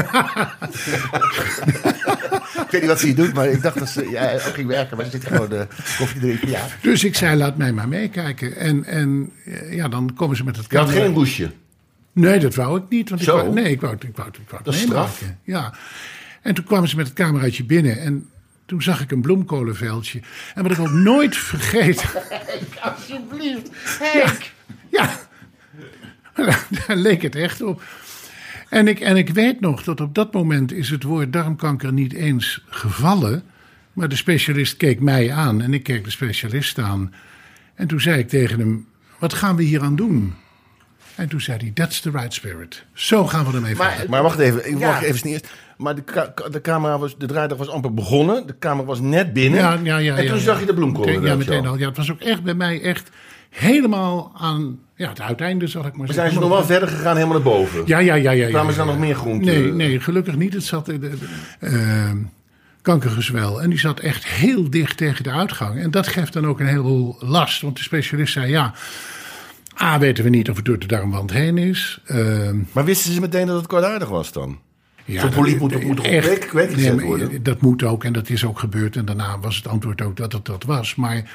ik 2.66 2.68
weet 2.72 2.82
niet 2.82 2.86
wat 2.90 3.00
ze 3.00 3.06
hier 3.06 3.16
doet, 3.16 3.34
maar 3.34 3.48
ik 3.48 3.62
dacht 3.62 3.80
dat 3.80 3.90
ze 3.90 4.10
ja, 4.10 4.34
ook 4.34 4.40
ging 4.42 4.68
werken. 4.68 4.98
Maar 4.98 5.06
ze 5.06 5.12
zit 5.12 5.26
gewoon 5.26 5.50
de 5.50 5.68
koffie 5.98 6.20
te 6.20 6.26
drinken. 6.26 6.50
Ja. 6.50 6.66
Dus 6.82 7.04
ik 7.04 7.16
zei, 7.16 7.36
laat 7.38 7.58
mij 7.58 7.72
maar 7.72 7.88
meekijken. 7.88 8.56
En, 8.56 8.84
en 8.86 9.32
eh, 9.46 9.74
ja, 9.74 9.88
dan 9.88 10.14
komen 10.16 10.38
ze 10.38 10.44
met 10.44 10.56
het 10.58 10.66
Je 10.70 10.78
had 10.78 10.90
geen 10.90 11.14
douche. 11.14 11.52
Nee, 12.14 12.40
dat 12.40 12.56
wou 12.56 12.78
ik 12.80 12.84
niet. 12.90 13.10
Want 13.10 13.22
ik 13.22 13.28
Zo? 13.28 13.36
wou, 13.36 13.54
nee, 13.54 13.72
ik 13.72 13.82
wou, 13.82 13.94
het- 13.94 14.04
ik 14.04 14.16
wou, 14.16 14.28
het- 14.28 14.38
ik 14.38 14.50
wou 14.50 14.64
Dat 14.64 14.74
is 14.74 14.86
meemaken. 14.86 15.12
straf. 15.14 15.30
Ja. 15.44 15.74
En 16.42 16.54
toen 16.54 16.64
kwamen 16.66 16.90
ze 16.90 16.96
met 16.96 17.06
het 17.08 17.16
cameraatje 17.16 17.64
binnen. 17.64 18.00
En 18.00 18.30
toen 18.66 18.82
zag 18.82 19.02
ik 19.02 19.12
een 19.12 19.22
bloemkolenveldje. 19.22 20.22
En 20.56 20.64
wat 20.64 20.72
ik 20.72 20.80
ook 20.80 20.92
nooit 20.92 21.38
vergeet... 21.38 22.04
Alsjeblieft. 22.82 23.70
Henk. 24.00 24.52
Ja, 24.92 25.10
daar 26.88 26.97
leek 26.97 27.21
het 27.21 27.36
echt 27.36 27.62
op. 27.62 27.82
En 28.69 28.88
ik, 28.88 28.99
en 28.99 29.17
ik 29.17 29.30
weet 29.30 29.60
nog 29.60 29.84
dat 29.84 30.02
op 30.02 30.15
dat 30.15 30.34
moment 30.34 30.71
is 30.71 30.89
het 30.89 31.04
woord 31.04 31.34
darmkanker 31.34 31.93
niet 31.93 32.13
eens 32.13 32.63
gevallen. 32.69 33.43
Maar 33.93 34.10
de 34.10 34.15
specialist 34.15 34.78
keek 34.78 34.99
mij 34.99 35.32
aan 35.32 35.62
en 35.62 35.73
ik 35.73 35.84
keek 35.84 36.04
de 36.04 36.10
specialist 36.10 36.80
aan. 36.80 37.13
En 37.75 37.88
toen 37.88 38.02
zei 38.02 38.19
ik 38.19 38.30
tegen 38.30 38.60
hem, 38.60 38.88
wat 39.19 39.34
gaan 39.34 39.56
we 39.56 39.63
hier 39.63 39.82
aan 39.82 39.95
doen? 39.95 40.34
En 41.15 41.28
toen 41.28 41.41
zei 41.41 41.58
hij, 41.58 41.71
that's 41.73 41.99
the 41.99 42.10
right 42.12 42.34
spirit. 42.34 42.86
Zo 42.93 43.25
gaan 43.28 43.45
we 43.45 43.54
ermee 43.56 43.75
Maar- 43.75 43.91
verder. 43.91 44.10
Maar 44.10 44.21
wacht 44.23 44.39
even, 44.39 44.69
ik 44.71 44.80
Ja. 44.80 44.88
wacht 44.88 45.02
even 45.04 45.30
eerst. 45.30 45.47
Maar 45.78 45.95
de, 45.95 46.04
de 46.52 46.62
camera 46.62 46.97
was, 46.99 47.17
de 47.17 47.25
draaidag 47.25 47.58
was 47.58 47.69
amper 47.69 47.93
begonnen. 47.93 48.47
De 48.47 48.56
camera 48.60 48.88
was 48.88 48.99
net 48.99 49.34
binnen. 49.34 49.60
Ja, 49.60 49.80
ja, 49.84 49.97
ja, 49.97 50.15
en 50.15 50.25
toen 50.28 50.36
ja. 50.38 50.41
zag 50.43 50.60
je 50.60 50.65
de 50.65 50.73
bloemkolen. 50.73 51.15
Oké, 51.17 51.28
Ja, 51.28 51.36
meteen 51.36 51.65
al. 51.67 51.78
Ja, 51.78 51.88
het 51.88 51.97
was 51.97 52.12
ook 52.12 52.19
echt 52.21 52.43
bij 52.43 52.54
mij 52.54 52.82
echt 52.82 53.10
helemaal 53.50 54.32
aan 54.38 54.80
ja, 54.96 55.10
het 55.10 55.22
uiteinde, 55.22 55.68
zal 55.68 55.86
ik 55.86 55.88
maar 55.88 55.98
Maar 55.98 56.08
zeggen. 56.08 56.32
zijn 56.32 56.44
ze 56.44 56.48
nog 56.50 56.58
wel 56.58 56.68
verder 56.68 56.90
gegaan, 56.90 57.16
helemaal 57.16 57.36
naar 57.36 57.52
boven? 57.54 57.82
Ja, 57.86 58.00
ja, 58.00 58.14
ja. 58.14 58.32
ja, 58.32 58.46
ja 58.46 58.50
Kwamen 58.50 58.72
ze 58.72 58.78
dan 58.78 58.88
nog 58.88 59.00
meer 59.00 59.16
groenten? 59.16 59.54
Nee, 59.62 59.72
nee, 59.72 60.00
gelukkig 60.00 60.36
niet. 60.36 60.54
Het 60.54 60.64
zat 60.64 60.90
in 60.90 61.00
de, 61.00 61.12
eh, 61.60 62.12
kankergezwel. 62.82 63.62
En 63.62 63.70
die 63.70 63.80
zat 63.80 64.00
echt 64.00 64.26
heel 64.28 64.70
dicht 64.70 64.98
tegen 64.98 65.24
de 65.24 65.32
uitgang. 65.32 65.80
En 65.80 65.92
dat 65.92 66.08
geeft 66.08 66.34
dan 66.34 66.48
ook 66.48 66.60
een 66.60 66.68
heleboel 66.68 67.16
last. 67.20 67.62
Want 67.62 67.78
de 67.78 67.84
specialist 67.84 68.34
zei, 68.34 68.48
ja... 68.52 68.74
A, 69.82 70.00
weten 70.00 70.24
we 70.24 70.30
niet 70.30 70.50
of 70.50 70.56
het 70.56 70.66
door 70.66 70.80
de 70.80 70.86
darmwand 70.88 71.32
heen 71.32 71.58
is. 71.58 72.02
Ehm, 72.06 72.58
Maar 72.72 72.86
wisten 72.86 73.14
ze 73.14 73.20
meteen 73.20 73.48
dat 73.48 73.58
het 73.58 73.68
kwaadaardig 73.68 74.10
was 74.10 74.32
dan? 74.32 74.60
ja, 75.06 75.20
Zo'n 75.22 75.30
dat- 75.30 75.40
poliep 75.40 75.60
moet, 75.60 76.02
echt- 76.02 76.54
nee, 76.54 77.00
worden? 77.00 77.44
Dat 77.44 77.62
moet 77.62 77.84
ook 77.84 78.04
en 78.04 78.14
dat 78.14 78.30
is 78.30 78.46
ook 78.46 78.60
gebeurd. 78.60 78.96
En 78.96 79.06
daarna 79.06 79.40
was 79.40 79.56
het 79.56 79.68
antwoord 79.68 80.02
ook 80.02 80.18
dat 80.18 80.32
het 80.34 80.46
dat 80.46 80.64
was. 80.64 80.96
Maar 80.96 81.32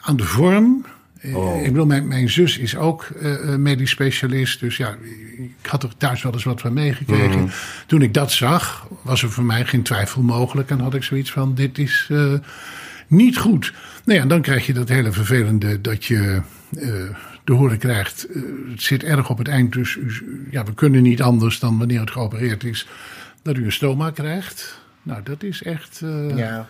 aan 0.00 0.16
de 0.16 0.24
vorm... 0.24 0.84
eh, 1.22 1.36
Oh. 1.36 1.56
Ik 1.56 1.72
bedoel, 1.72 1.86
mijn, 1.86 2.08
mijn 2.08 2.30
zus 2.30 2.58
is 2.58 2.76
ook 2.76 3.08
eh, 3.20 3.32
eh, 3.32 3.58
medisch 3.58 3.90
specialist. 3.90 4.60
Dus 4.60 4.76
ja, 4.76 4.96
ik 5.36 5.66
had 5.66 5.82
er 5.82 5.96
thuis 5.96 6.22
wel 6.22 6.32
eens 6.32 6.44
wat 6.44 6.60
van 6.60 6.72
meegekregen. 6.72 7.40
Mhm. 7.40 7.50
Toen 7.86 8.02
ik 8.02 8.14
dat 8.14 8.32
zag, 8.32 8.88
was 9.02 9.22
er 9.22 9.30
voor 9.30 9.44
mij 9.44 9.64
geen 9.64 9.82
twijfel 9.82 10.22
mogelijk. 10.22 10.70
En 10.70 10.80
had 10.80 10.94
ik 10.94 11.02
zoiets 11.02 11.32
van, 11.32 11.54
dit 11.54 11.78
is 11.78 12.08
eh, 12.10 12.32
niet 13.06 13.38
goed. 13.38 13.72
Nou 14.04 14.18
ja, 14.18 14.26
dan 14.26 14.42
krijg 14.42 14.66
je 14.66 14.72
dat 14.72 14.88
hele 14.88 15.12
vervelende 15.12 15.80
dat 15.80 16.04
je 16.04 16.42
eh 16.78 16.90
te 17.44 17.52
horen 17.52 17.78
krijgt. 17.78 18.28
het 18.70 18.82
zit 18.82 19.04
erg 19.04 19.30
op 19.30 19.38
het 19.38 19.48
eind, 19.48 19.72
dus 19.72 19.98
ja, 20.50 20.64
we 20.64 20.74
kunnen 20.74 21.02
niet 21.02 21.22
anders 21.22 21.58
dan 21.58 21.78
wanneer 21.78 22.00
het 22.00 22.10
geopereerd 22.10 22.64
is... 22.64 22.86
dat 23.42 23.56
u 23.56 23.64
een 23.64 23.72
stoma 23.72 24.10
krijgt. 24.10 24.80
Nou, 25.02 25.20
dat 25.22 25.42
is 25.42 25.62
echt 25.62 26.00
eh 26.02 26.36
Ja. 26.36 26.68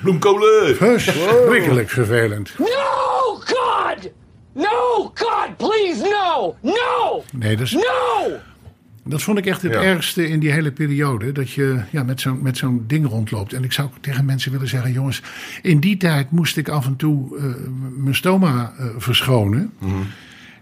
Bloemkolen! 0.00 0.76
verschrikkelijk 0.76 1.90
vervelend. 1.90 2.54
No, 2.58 2.64
God! 2.66 3.07
No, 4.52 5.10
God, 5.14 5.56
please, 5.56 6.00
no! 6.02 6.56
No! 6.62 7.22
Nee, 7.32 7.56
dat 7.56 7.66
is, 7.66 7.72
No! 7.72 8.26
Dat 9.04 9.22
vond 9.22 9.38
ik 9.38 9.46
echt 9.46 9.62
het 9.62 9.72
Ja. 9.72 9.82
ergste 9.82 10.28
in 10.28 10.40
die 10.40 10.50
hele 10.52 10.72
periode. 10.72 11.32
Dat 11.32 11.50
je 11.50 11.80
ja, 11.90 12.02
met 12.02 12.20
zo'n 12.20 12.42
met 12.42 12.56
zo'n 12.56 12.84
ding 12.86 13.06
rondloopt. 13.08 13.52
En 13.52 13.64
ik 13.64 13.72
zou 13.72 13.88
tegen 14.00 14.24
mensen 14.24 14.52
willen 14.52 14.68
zeggen: 14.68 14.92
jongens, 14.92 15.22
in 15.62 15.80
die 15.80 15.96
tijd 15.96 16.30
moest 16.30 16.56
ik 16.56 16.68
af 16.68 16.86
en 16.86 16.96
toe 16.96 17.38
eh, 17.38 17.44
mijn 17.96 18.14
stoma 18.14 18.72
eh, 18.78 18.86
verschonen. 18.96 19.72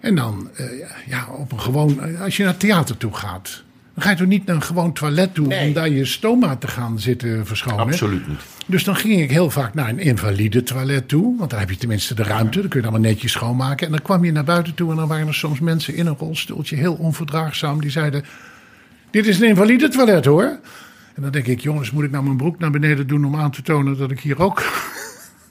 En 0.01 0.14
dan, 0.14 0.49
eh, 0.55 0.64
ja, 1.07 1.27
op 1.31 1.53
een 1.53 1.61
gewoon. 1.61 2.18
Als 2.20 2.37
je 2.37 2.42
naar 2.42 2.53
het 2.53 2.61
theater 2.61 2.96
toe 2.96 3.14
gaat. 3.14 3.62
Dan 3.97 4.05
ga 4.05 4.11
je 4.11 4.17
toch 4.17 4.27
niet 4.27 4.47
naar 4.47 4.57
een 4.57 4.63
gewoon 4.63 4.93
toilet 4.93 5.35
toe 5.35 5.47
Nee. 5.47 5.67
om 5.67 5.73
daar 5.73 5.89
je 5.89 6.05
stoma 6.05 6.57
te 6.57 6.69
gaan 6.69 6.99
zitten 7.01 7.47
verschonen? 7.47 7.79
Absoluut 7.81 8.29
niet. 8.29 8.41
Dus 8.67 8.85
dan 8.85 8.97
ging 8.97 9.21
ik 9.21 9.31
heel 9.31 9.51
vaak 9.51 9.75
naar 9.75 9.89
een 9.89 9.99
invalide 9.99 10.63
toilet 10.63 11.09
toe. 11.09 11.39
Want 11.39 11.51
dan 11.51 11.59
heb 11.59 11.71
je 11.71 11.77
tenminste 11.77 12.15
de 12.15 12.23
ruimte. 12.23 12.61
Dan 12.61 12.69
kun 12.69 12.81
je 12.81 12.87
het 12.87 12.95
allemaal 12.95 13.11
netjes 13.13 13.33
schoonmaken. 13.33 13.87
En 13.87 13.93
dan 13.93 14.03
kwam 14.03 14.25
je 14.25 14.33
naar 14.33 14.45
buiten 14.45 14.75
toe 14.75 14.91
en 14.91 14.97
dan 14.97 15.09
waren 15.09 15.27
er 15.27 15.35
soms 15.35 15.61
mensen 15.61 15.95
in 15.95 16.07
een 16.07 16.17
rolstoeltje 16.19 16.77
heel 16.77 16.95
onverdraagzaam. 16.95 17.81
Die 17.81 17.91
zeiden, 17.91 18.25
dit 19.11 19.27
is 19.27 19.41
een 19.41 19.49
invalide 19.49 19.89
toilet 19.89 20.25
hoor. 20.25 20.59
En 21.15 21.23
dan 21.23 21.31
denk 21.31 21.47
ik, 21.47 21.61
jongens, 21.61 21.91
moet 21.91 22.05
ik 22.05 22.11
nou 22.11 22.25
mijn 22.25 22.37
broek 22.37 22.59
naar 22.59 22.71
beneden 22.71 23.07
doen 23.07 23.25
om 23.25 23.37
aan 23.37 23.51
te 23.51 23.63
tonen 23.63 23.99
dat 23.99 24.11
ik 24.11 24.21
hier 24.21 24.39
ook 24.43 24.63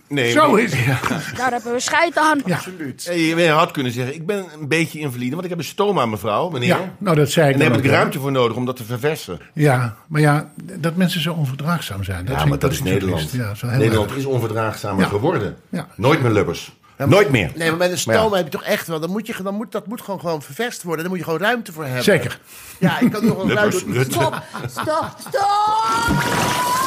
Nee, 0.08 0.32
zo 0.32 0.52
maar- 0.52 0.62
is? 0.62 0.72
Ja. 0.86 1.00
Nou, 1.10 1.22
daar 1.36 1.52
hebben 1.52 1.74
we 1.74 1.80
scheid 1.80 2.18
aan. 2.18 2.42
Ja. 2.46 2.56
Absoluut. 2.56 3.04
Je 3.14 3.50
had 3.50 3.72
kunnen 3.72 3.92
zeggen, 3.92 4.16
ik 4.16 4.26
ben 4.26 4.46
een 4.60 4.68
beetje 4.68 5.00
invalide, 5.00 5.32
want 5.32 5.44
ik 5.44 5.50
heb 5.50 5.60
een 5.60 5.66
stoma, 5.66 6.06
mevrouw, 6.06 6.50
meneer. 6.50 6.68
ja, 6.68 6.80
nou 6.98 7.16
dat 7.16 7.30
zei 7.32 7.48
ik 7.48 7.54
En 7.54 7.60
daar 7.60 7.72
heb 7.72 7.80
ik 7.84 7.90
ruimte 7.90 8.20
voor 8.20 8.32
nodig 8.32 8.58
om 8.58 8.66
dat 8.66 8.76
te 8.76 8.84
verversen. 8.84 9.40
Ja, 9.54 9.96
maar 10.08 10.22
ja, 10.22 10.50
dat 10.64 10.96
mensen 10.96 11.22
zo 11.22 11.34
onverdraagzaam 11.34 12.04
zijn. 12.04 12.26
Dat 12.26 12.40
Ja, 12.40 12.46
maar 12.46 12.60
dat 12.60 12.72
is 12.72 12.84
Nederland. 12.84 13.32
Ja, 13.32 13.56
zo 13.56 13.68
heel 13.68 13.78
Nederland 13.80 14.10
erg. 14.10 14.18
is 14.20 14.26
onverdraagzamer 14.26 15.04
Ja. 15.04 15.10
geworden. 15.10 15.56
Ja. 15.70 15.88
Nooit 15.96 16.22
meer 16.22 16.32
lubbers. 16.32 16.74
Nooit 16.98 17.30
meer. 17.32 17.52
Nee, 17.56 17.70
maar 17.70 17.78
met 17.78 17.88
een 17.90 18.12
ja. 18.14 18.20
stoma 18.20 18.36
heb 18.36 18.46
je 18.46 18.52
toch 18.52 18.64
echt 18.64 18.88
wel. 18.88 19.00
Dan 19.00 19.10
moet 19.10 19.28
je, 19.28 19.36
dan 19.44 19.54
moet, 19.56 19.72
dat 19.72 19.88
moet 19.88 20.02
gewoon, 20.02 20.20
gewoon 20.20 20.42
vervest 20.42 20.84
worden. 20.84 21.02
Daar 21.02 21.10
moet 21.10 21.18
je 21.20 21.26
gewoon 21.26 21.40
ruimte 21.40 21.72
voor 21.72 21.84
hebben. 21.86 22.04
Zeker. 22.04 22.40
Ja, 22.80 23.00
ik 23.00 23.12
kan 23.12 23.26
nog 23.26 23.36
wel 23.36 23.46
Lubbers, 23.56 23.84
ruimte. 23.84 24.12
Stop, 24.12 24.42
stop, 24.68 25.16
stop! 25.20 26.85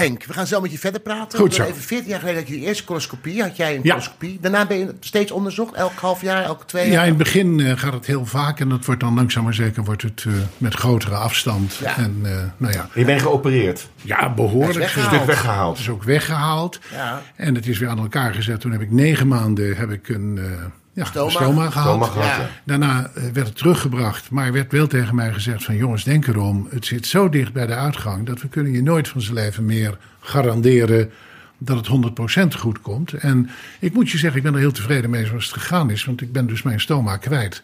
Henk, 0.00 0.24
we 0.24 0.32
gaan 0.32 0.46
zo 0.46 0.60
met 0.60 0.70
je 0.72 0.78
verder 0.78 1.00
praten. 1.00 1.38
Goed 1.38 1.48
We 1.48 1.54
zo. 1.54 1.62
Even 1.70 1.82
14 1.82 2.08
jaar 2.08 2.18
geleden 2.18 2.38
had 2.40 2.48
je 2.48 2.58
de 2.58 2.66
eerste 2.66 2.84
coloscopie. 2.84 3.42
Had 3.42 3.56
jij 3.56 3.74
een 3.74 3.80
Ja. 3.82 3.90
coloscopie. 3.90 4.38
Daarna 4.40 4.66
ben 4.66 4.78
je 4.78 4.94
steeds 5.00 5.30
onderzocht. 5.30 5.74
Elk 5.74 5.92
half 5.98 6.22
jaar, 6.22 6.42
elke 6.44 6.64
twee 6.64 6.86
Ja, 6.86 6.92
jaar. 6.92 7.02
in 7.02 7.08
het 7.08 7.18
begin 7.18 7.60
eh, 7.60 7.72
gaat 7.78 7.92
het 7.92 8.06
heel 8.06 8.26
vaak 8.26 8.60
en 8.60 8.68
dat 8.68 8.84
wordt 8.84 9.00
dan 9.00 9.14
langzaam 9.14 9.44
maar 9.44 9.54
zeker 9.54 9.84
wordt 9.84 10.02
het, 10.02 10.24
eh, 10.26 10.32
met 10.58 10.74
grotere 10.74 11.14
afstand. 11.14 11.74
Ja. 11.74 11.96
En 11.96 12.20
eh, 12.24 12.30
nou 12.56 12.72
ja, 12.72 12.88
Je 12.94 13.04
bent 13.04 13.22
geopereerd. 13.22 13.88
ja, 14.02 14.34
behoorlijk. 14.34 14.70
Is 14.70 14.94
weggehaald. 14.94 15.26
weggehaald. 15.26 15.76
Het 15.76 15.86
is 15.86 15.92
ook 15.92 16.02
weggehaald. 16.02 16.80
Ja. 16.92 17.22
En 17.36 17.54
het 17.54 17.66
is 17.66 17.78
weer 17.78 17.88
aan 17.88 17.98
elkaar 17.98 18.34
gezet. 18.34 18.60
Toen 18.60 18.72
heb 18.72 18.80
ik 18.80 18.90
negen 18.90 19.28
maanden 19.28 19.76
heb 19.76 19.90
ik 19.90 20.08
een, 20.08 20.38
eh 20.38 20.44
ja, 20.92 21.04
Stoma. 21.04 21.30
stoma 21.30 21.70
gehad. 21.70 21.86
Stoma 21.86 22.06
gehad, 22.06 22.36
Ja. 22.36 22.42
ja. 22.42 22.48
Daarna 22.64 23.10
eh, 23.14 23.22
werd 23.32 23.46
het 23.46 23.56
teruggebracht. 23.56 24.30
Maar 24.30 24.46
er 24.46 24.52
werd 24.52 24.72
wel 24.72 24.86
tegen 24.86 25.14
mij 25.14 25.32
gezegd 25.32 25.64
van... 25.64 25.76
jongens, 25.76 26.04
denk 26.04 26.26
erom. 26.26 26.66
Het 26.70 26.86
zit 26.86 27.06
zo 27.06 27.28
dicht 27.28 27.52
bij 27.52 27.66
de 27.66 27.74
uitgang... 27.74 28.26
dat 28.26 28.42
we 28.42 28.48
kunnen 28.48 28.72
je 28.72 28.82
nooit 28.82 29.08
van 29.08 29.20
zijn 29.20 29.34
leven 29.34 29.64
meer 29.64 29.98
garanderen... 30.20 31.10
dat 31.58 31.86
het 31.86 32.12
100% 32.54 32.58
goed 32.58 32.80
komt. 32.80 33.12
En 33.12 33.50
ik 33.80 33.92
moet 33.92 34.10
je 34.10 34.18
zeggen, 34.18 34.38
ik 34.38 34.44
ben 34.44 34.54
er 34.54 34.60
heel 34.60 34.72
tevreden 34.72 35.10
mee 35.10 35.26
zoals 35.26 35.44
het 35.44 35.54
gegaan 35.54 35.90
is. 35.90 36.04
Want 36.04 36.20
ik 36.20 36.32
ben 36.32 36.46
dus 36.46 36.62
mijn 36.62 36.80
stoma 36.80 37.16
kwijt. 37.16 37.62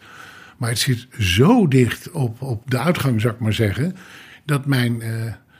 Maar 0.57 0.69
het 0.69 0.79
zit 0.79 1.07
zo 1.19 1.67
dicht 1.67 2.11
op, 2.11 2.41
op 2.41 2.61
de 2.71 2.77
uitgang, 2.79 3.21
zou 3.21 3.33
ik 3.33 3.39
maar 3.39 3.53
zeggen... 3.53 3.95
dat 4.45 4.65
mijn... 4.65 5.01
eh, 5.01 5.09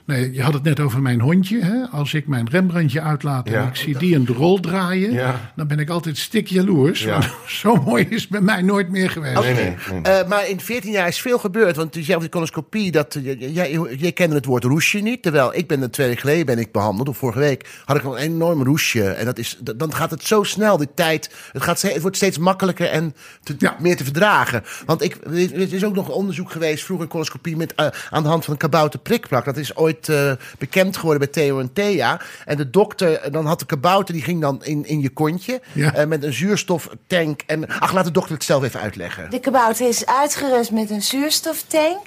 Nee, 0.08 0.32
je 0.32 0.42
had 0.42 0.52
het 0.54 0.62
net 0.62 0.80
over 0.80 1.02
mijn 1.02 1.20
hondje. 1.20 1.64
Hè? 1.64 1.84
Als 1.90 2.14
ik 2.14 2.26
mijn 2.26 2.48
Rembrandtje 2.50 3.00
uitlaat 3.00 3.46
en 3.46 3.52
Ja. 3.52 3.66
ik 3.66 3.76
zie 3.76 3.98
die 3.98 4.14
een 4.14 4.26
rol 4.26 4.60
draaien, 4.60 5.12
Ja. 5.12 5.52
dan 5.56 5.66
ben 5.66 5.78
ik 5.78 5.90
altijd 5.90 6.18
stik 6.18 6.46
jaloers. 6.46 7.02
Ja. 7.02 7.20
Zo 7.46 7.74
mooi 7.74 8.06
is 8.08 8.20
het 8.20 8.30
bij 8.30 8.40
mij 8.40 8.62
nooit 8.62 8.88
meer 8.88 9.10
geweest. 9.10 9.40
Nee, 9.40 9.54
nee, 9.54 9.74
nee. 9.92 10.02
Eh, 10.02 10.28
maar 10.28 10.48
in 10.48 10.60
14 10.60 10.90
jaar 10.92 11.08
is 11.08 11.20
veel 11.20 11.38
gebeurd. 11.38 11.76
Want 11.76 11.94
je 11.94 12.02
zei 12.02 12.20
die 12.20 12.28
coloscopie, 12.28 12.90
dat, 12.90 13.14
eh, 13.14 13.24
jij, 13.24 13.50
jij, 13.50 13.80
jij 13.96 14.12
kende 14.12 14.34
het 14.34 14.44
woord 14.44 14.64
roesje 14.64 14.98
niet. 14.98 15.22
Terwijl 15.22 15.54
ik 15.54 15.66
ben 15.68 15.82
er 15.82 15.90
twee 15.90 16.06
weken 16.06 16.20
geleden 16.22 16.46
ben 16.46 16.58
ik 16.58 16.72
behandeld. 16.72 17.08
Of 17.08 17.16
vorige 17.16 17.38
week 17.38 17.68
had 17.84 17.96
ik 17.96 18.04
een 18.04 18.16
enorm 18.16 18.62
roesje. 18.62 19.08
En 19.10 19.24
dat 19.24 19.38
is, 19.38 19.58
dat- 19.60 19.78
dan 19.78 19.94
gaat 19.94 20.10
het 20.10 20.22
zo 20.24 20.42
snel, 20.42 20.76
die 20.76 20.88
tijd. 20.94 21.30
Het, 21.52 21.62
gaat, 21.62 21.82
het 21.82 22.00
wordt 22.02 22.16
steeds 22.16 22.38
makkelijker 22.38 22.86
en 22.86 23.14
te- 23.42 23.54
Ja. 23.58 23.76
meer 23.80 23.96
te 23.96 24.04
verdragen. 24.04 24.62
Want 24.86 25.02
ik, 25.02 25.16
er 25.24 25.72
is 25.72 25.84
ook 25.84 25.94
nog 25.94 26.08
onderzoek 26.08 26.50
geweest, 26.50 26.84
vroeger 26.84 27.06
coloscopie, 27.08 27.56
met, 27.56 27.74
eh, 27.74 27.86
aan 28.10 28.22
de 28.22 28.28
hand 28.28 28.44
van 28.44 28.52
een 28.52 28.58
kabouter 28.58 29.00
prikplak. 29.00 29.44
Dat 29.44 29.56
is 29.56 29.76
ooit 29.76 29.96
eh, 30.08 30.32
bekend 30.58 30.96
geworden 30.96 31.18
bij 31.18 31.42
Theo 31.42 31.60
en 31.60 31.72
Thea. 31.72 32.20
En 32.44 32.56
de 32.56 32.70
dokter, 32.70 33.32
dan 33.32 33.46
had 33.46 33.58
de 33.58 33.66
kabouter, 33.66 34.14
die 34.14 34.22
ging 34.22 34.40
dan 34.40 34.64
in, 34.64 34.86
in 34.86 35.00
je 35.00 35.10
kontje. 35.10 35.60
Ja. 35.72 35.94
eh, 35.94 36.06
met 36.06 36.22
een 36.22 36.32
zuurstoftank. 36.32 37.42
En, 37.46 37.68
ach, 37.80 37.92
laat 37.92 38.04
de 38.04 38.10
dokter 38.10 38.34
het 38.34 38.44
zelf 38.44 38.62
even 38.62 38.80
uitleggen. 38.80 39.30
De 39.30 39.40
kabouter 39.40 39.88
is 39.88 40.06
uitgerust 40.06 40.70
met 40.70 40.90
een 40.90 41.02
zuurstoftank. 41.02 42.06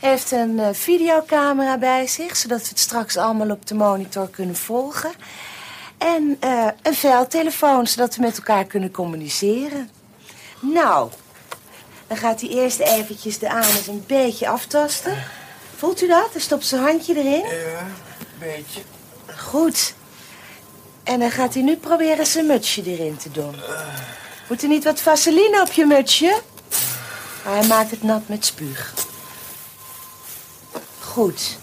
Heeft 0.00 0.30
een 0.30 0.58
eh, 0.58 0.68
videocamera 0.72 1.78
bij 1.78 2.06
zich, 2.06 2.36
zodat 2.36 2.60
we 2.60 2.68
het 2.68 2.78
straks 2.78 3.16
allemaal 3.16 3.50
op 3.50 3.66
de 3.66 3.74
monitor 3.74 4.28
kunnen 4.28 4.56
volgen. 4.56 5.10
En 5.98 6.36
eh, 6.40 6.66
een 6.82 6.94
veldtelefoon, 6.94 7.86
zodat 7.86 8.16
we 8.16 8.22
met 8.22 8.36
elkaar 8.36 8.64
kunnen 8.64 8.90
communiceren. 8.90 9.90
Nou, 10.60 11.10
dan 12.06 12.16
gaat 12.16 12.40
hij 12.40 12.50
eerst 12.50 12.78
eventjes 12.78 13.38
de 13.38 13.50
anus 13.50 13.86
een 13.86 14.04
beetje 14.06 14.48
aftasten. 14.48 15.16
Voelt 15.76 16.02
u 16.02 16.06
dat? 16.08 16.28
Hij 16.32 16.40
stopt 16.40 16.66
zijn 16.66 16.82
handje 16.82 17.14
erin. 17.16 17.40
Ja, 17.40 17.78
een 17.78 18.38
beetje. 18.38 18.80
Goed. 19.36 19.94
En 21.04 21.20
dan 21.20 21.30
gaat 21.30 21.54
hij 21.54 21.62
nu 21.62 21.76
proberen 21.76 22.26
zijn 22.26 22.46
mutsje 22.46 22.82
erin 22.84 23.16
te 23.16 23.30
doen. 23.30 23.56
Moet 24.48 24.62
er 24.62 24.68
niet 24.68 24.84
wat 24.84 25.00
vaseline 25.00 25.60
op 25.62 25.72
je 25.72 25.86
mutsje? 25.86 26.40
Hij 27.42 27.66
maakt 27.66 27.90
het 27.90 28.02
nat 28.02 28.28
met 28.28 28.44
spuug. 28.44 28.94
Goed. 31.00 31.58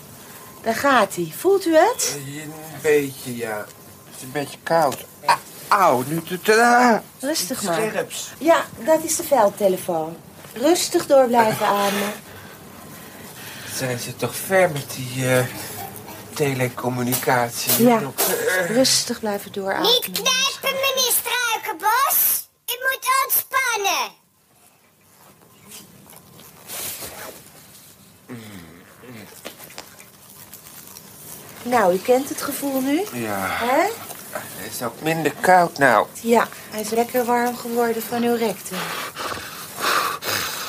Daar 0.62 0.76
gaat 0.76 1.16
hij. 1.16 1.34
Voelt 1.38 1.66
u 1.66 1.76
het? 1.76 2.18
Een 2.26 2.54
beetje, 2.82 3.36
ja. 3.38 3.58
Het 3.58 4.16
is 4.18 4.22
een 4.24 4.32
beetje 4.32 4.58
koud. 4.64 4.98
Ah, 5.26 5.36
Auw, 5.68 6.04
nu 6.08 6.22
Rustig 7.20 7.64
maar. 7.64 7.74
scherps. 7.74 8.32
Ja, 8.38 8.66
dat 8.86 9.04
is 9.04 9.16
de 9.16 9.24
veldtelefoon. 9.24 10.16
Rustig 10.54 11.06
door 11.06 11.26
blijven 11.26 11.66
ademen. 11.68 12.14
Zijn 13.76 14.00
ze 14.00 14.16
toch 14.16 14.36
ver 14.36 14.72
met 14.72 14.92
die 14.96 15.30
eh, 15.30 15.46
telecommunicatie? 16.34 17.84
Ja. 17.88 17.98
dokter? 18.00 18.48
Eh, 18.48 18.66
Rustig 18.76 19.20
blijven 19.20 19.52
doorademen. 19.52 19.92
Niet 19.92 20.02
knijpen, 20.04 20.80
meneer 20.82 21.14
Struikenbos. 21.22 22.48
U 22.66 22.74
moet 22.82 23.08
ontspannen. 23.26 24.12
Nou, 31.64 31.94
u 31.94 31.98
kent 31.98 32.30
het 32.30 32.42
gevoel 32.42 32.82
nu? 32.82 33.04
Ja, 33.14 33.48
Hè? 33.50 33.82
het 34.32 34.72
is 34.74 34.82
ook 34.84 35.02
minder 35.02 35.34
koud 35.40 35.78
nou. 35.78 36.08
Ja, 36.22 36.48
hij 36.70 36.82
is 36.82 36.90
lekker 36.90 37.26
warm 37.26 37.58
geworden 37.58 38.02
van 38.04 38.24
uw 38.24 38.36
rectum. 38.36 38.78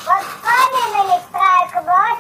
Ontspannen, 0.07 0.91
meneer 0.93 1.21
Struikenbos. 1.29 2.19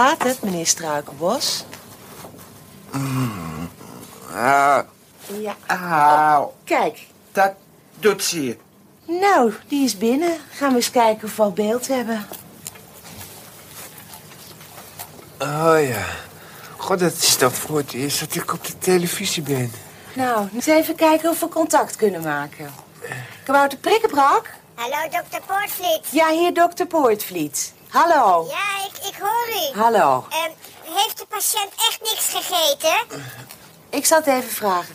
Gaat 0.00 0.22
het, 0.22 0.42
meneer 0.42 0.66
Struikenbos? 0.66 1.64
Ah, 4.34 4.78
Ja. 5.40 6.48
Kijk, 6.64 7.06
dat 7.32 7.52
doet 7.98 8.24
zeer. 8.24 8.56
nou, 9.04 9.52
die 9.68 9.84
is 9.84 9.98
binnen. 9.98 10.36
Gaan 10.50 10.68
we 10.70 10.76
eens 10.76 10.90
kijken 10.90 11.24
of 11.28 11.36
we 11.36 11.42
al 11.42 11.52
beeld 11.52 11.88
hebben. 11.88 12.26
Oh 15.38 15.76
ja. 15.88 16.06
God, 16.76 16.98
dat 16.98 17.12
is 17.12 17.36
toch 17.36 17.54
voor 17.54 17.76
het 17.76 17.92
eerst 17.92 18.20
dat 18.20 18.34
ik 18.34 18.52
op 18.52 18.66
de 18.66 18.78
televisie 18.78 19.42
ben. 19.42 19.72
Nou, 20.12 20.48
eens 20.54 20.66
even 20.66 20.94
kijken 20.94 21.30
of 21.30 21.40
we 21.40 21.48
contact 21.48 21.96
kunnen 21.96 22.22
maken. 22.22 22.70
Kabouter 23.44 23.78
Prikkenbrak? 23.78 24.50
Hallo, 24.74 25.08
dokter 25.10 25.40
Poortvliet. 25.46 26.06
Ja, 26.10 26.30
hier 26.30 26.54
dokter 26.54 26.86
Poortvliet. 26.86 27.72
Hallo. 27.90 28.46
Ja, 28.48 28.84
ik, 28.86 29.06
ik 29.14 29.20
hoor 29.20 29.48
u. 29.48 29.78
Hallo. 29.80 30.26
Ehm, 30.30 30.50
heeft 30.94 31.18
de 31.18 31.26
patiënt 31.28 31.72
echt 31.88 32.00
niks 32.02 32.28
gegeten? 32.28 33.22
Ik 33.90 34.06
zal 34.06 34.18
het 34.18 34.26
even 34.26 34.50
vragen. 34.50 34.94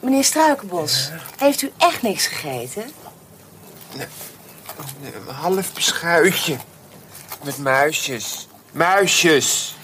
Meneer 0.00 0.24
Struikenbos, 0.24 1.10
heeft 1.38 1.62
u 1.62 1.72
echt 1.78 2.02
niks 2.02 2.26
gegeten? 2.26 2.92
Een 5.02 5.34
half 5.34 5.72
beschuitje. 5.72 6.56
Met 7.42 7.58
muisjes. 7.58 8.48
Muisjes. 8.72 9.74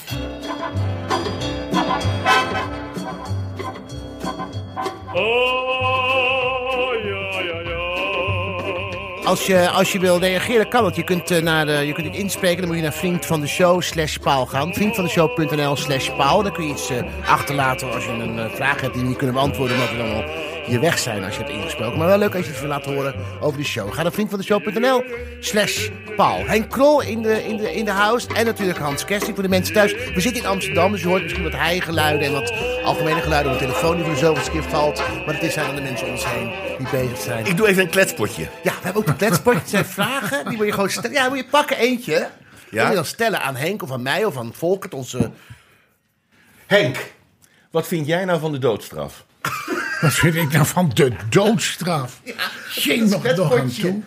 Als 9.32 9.46
je, 9.46 9.70
als 9.70 9.92
je 9.92 9.98
wil 9.98 10.18
reageren, 10.18 10.68
kan 10.68 10.84
het. 10.84 10.96
Je 10.96 11.02
kunt, 11.02 11.30
eh, 11.30 11.42
naar 11.42 11.66
de, 11.66 11.72
je 11.72 11.92
kunt 11.92 12.06
het 12.06 12.16
inspreken. 12.16 12.58
Dan 12.58 12.66
moet 12.66 12.76
je 12.76 12.82
naar 12.82 12.92
vriend 12.92 13.26
van 13.26 13.40
de 13.40 13.46
show 13.46 13.82
slash 13.82 14.16
paal 14.16 14.46
gaan. 14.46 14.74
Vriendvandeshow.nl 14.74 15.76
slash 15.76 16.10
paal. 16.16 16.42
Dan 16.42 16.52
kun 16.52 16.64
je 16.64 16.70
iets 16.70 16.90
eh, 16.90 17.02
achterlaten 17.26 17.92
als 17.92 18.04
je 18.04 18.10
een 18.10 18.38
eh, 18.38 18.50
vraag 18.54 18.80
hebt 18.80 18.92
die 18.92 19.02
we 19.02 19.08
niet 19.08 19.16
kunnen 19.16 19.34
beantwoorden. 19.34 19.76
Omdat 19.76 19.90
we 19.90 19.96
dan 19.96 20.14
al 20.14 20.24
hier 20.64 20.80
weg 20.80 20.98
zijn 20.98 21.24
als 21.24 21.34
je 21.36 21.40
hebt 21.40 21.52
ingesproken. 21.52 21.98
Maar 21.98 22.06
wel 22.08 22.18
leuk 22.18 22.34
als 22.34 22.44
je 22.44 22.50
het 22.50 22.60
wil 22.60 22.68
laten 22.68 22.94
horen 22.94 23.14
over 23.40 23.58
de 23.58 23.64
show. 23.64 23.92
Ga 23.92 24.02
naar 24.02 24.12
vriendvandeshow.nl 24.12 25.04
slash 25.40 25.88
Paul. 26.16 26.46
Henk 26.46 26.70
Krol 26.70 27.00
in 27.02 27.22
de, 27.22 27.44
in, 27.44 27.56
de, 27.56 27.74
in 27.74 27.84
de 27.84 27.90
house. 27.90 28.28
En 28.34 28.44
natuurlijk 28.44 28.78
Hans 28.78 29.04
Kersting 29.04 29.34
voor 29.34 29.42
de 29.42 29.48
mensen 29.48 29.74
thuis. 29.74 29.92
We 29.92 30.20
zitten 30.20 30.42
in 30.42 30.48
Amsterdam, 30.48 30.92
dus 30.92 31.00
je 31.00 31.06
hoort 31.06 31.22
misschien 31.22 31.42
wat 31.42 31.52
heigeluiden 31.52 32.26
en 32.26 32.32
wat 32.32 32.52
algemene 32.84 33.20
geluiden 33.20 33.52
op 33.52 33.58
de 33.58 33.64
telefoon 33.64 33.96
die 33.96 34.04
voor 34.04 34.16
zoveel 34.16 34.52
keer 34.52 34.62
valt. 34.62 34.98
Maar 34.98 35.34
het 35.34 35.42
is 35.42 35.52
zijn 35.52 35.68
aan 35.68 35.74
de 35.74 35.82
mensen 35.82 36.06
om 36.06 36.12
ons 36.12 36.26
heen 36.26 36.52
die 36.78 36.88
bezig 36.90 37.18
zijn. 37.18 37.46
Ik 37.46 37.56
doe 37.56 37.66
even 37.66 37.82
een 37.82 37.90
kletspotje. 37.90 38.42
Ja, 38.42 38.72
we 38.72 38.80
hebben 38.82 39.02
ook 39.02 39.08
de 39.08 39.16
kletspotje. 39.16 39.58
Het 39.58 39.68
zijn 39.68 39.84
vragen, 39.98 40.48
die 40.48 40.56
moet 40.56 40.66
je 40.66 40.72
gewoon 40.72 40.90
stellen. 40.90 41.12
Ja, 41.12 41.28
moet 41.28 41.38
je 41.38 41.46
pakken 41.50 41.76
eentje. 41.76 42.28
Ja? 42.70 42.80
moet 42.80 42.88
je 42.88 42.94
dan 42.94 43.04
stellen 43.04 43.40
aan 43.40 43.56
Henk 43.56 43.82
of 43.82 43.92
aan 43.92 44.02
mij 44.02 44.24
of 44.24 44.36
aan 44.36 44.52
Volkert, 44.54 44.94
onze... 44.94 45.30
Henk, 46.66 47.12
wat 47.70 47.86
vind 47.86 48.06
jij 48.06 48.24
nou 48.24 48.40
van 48.40 48.52
de 48.52 48.58
doodstraf? 48.58 49.24
Wat 50.02 50.12
vind 50.12 50.34
ik 50.34 50.52
nou 50.52 50.66
van 50.66 50.90
de 50.94 51.12
doodstraf? 51.28 52.20
Ja, 52.24 52.34
Geen 52.68 53.08
nog, 53.08 53.36
nog 53.36 53.56
aan 53.58 53.68
toe. 53.70 54.00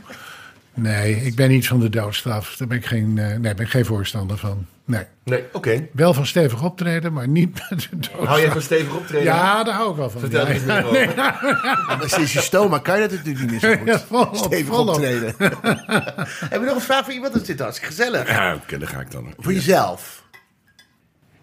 Nee, 0.74 1.16
ik 1.16 1.36
ben 1.36 1.50
niet 1.50 1.68
van 1.68 1.80
de 1.80 1.90
doodstraf. 1.90 2.56
Daar 2.58 2.68
ben 2.68 2.78
ik 2.78 2.86
geen, 2.86 3.18
eh, 3.18 3.26
nee, 3.28 3.54
ben 3.54 3.66
ik 3.66 3.70
geen 3.70 3.86
voorstander 3.86 4.38
van. 4.38 4.66
Nee. 4.86 5.04
Nee, 5.24 5.44
oké. 5.52 5.88
Wel 5.94 6.14
van 6.14 6.26
stevig 6.26 6.64
optreden, 6.64 7.14
maar 7.14 7.28
niet 7.28 7.54
met 7.70 7.80
de 7.82 7.88
doodstraf. 7.92 8.26
Hou 8.28 8.40
jij 8.42 8.52
van 8.52 8.62
stevig 8.62 8.96
optreden? 8.96 9.24
Ja, 9.24 9.64
daar 9.64 9.74
hou 9.76 9.90
ik 9.90 9.96
wel 9.96 10.10
van. 10.10 10.20
Vertel 10.22 10.46
Ja, 10.48 10.54
eens 10.54 10.64
ja, 10.64 10.82
meer 10.82 10.92
nee, 10.92 11.04
over. 11.08 11.16
Ja, 11.16 11.96
maar 11.98 12.10
sinds 12.10 12.34
je 12.34 12.42
stoma 12.42 12.80
kan 12.80 12.96
je 13.02 13.08
dat 13.08 13.12
natuurlijk 13.18 13.52
niet 13.52 13.62
meer 13.62 13.72
zo 13.72 13.78
goed. 13.78 13.88
Ja, 13.88 14.00
volop, 14.00 14.36
Stevig 14.36 14.66
volop. 14.66 14.96
optreden. 14.96 15.34
Hebben 15.40 16.60
we 16.60 16.66
nog 16.66 16.76
een 16.76 16.82
vraag 16.82 17.04
voor 17.04 17.14
iemand? 17.14 17.34
Dat 17.34 17.46
zit 17.46 17.60
hartstikke 17.60 17.96
gezellig. 17.96 18.28
Ja, 18.30 18.56
oké, 18.56 18.78
daar 18.78 18.88
ga 18.90 19.00
ik 19.00 19.12
dan. 19.12 19.34
Voor 19.38 19.54
jezelf. 19.54 20.24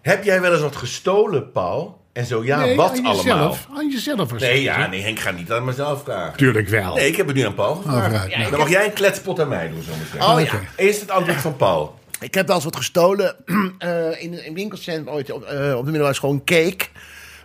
Heb 0.01 0.23
jij 0.23 0.41
wel 0.41 0.51
eens 0.51 0.61
wat 0.61 0.75
gestolen, 0.75 1.51
Paul? 1.51 2.02
En 2.13 2.25
zo 2.25 2.43
ja, 2.43 2.59
Nee, 2.59 2.75
wat 2.75 2.89
aan 2.89 3.05
allemaal? 3.05 3.15
jezelf, 3.15 3.67
aan 3.75 3.89
jezelf 3.89 4.39
Nee, 4.39 4.61
ja, 4.61 4.87
nee, 4.87 5.01
Henk 5.01 5.19
gaat 5.19 5.35
niet 5.35 5.51
aan 5.51 5.65
mezelf 5.65 6.03
vragen. 6.03 6.37
Tuurlijk 6.37 6.67
wel. 6.67 6.95
Nee, 6.95 7.07
ik 7.07 7.15
heb 7.15 7.27
het 7.27 7.35
nu 7.35 7.41
aan 7.41 7.53
Paul 7.53 7.75
gevraagd. 7.75 8.05
vooruit. 8.05 8.49
Dan 8.49 8.59
mag 8.59 8.69
jij 8.69 8.85
een 8.85 8.93
kletspot 8.93 9.39
aan 9.39 9.47
mij 9.47 9.69
doen, 9.69 9.83
zometeen. 9.83 10.21
Oh 10.21 10.41
ja. 10.41 10.59
Eerst 10.75 11.01
het 11.01 11.09
antwoord 11.11 11.37
van 11.37 11.55
Paul. 11.55 11.99
Ik 12.19 12.33
heb 12.33 12.47
wel 12.47 12.55
eens 12.55 12.65
wat 12.65 12.75
gestolen 12.75 13.35
eh, 13.77 14.23
in 14.23 14.39
een 14.45 14.53
winkelcentrum 14.53 15.13
ooit 15.15 15.31
op, 15.31 15.43
eh, 15.43 15.71
op 15.71 15.77
de 15.77 15.83
middelbare 15.83 16.13
school. 16.13 16.31
Een 16.31 16.43
cake. 16.43 16.85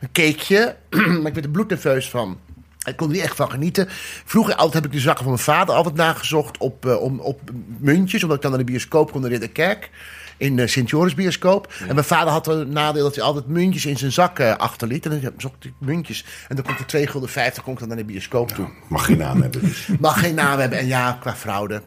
Een 0.00 0.08
cakeje. 0.12 0.76
maar 1.20 1.26
ik 1.26 1.34
werd 1.34 1.44
er 1.44 1.50
bloednerveus 1.50 2.08
van. 2.08 2.38
Ik 2.84 2.96
kon 2.96 3.06
er 3.08 3.14
niet 3.14 3.22
echt 3.22 3.36
van 3.36 3.50
genieten. 3.50 3.86
Vroeger 4.24 4.54
altijd 4.54 4.74
heb 4.74 4.84
ik 4.84 4.92
de 4.92 5.00
zakken 5.00 5.24
van 5.24 5.32
mijn 5.32 5.44
vader 5.44 5.74
altijd 5.74 5.94
nagezocht 5.94 6.58
op, 6.58 6.86
eh, 6.86 7.00
om, 7.00 7.20
op 7.20 7.40
muntjes. 7.78 8.22
Omdat 8.22 8.36
ik 8.36 8.42
dan 8.42 8.50
naar 8.50 8.60
de 8.60 8.72
bioscoop 8.72 9.12
kon, 9.12 9.20
naar 9.20 9.30
Ridderkerk. 9.30 9.90
In 10.38 10.56
de 10.56 10.66
Sint-Joris 10.66 11.14
bioscoop. 11.14 11.72
En 11.88 11.94
mijn 11.94 12.06
vader 12.06 12.32
had 12.32 12.46
een 12.46 12.72
nadeel 12.72 13.02
dat 13.02 13.14
hij 13.14 13.24
altijd 13.24 13.46
muntjes 13.46 13.86
in 13.86 13.96
zijn 13.98 14.12
zak 14.12 14.38
eh, 14.38 14.56
achterliet. 14.56 15.06
En 15.06 15.20
dan 15.20 15.32
zocht 15.36 15.64
ik 15.64 15.72
muntjes. 15.78 16.24
En 16.48 16.56
dan 16.56 16.64
komt 16.64 16.78
er 16.78 16.86
2 16.86 17.06
gulden 17.06 17.28
50 17.30 17.62
kon 17.62 17.72
ik 17.72 17.78
dan 17.78 17.88
naar 17.88 17.96
de 17.96 18.04
bioscoop 18.04 18.48
toe. 18.50 18.68
Mag 18.88 19.04
geen 19.04 19.18
naam 19.18 19.42
hebben 19.42 19.60
dus. 19.60 19.88
Mag 20.00 20.20
geen 20.20 20.34
naam 20.34 20.58
hebben. 20.58 20.78
En 20.78 20.86
ja, 20.86 21.16
qua 21.20 21.36
fraude. 21.36 21.74
Hebben 21.74 21.86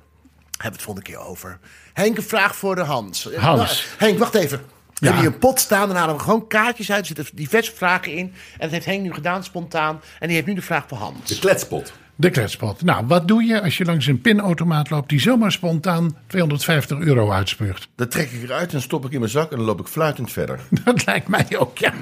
we 0.57 0.67
het 0.67 0.81
volgende 0.81 1.09
keer 1.09 1.19
over. 1.19 1.59
Henk, 1.93 2.17
een 2.17 2.23
vraag 2.23 2.55
voor 2.55 2.75
de 2.75 2.81
Hans. 2.81 3.29
Hans. 3.35 3.87
Henk, 3.97 4.19
wacht 4.19 4.35
even. 4.35 4.57
We 4.57 4.63
Ja. 5.07 5.13
hebben 5.13 5.19
hier 5.25 5.33
een 5.33 5.39
pot 5.39 5.59
staan. 5.59 5.87
Dan 5.87 5.97
halen 5.97 6.15
we 6.15 6.21
gewoon 6.21 6.47
kaartjes 6.47 6.91
uit. 6.91 6.99
Er 6.99 7.05
zitten 7.15 7.35
diverse 7.35 7.71
vragen 7.75 8.11
in. 8.11 8.25
En 8.27 8.33
dat 8.59 8.71
heeft 8.71 8.85
Henk 8.85 9.01
nu 9.01 9.13
gedaan, 9.13 9.43
spontaan. 9.43 10.01
En 10.19 10.27
die 10.27 10.35
heeft 10.35 10.47
nu 10.47 10.53
de 10.53 10.61
vraag 10.61 10.83
voor 10.87 10.97
De 10.97 11.03
Hans. 11.03 11.39
kletspot. 11.39 11.93
De 12.21 12.29
kletspot. 12.29 12.83
Nou, 12.83 13.05
wat 13.07 13.27
doe 13.27 13.43
je 13.43 13.61
als 13.61 13.77
je 13.77 13.85
langs 13.85 14.07
een 14.07 14.21
pinautomaat 14.21 14.89
loopt 14.89 15.09
die 15.09 15.19
zomaar 15.19 15.51
spontaan 15.51 16.17
250 16.27 16.99
euro 16.99 17.31
uitspuugt? 17.31 17.87
Dat 17.95 18.11
trek 18.11 18.31
ik 18.31 18.43
eruit 18.43 18.73
en 18.73 18.81
stop 18.81 19.05
ik 19.05 19.11
in 19.11 19.19
mijn 19.19 19.31
zak 19.31 19.51
en 19.51 19.57
dan 19.57 19.65
loop 19.65 19.79
ik 19.79 19.87
fluitend 19.87 20.31
verder. 20.31 20.59
Dat 20.85 21.05
lijkt 21.05 21.27
mij 21.27 21.45
ook, 21.57 21.77
ja. 21.77 21.93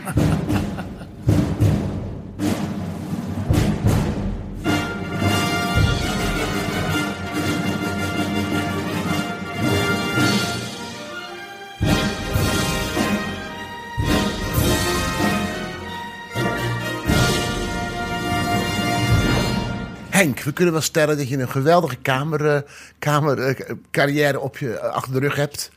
Henk, 20.20 20.40
we 20.40 20.52
kunnen 20.52 20.74
wel 20.74 20.84
stellen 20.84 21.18
dat 21.18 21.30
je 21.30 21.38
een 21.38 21.50
geweldige 21.50 21.96
kamer, 21.96 22.46
eh, 22.46 22.62
kamer, 23.00 23.40
eh, 23.40 23.70
carrière 23.92 24.40
op 24.40 24.58
je, 24.58 24.74
eh, 24.74 24.90
achter 24.90 25.14
de 25.14 25.20
rug 25.20 25.36
hebt. 25.36 25.72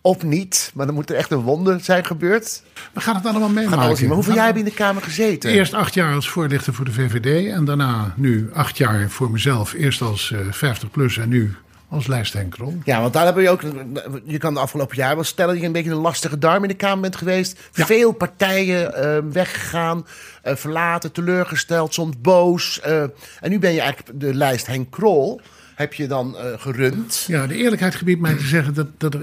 Of 0.00 0.22
niet. 0.22 0.70
Maar 0.74 0.86
dan 0.86 0.94
moet 0.94 1.10
er 1.10 1.16
echt 1.16 1.30
een 1.30 1.38
wonder 1.40 1.80
zijn 1.80 2.04
gebeurd. 2.04 2.62
We 2.92 3.00
gaan 3.00 3.14
het 3.14 3.26
allemaal 3.26 3.48
meemaken. 3.48 4.06
Maar 4.06 4.14
hoeveel 4.14 4.34
jaar 4.34 4.46
heb 4.46 4.54
je 4.54 4.60
in 4.60 4.68
de 4.68 4.74
kamer 4.74 5.02
gezeten? 5.02 5.50
Eerst 5.50 5.74
acht 5.74 5.94
jaar 5.94 6.14
als 6.14 6.28
voorlichter 6.28 6.74
voor 6.74 6.84
de 6.84 6.92
VVD. 6.92 7.52
En 7.52 7.64
daarna 7.64 8.14
nu 8.16 8.50
acht 8.52 8.78
jaar 8.78 9.10
voor 9.10 9.30
mezelf. 9.30 9.72
Eerst 9.72 10.02
als 10.02 10.32
eh 10.32 10.38
50 10.50 10.90
plus 10.90 11.18
en 11.18 11.28
nu 11.28 11.56
als 11.92 12.06
lijst 12.06 12.32
Henk 12.32 12.50
Krol. 12.52 12.78
Ja, 12.84 13.00
want 13.00 13.12
daar 13.12 13.24
hebben 13.24 13.42
je 13.42 13.50
ook. 13.50 13.62
Je 14.24 14.38
kan 14.38 14.54
de 14.54 14.60
afgelopen 14.60 14.96
jaar 14.96 15.14
wel 15.14 15.24
stellen 15.24 15.50
dat 15.52 15.60
je 15.60 15.66
een 15.66 15.72
beetje 15.72 15.90
een 15.90 15.96
lastige 15.96 16.38
darm 16.38 16.62
in 16.62 16.68
de 16.68 16.74
Kamer 16.74 17.00
bent 17.00 17.16
geweest. 17.16 17.58
Ja. 17.72 17.86
Veel 17.86 18.12
partijen 18.12 18.94
eh, 18.94 19.18
weggegaan, 19.32 20.06
eh, 20.42 20.54
verlaten, 20.56 21.12
teleurgesteld, 21.12 21.94
soms 21.94 22.14
boos. 22.20 22.80
eh, 22.80 23.02
en 23.40 23.50
nu 23.50 23.58
ben 23.58 23.72
je 23.72 23.80
eigenlijk 23.80 24.20
de 24.20 24.34
lijst 24.34 24.66
Henk 24.66 24.90
Krol. 24.90 25.40
Heb 25.74 25.94
je 25.94 26.06
dan 26.06 26.36
gerund. 26.56 27.24
Ja, 27.26 27.46
de 27.46 27.54
eerlijkheid 27.56 27.94
gebiedt 27.94 28.20
mij 28.20 28.34
te 28.34 28.44
zeggen 28.46 28.74
dat, 28.74 28.86
dat 28.98 29.14
er 29.14 29.20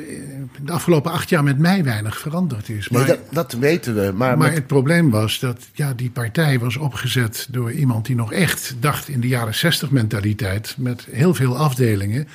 de 0.61 0.71
afgelopen 0.71 1.11
acht 1.11 1.29
jaar 1.29 1.43
met 1.43 1.57
mij 1.59 1.83
weinig 1.83 2.17
veranderd 2.19 2.69
is. 2.69 2.87
Nee, 2.89 2.99
Maar, 2.99 3.07
dat, 3.07 3.19
dat 3.31 3.51
weten 3.53 3.95
we. 3.95 4.01
Maar, 4.01 4.37
maar 4.37 4.47
met- 4.47 4.53
het 4.53 4.67
probleem 4.67 5.09
was 5.09 5.39
dat 5.39 5.57
ja, 5.73 5.93
die 5.93 6.09
partij 6.09 6.59
was 6.59 6.77
opgezet 6.77 7.47
door 7.51 7.71
iemand 7.71 8.05
die 8.05 8.15
nog 8.15 8.33
echt 8.33 8.75
dacht 8.79 9.07
in 9.07 9.19
de 9.19 9.27
jaren 9.27 9.55
60 9.55 9.91
mentaliteit. 9.91 10.75
Met 10.77 11.07
heel 11.11 11.33
veel 11.33 11.57
afdelingen. 11.57 12.27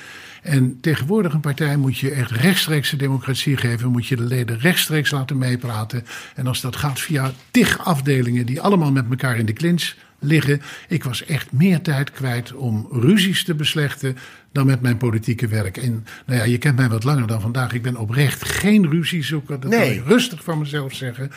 En 0.45 0.77
tegenwoordig 0.81 1.33
een 1.33 1.39
partij 1.39 1.77
moet 1.77 1.97
je 1.97 2.11
echt 2.11 2.31
rechtstreeks 2.31 2.89
de 2.89 2.97
democratie 2.97 3.57
geven. 3.57 3.91
Moet 3.91 4.07
je 4.07 4.15
de 4.15 4.23
leden 4.23 4.59
rechtstreeks 4.59 5.11
laten 5.11 5.37
meepraten. 5.37 6.05
En 6.35 6.47
als 6.47 6.61
dat 6.61 6.75
gaat 6.75 6.99
via 6.99 7.31
tig 7.51 7.85
afdelingen 7.85 8.45
die 8.45 8.61
allemaal 8.61 8.91
met 8.91 9.05
elkaar 9.09 9.37
in 9.37 9.45
de 9.45 9.53
clinch 9.53 9.93
liggen. 10.19 10.61
Ik 10.87 11.03
was 11.03 11.25
echt 11.25 11.51
meer 11.51 11.81
tijd 11.81 12.11
kwijt 12.11 12.53
om 12.53 12.87
ruzies 12.91 13.43
te 13.43 13.55
beslechten 13.55 14.17
dan 14.51 14.65
met 14.65 14.81
mijn 14.81 14.97
politieke 14.97 15.47
werk. 15.47 15.77
En 15.77 16.05
nou 16.25 16.39
ja, 16.39 16.45
je 16.45 16.57
kent 16.57 16.75
mij 16.77 16.89
wat 16.89 17.03
langer 17.03 17.27
dan 17.27 17.41
vandaag. 17.41 17.73
Ik 17.73 17.81
ben 17.81 17.97
oprecht 17.97 18.45
geen 18.49 18.89
ruziezoeker. 18.89 19.59
Dat 19.59 19.69
Nee. 19.71 19.89
wil 19.89 19.97
ik 19.97 20.07
rustig 20.07 20.43
van 20.43 20.59
mezelf 20.59 20.93
zeggen. 20.93 21.31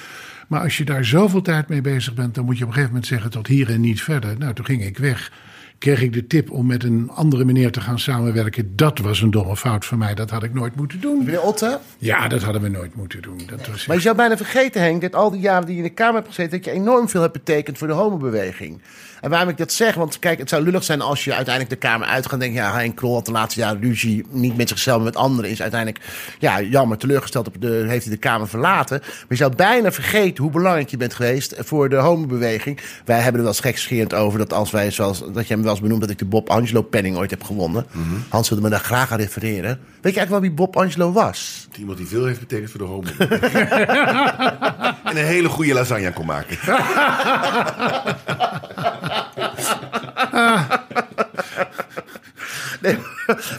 Maar 0.49 0.61
als 0.61 0.77
je 0.77 0.85
daar 0.85 1.05
zoveel 1.05 1.43
tijd 1.43 1.69
mee 1.69 1.81
bezig 1.81 2.15
bent, 2.15 2.35
dan 2.35 2.45
moet 2.45 2.57
je 2.59 2.63
op 2.63 2.69
een 2.69 2.75
gegeven 2.75 2.95
moment 2.95 3.13
zeggen 3.13 3.31
tot 3.31 3.47
hier 3.47 3.71
en 3.71 3.81
niet 3.81 4.03
verder. 4.03 4.39
Nou, 4.39 4.55
toen 4.55 4.65
ging 4.65 4.85
ik 4.85 4.99
weg. 4.99 5.33
Kreeg 5.79 6.03
ik 6.03 6.13
de 6.13 6.27
tip 6.27 6.51
om 6.51 6.67
met 6.67 6.85
een 6.85 7.11
andere 7.15 7.45
meneer 7.45 7.73
te 7.73 7.81
gaan 7.81 7.99
samenwerken. 7.99 8.77
Dat 8.77 8.99
was 8.99 9.21
een 9.21 9.31
domme 9.31 9.57
fout 9.57 9.85
van 9.85 9.99
mij. 9.99 10.15
Dat 10.15 10.31
had 10.31 10.43
ik 10.43 10.55
nooit 10.55 10.77
moeten 10.77 11.01
doen. 11.01 11.19
Meneer 11.19 11.43
Otte, 11.43 11.79
Ja, 11.99 12.29
dat 12.29 12.43
hadden 12.43 12.63
we 12.63 12.69
nooit 12.69 12.95
moeten 12.95 13.23
doen. 13.23 13.41
Dat 13.47 13.67
was 13.67 13.87
maar 13.87 13.97
je 13.97 14.03
zou 14.03 14.17
bijna 14.17 14.37
vergeten, 14.37 14.83
Henk, 14.83 15.01
dat 15.01 15.15
al 15.15 15.31
die 15.31 15.41
jaren 15.41 15.67
die 15.67 15.77
je 15.77 15.83
in 15.83 15.89
de 15.89 15.95
Kamer 15.95 16.15
hebt 16.15 16.27
gezeten, 16.27 16.51
dat 16.51 16.65
je 16.65 16.71
enorm 16.71 17.09
veel 17.09 17.21
hebt 17.21 17.33
betekend 17.33 17.79
voor 17.79 17.87
de 17.87 17.93
homobeweging. 17.93 18.81
En 19.21 19.31
waarom 19.31 19.49
ik 19.49 19.57
dat 19.57 19.73
zeg, 19.73 19.95
want 19.95 20.19
kijk, 20.19 20.39
het 20.39 20.49
zou 20.49 20.63
lullig 20.63 20.85
zijn 20.85 21.01
als 21.01 21.25
je 21.25 21.35
uiteindelijk 21.35 21.81
de 21.81 21.89
Kamer 21.89 22.07
uitgaat 22.07 22.33
en 22.33 22.39
denkt, 22.39 22.55
ja, 22.55 22.73
Henk 22.73 22.97
Krol 22.97 23.15
had 23.15 23.27
de 23.27 23.33
laatste 23.33 23.61
jaren 23.61 23.81
ruzie, 23.81 24.27
niet 24.31 24.57
met 24.57 24.69
zichzelf, 24.69 24.97
maar 24.97 25.07
met 25.07 25.17
anderen, 25.17 25.51
is 25.51 25.63
uiteindelijk, 25.63 26.05
ja, 26.39 26.61
jammer, 26.61 26.99
teleurgesteld, 26.99 27.47
op 27.47 27.61
de, 27.61 27.85
heeft 27.89 28.05
hij 28.05 28.15
de 28.15 28.21
Kamer 28.21 28.49
verlaten. 28.49 28.99
Maar 29.01 29.27
je 29.29 29.37
zou 29.37 29.55
bijna 29.57 29.93
vergeten 29.93 30.43
hoe 30.43 30.53
belangrijk 30.53 30.89
je 30.89 30.97
bent 30.97 31.15
geweest 31.15 31.55
voor 31.59 31.89
de 31.89 31.97
homobeweging. 31.97 32.81
Wij 33.05 33.17
hebben 33.17 33.35
er 33.35 33.41
wel 33.41 33.49
eens 33.49 33.61
gekscherend 33.61 34.15
over 34.15 34.39
dat 34.39 34.53
als 34.53 34.71
wij, 34.71 34.91
zoals, 34.91 35.23
dat 35.33 35.49
jij 35.49 35.57
me 35.57 35.63
wel 35.63 35.73
eens 35.73 35.81
benoemd 35.81 36.01
dat 36.01 36.11
ik 36.11 36.19
de 36.19 36.25
Bob 36.25 36.51
Angelo 36.51 36.83
penning 36.83 37.17
ooit 37.17 37.31
heb 37.31 37.43
gewonnen. 37.43 37.87
Hans 38.29 38.49
wilde 38.49 38.65
me 38.65 38.71
daar 38.71 38.81
graag 38.81 39.13
aan 39.13 39.19
refereren. 39.19 39.79
Weet 40.01 40.15
je 40.15 40.21
eigenlijk 40.21 40.31
wel 40.31 40.41
wie 40.41 40.53
Bob 40.53 40.77
Angelo 40.77 41.13
was? 41.13 41.69
Iemand 41.79 41.99
die 41.99 42.07
veel 42.07 42.27
heeft 42.27 42.41
betekend 42.41 42.71
voor 42.71 42.81
de 42.81 42.87
homo. 42.87 43.09
en 45.05 45.17
een 45.17 45.25
hele 45.25 45.49
goede 45.49 45.75
lasagne 45.75 46.13
kon 46.13 46.27
maken. 46.27 46.59
Nee, 52.81 52.97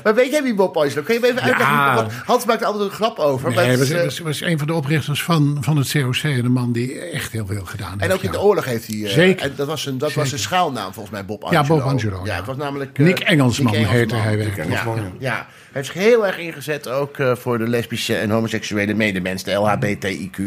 maar 0.04 0.16
weet 0.16 0.32
jij 0.32 0.44
wie 0.44 0.54
Bob 0.54 0.78
Angelo? 0.78 1.02
Kun 1.02 1.14
je 1.14 1.20
me 1.20 1.28
even 1.28 1.42
uitleggen? 1.42 2.08
Hans 2.26 2.46
maakt 2.46 2.62
er 2.62 2.68
altijd 2.68 2.84
een 2.90 2.96
grap 2.96 3.18
over. 3.20 3.50
Nee, 3.50 3.66
hij 3.66 3.78
was, 3.78 3.90
eh, 3.90 4.04
was, 4.04 4.20
was 4.20 4.42
een 4.42 4.58
van 4.58 4.68
de 4.68 4.74
oprichters 4.74 5.24
van, 5.24 5.58
van 5.62 5.78
het 5.78 5.92
COC. 5.92 6.16
En 6.16 6.46
een 6.46 6.52
man 6.52 6.72
die 6.72 7.00
echt 7.00 7.32
heel 7.32 7.46
veel 7.46 7.66
gedaan 7.66 7.90
heeft. 7.92 8.02
en 8.04 8.12
ook 8.12 8.22
in 8.22 8.32
ja. 8.32 8.38
de 8.38 8.42
oorlog 8.42 8.66
heeft 8.66 8.88
hij... 8.88 9.04
eh, 9.04 9.10
Zeker. 9.12 9.46
En 9.46 9.54
dat 9.56 9.68
was 9.68 9.86
een, 9.86 9.98
dat 9.98 10.14
was 10.14 10.32
een 10.32 10.40
schuilnaam 10.40 10.94
volgens 10.94 11.10
mij, 11.16 11.26
Bob 11.26 11.42
Ja, 11.52 11.58
Angelo. 11.60 11.78
Bob 11.80 11.88
Angelo, 11.88 12.18
Ja, 12.18 12.26
ja. 12.26 12.36
het 12.36 12.46
was 12.46 12.58
namelijk... 12.58 12.98
eh, 13.00 13.06
Nick 13.06 13.20
Engelsman 13.20 13.74
Nick 13.74 13.88
heette 13.88 14.16
hij 14.16 14.38
werkelijk. 14.38 14.70
Ja, 14.72 14.84
ja, 14.86 15.12
ja. 15.20 15.34
Hij 15.36 15.46
heeft 15.82 15.86
zich 15.94 15.96
heel 16.04 16.28
erg 16.28 16.38
ingezet 16.38 16.88
ook 16.88 17.18
eh, 17.18 17.36
voor 17.36 17.58
de 17.58 17.68
lesbische 17.68 18.16
en 18.16 18.30
homoseksuele 18.30 18.94
medemens. 18.94 19.44
De 19.44 19.52
LHBTIQ, 19.54 20.38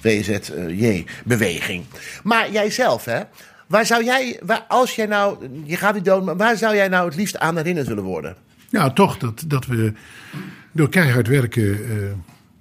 WZJ-beweging. 0.00 1.84
Maar 2.22 2.50
jijzelf, 2.50 3.04
hè? 3.04 3.20
Waar 3.66 3.86
zou 3.86 4.04
jij, 4.04 4.40
waar, 4.44 4.64
als 4.68 4.94
jij 4.94 5.06
nou, 5.06 5.36
je 5.64 5.76
gaat 5.76 5.94
niet 5.94 6.04
dood, 6.04 6.24
maar 6.24 6.36
waar 6.36 6.56
zou 6.56 6.74
jij 6.76 6.88
nou 6.88 7.06
het 7.06 7.16
liefst 7.16 7.38
aan 7.38 7.56
herinnerd 7.56 7.86
willen 7.86 8.04
worden? 8.04 8.36
Nou, 8.70 8.92
toch 8.94 9.18
dat, 9.18 9.44
dat 9.46 9.66
we 9.66 9.92
door 10.72 10.88
keihard 10.88 11.28
werken 11.28 11.72
eh, 11.90 11.96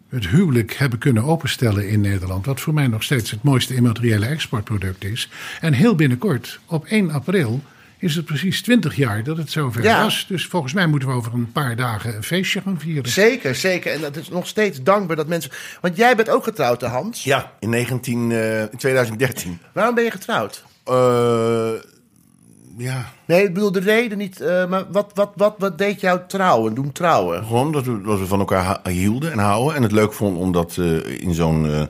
het 0.09 0.27
huwelijk 0.27 0.73
hebben 0.73 0.99
kunnen 0.99 1.23
openstellen 1.23 1.87
in 1.89 2.01
Nederland. 2.01 2.45
Wat 2.45 2.59
voor 2.61 2.73
mij 2.73 2.87
nog 2.87 3.03
steeds 3.03 3.31
het 3.31 3.43
mooiste 3.43 3.75
immateriële 3.75 4.25
exportproduct 4.25 5.03
is. 5.03 5.29
En 5.61 5.73
heel 5.73 5.95
binnenkort, 5.95 6.59
op 6.65 6.85
1 6.85 7.11
april, 7.11 7.61
is 7.97 8.15
het 8.15 8.25
precies 8.25 8.61
20 8.61 8.95
jaar 8.95 9.23
dat 9.23 9.37
het 9.37 9.51
zover 9.51 9.83
Ja. 9.83 10.03
was. 10.03 10.25
Dus 10.27 10.45
volgens 10.45 10.73
mij 10.73 10.87
moeten 10.87 11.09
we 11.09 11.15
over 11.15 11.33
een 11.33 11.51
paar 11.51 11.75
dagen 11.75 12.15
een 12.15 12.23
feestje 12.23 12.61
gaan 12.61 12.79
vieren. 12.79 13.11
Zeker, 13.11 13.55
zeker. 13.55 13.91
En 13.93 14.01
dat 14.01 14.15
is 14.15 14.29
nog 14.29 14.47
steeds 14.47 14.83
dankbaar 14.83 15.15
dat 15.15 15.27
mensen... 15.27 15.51
Want 15.81 15.97
jij 15.97 16.15
bent 16.15 16.29
ook 16.29 16.43
getrouwd, 16.43 16.81
Hans? 16.81 17.23
Ja, 17.23 17.51
in, 17.59 17.69
19, 17.69 18.31
eh, 18.31 18.61
in 18.61 18.77
2013. 18.77 19.59
Waarom 19.73 19.95
ben 19.95 20.03
je 20.03 20.11
getrouwd? 20.11 20.63
Eh, 20.85 21.71
ja, 22.77 23.05
Nee, 23.25 23.43
ik 23.43 23.53
bedoel 23.53 23.71
de 23.71 23.79
reden 23.79 24.17
niet. 24.17 24.41
eh, 24.41 24.67
maar 24.69 24.83
wat, 24.91 25.11
wat, 25.13 25.31
wat, 25.35 25.55
wat 25.57 25.77
deed 25.77 25.99
jou 26.01 26.19
trouwen, 26.27 26.73
doen 26.73 26.91
trouwen? 26.91 27.43
gewoon 27.45 27.71
dat 27.71 27.85
we, 27.85 28.01
dat 28.01 28.19
we 28.19 28.25
van 28.25 28.39
elkaar 28.39 28.79
hielden 28.89 29.31
en 29.31 29.37
houden. 29.39 29.75
En 29.75 29.83
het 29.83 29.91
leuk 29.91 30.13
vonden 30.13 30.41
om 30.41 30.51
dat 30.51 30.77
eh, 30.77 31.21
in 31.21 31.33
zo'n 31.33 31.87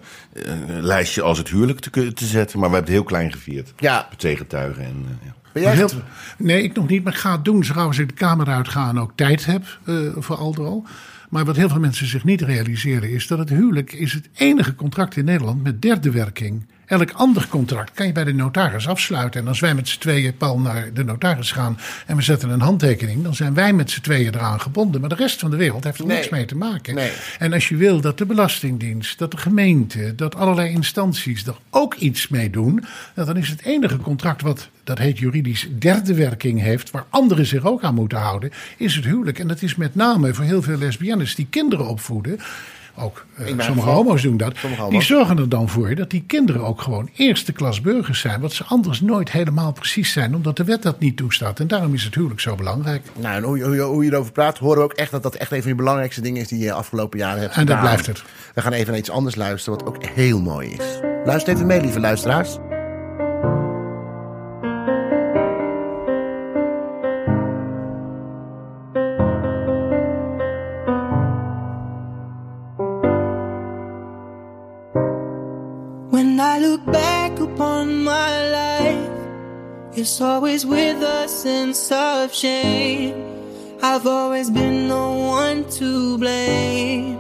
lijstje 0.67 1.21
als 1.21 1.37
het 1.37 1.49
huwelijk 1.49 1.79
te, 1.79 2.13
te 2.13 2.25
zetten. 2.25 2.59
Maar 2.59 2.69
we 2.69 2.75
hebben 2.75 2.93
het 2.93 3.01
heel 3.01 3.09
klein 3.09 3.31
gevierd. 3.31 3.73
Ja. 3.77 4.05
Met 4.09 4.19
tegentuigen 4.19 4.83
en... 4.83 5.05
ja. 5.23 5.33
Ben 5.51 5.63
jij 5.63 5.75
Heel- 5.75 5.89
nee, 6.37 6.63
ik 6.63 6.73
nog 6.75 6.87
niet, 6.87 7.03
maar 7.03 7.13
ik 7.13 7.19
ga 7.19 7.31
het 7.31 7.45
doen 7.45 7.75
als 7.75 7.97
ik 7.99 8.07
de 8.07 8.13
kamer 8.13 8.47
uitga 8.47 8.89
en 8.89 8.99
ook 8.99 9.11
tijd 9.15 9.45
heb 9.45 9.63
eh, 9.85 9.95
voor 10.15 10.35
Aldo. 10.35 10.83
Maar 11.29 11.45
wat 11.45 11.55
heel 11.55 11.69
veel 11.69 11.79
mensen 11.79 12.07
zich 12.07 12.23
niet 12.23 12.41
realiseren 12.41 13.09
is 13.09 13.27
dat 13.27 13.37
het 13.39 13.49
huwelijk 13.49 13.93
is 13.93 14.13
het 14.13 14.29
enige 14.35 14.75
contract 14.75 15.15
in 15.15 15.25
Nederland 15.25 15.63
met 15.63 15.81
derde 15.81 16.11
werking. 16.11 16.65
Elk 16.85 17.11
ander 17.11 17.47
contract 17.47 17.91
kan 17.93 18.05
je 18.07 18.11
bij 18.11 18.23
de 18.23 18.33
notaris 18.33 18.87
afsluiten. 18.87 19.41
En 19.41 19.47
als 19.47 19.59
wij 19.59 19.75
met 19.75 19.87
z'n 19.89 19.99
tweeën, 19.99 20.37
Paul, 20.37 20.59
naar 20.59 20.93
de 20.93 21.03
notaris 21.03 21.51
gaan 21.51 21.77
en 22.05 22.15
we 22.15 22.21
zetten 22.21 22.49
een 22.49 22.61
handtekening, 22.61 23.23
dan 23.23 23.35
zijn 23.35 23.53
wij 23.53 23.73
met 23.73 23.91
z'n 23.91 24.01
tweeën 24.01 24.33
eraan 24.35 24.61
gebonden. 24.61 24.99
Maar 25.01 25.09
de 25.09 25.15
rest 25.15 25.39
van 25.39 25.51
de 25.51 25.57
wereld 25.57 25.83
heeft 25.83 25.99
er 25.99 26.05
Nee. 26.05 26.17
niks 26.17 26.29
mee 26.29 26.45
te 26.45 26.55
maken. 26.55 26.95
Nee. 26.95 27.11
En 27.39 27.53
als 27.53 27.69
je 27.69 27.75
wil 27.75 28.01
dat 28.01 28.17
de 28.17 28.25
Belastingdienst, 28.25 29.17
dat 29.19 29.31
de 29.31 29.37
gemeente, 29.37 30.15
dat 30.15 30.35
allerlei 30.35 30.69
instanties 30.69 31.45
er 31.47 31.55
ook 31.69 31.93
iets 31.95 32.27
mee 32.27 32.49
doen, 32.49 32.83
nou, 33.15 33.27
dan 33.27 33.37
is 33.37 33.49
het 33.49 33.61
enige 33.61 33.97
contract 33.97 34.41
wat, 34.41 34.69
dat 34.83 34.97
heet 34.97 35.17
juridisch, 35.19 35.67
derde 35.79 36.13
werking 36.13 36.61
heeft, 36.61 36.91
waar 36.91 37.05
anderen 37.09 37.45
zich 37.45 37.65
ook 37.65 37.83
aan 37.83 37.95
moeten 37.95 38.17
houden, 38.17 38.51
is 38.77 38.95
het 38.95 39.05
huwelijk. 39.05 39.39
En 39.39 39.47
dat 39.47 39.61
is 39.61 39.75
met 39.75 39.95
name 39.95 40.33
voor 40.33 40.45
heel 40.45 40.61
veel 40.61 40.77
lesbiennes 40.77 41.35
die 41.35 41.47
kinderen 41.49 41.87
opvoeden. 41.87 42.39
Ook 42.97 43.25
eh, 43.37 43.59
sommige 43.59 43.89
homo's 43.89 44.21
doen 44.21 44.37
dat. 44.37 44.53
Die 44.89 45.01
zorgen 45.01 45.37
er 45.37 45.49
dan 45.49 45.69
voor 45.69 45.95
dat 45.95 46.09
die 46.09 46.23
kinderen 46.27 46.61
ook 46.65 46.81
gewoon 46.81 47.09
eerste 47.15 47.51
klas 47.51 47.81
burgers 47.81 48.19
zijn. 48.19 48.41
Wat 48.41 48.53
ze 48.53 48.63
anders 48.63 49.01
nooit 49.01 49.31
helemaal 49.31 49.71
precies 49.73 50.11
zijn, 50.11 50.35
omdat 50.35 50.57
de 50.57 50.63
wet 50.63 50.81
dat 50.83 50.99
niet 50.99 51.17
toestaat. 51.17 51.59
En 51.59 51.67
daarom 51.67 51.93
is 51.93 52.03
het 52.03 52.15
huwelijk 52.15 52.39
zo 52.39 52.55
belangrijk. 52.55 53.01
Nou, 53.19 53.35
en 53.35 53.43
hoe, 53.43 53.57
je- 53.57 53.63
hoe, 53.63 53.79
hoe 53.81 54.05
je 54.05 54.11
erover 54.11 54.31
praat, 54.31 54.57
horen 54.57 54.77
we 54.77 54.83
ook 54.83 54.93
echt 54.93 55.11
dat 55.11 55.23
dat 55.23 55.35
echt 55.35 55.51
een 55.51 55.61
van 55.61 55.69
de 55.71 55.75
belangrijkste 55.77 56.21
dingen 56.21 56.41
is 56.41 56.47
die 56.47 56.59
je 56.59 56.65
de 56.65 56.73
afgelopen 56.73 57.19
jaren 57.19 57.41
hebt 57.41 57.53
En 57.55 57.65
dat 57.65 57.75
gedaan. 57.75 57.81
blijft 57.91 58.05
het. 58.07 58.23
We 58.55 58.61
gaan 58.61 58.73
even 58.73 58.87
naar 58.89 58.99
iets 58.99 59.09
anders 59.11 59.35
luisteren, 59.35 59.79
wat 59.79 59.87
ook 59.87 60.05
heel 60.05 60.41
mooi 60.41 60.69
is. 60.69 60.99
Luister 61.25 61.53
even 61.53 61.65
mee, 61.65 61.81
lieve 61.81 61.99
luisteraars. 61.99 62.57
It's 80.03 80.21
always 80.21 80.65
with 80.65 81.01
a 81.01 81.27
sense 81.27 81.89
of 81.95 82.33
shame. 82.33 83.13
I've 83.81 84.05
always 84.05 84.51
been 84.51 84.87
the 84.87 84.95
one 84.95 85.65
to 85.79 86.17
blame. 86.17 87.15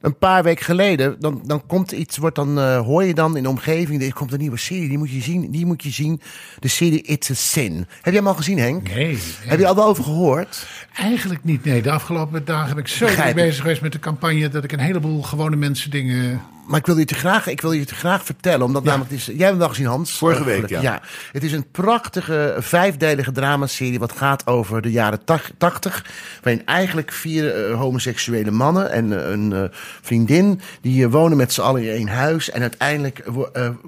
Een 0.00 0.18
paar 0.18 0.42
weken 0.42 0.64
geleden, 0.64 1.16
dan, 1.18 1.40
dan 1.44 1.66
komt 1.66 1.92
iets, 1.92 2.16
wordt 2.16 2.36
dan, 2.36 2.58
eh, 2.58 2.80
hoor 2.80 3.04
je 3.04 3.14
dan 3.14 3.36
in 3.36 3.42
de 3.42 3.48
omgeving, 3.48 4.02
er 4.02 4.12
komt 4.12 4.32
een 4.32 4.38
nieuwe 4.38 4.56
serie, 4.56 4.88
die 4.88 4.98
moet 4.98 5.10
je 5.10 5.20
zien, 5.20 5.50
die 5.50 5.66
moet 5.66 5.82
je 5.82 5.90
zien. 5.90 6.20
De 6.58 6.68
serie 6.68 7.02
It's 7.02 7.30
a 7.30 7.34
Sin. 7.34 7.74
Heb 7.76 8.04
jij 8.04 8.14
hem 8.14 8.26
al 8.26 8.34
gezien, 8.34 8.58
Henk? 8.58 8.88
Nee. 8.94 9.18
Heb 9.40 9.58
je 9.58 9.66
al 9.66 9.74
wel 9.74 9.84
over 9.84 10.04
gehoord? 10.04 10.66
Eigenlijk 10.94 11.44
niet, 11.44 11.64
nee. 11.64 11.82
De 11.82 11.90
afgelopen 11.90 12.44
dagen 12.44 12.68
heb 12.68 12.78
ik 12.78 12.88
zo 12.88 13.06
bezig 13.34 13.60
geweest 13.60 13.80
met 13.80 13.92
de 13.92 13.98
campagne... 13.98 14.48
dat 14.48 14.64
ik 14.64 14.72
een 14.72 14.78
heleboel 14.78 15.22
gewone 15.22 15.56
mensen 15.56 15.90
dingen... 15.90 16.40
Maar 16.66 16.78
ik 16.78 16.86
wil 16.86 16.98
je 16.98 17.04
te 17.04 17.14
graag, 17.14 17.46
ik 17.46 17.60
wil 17.60 17.72
je 17.72 17.84
te 17.84 17.94
graag 17.94 18.24
vertellen, 18.24 18.66
omdat 18.66 18.84
namelijk 18.84 19.10
het 19.10 19.18
is, 19.20 19.26
jij 19.26 19.34
hebt 19.36 19.48
hem 19.48 19.58
wel 19.58 19.68
gezien, 19.68 19.86
Hans. 19.86 20.18
Vorige 20.18 20.44
week, 20.44 20.60
Hopelijk. 20.60 20.82
ja. 20.82 21.00
Het 21.32 21.44
is 21.44 21.52
een 21.52 21.70
prachtige 21.70 22.56
vijfdelige 22.58 23.32
dramaserie 23.32 23.98
wat 23.98 24.12
gaat 24.12 24.46
over 24.46 24.82
de 24.82 24.90
jaren 24.90 25.24
tach- 25.24 25.50
tachtig, 25.58 26.04
waarin 26.42 26.66
eigenlijk 26.66 27.12
vier 27.12 27.54
eh, 27.66 27.78
homoseksuele 27.78 28.50
mannen 28.50 28.90
en 28.90 29.24
eh, 29.24 29.30
een 29.30 29.52
eh, 29.52 29.62
vriendin 30.02 30.60
die 30.80 31.08
wonen 31.08 31.36
met 31.36 31.52
z'n 31.52 31.60
allen 31.60 31.82
in 31.82 31.90
één 31.90 32.08
huis 32.08 32.50
en 32.50 32.60
uiteindelijk 32.60 33.24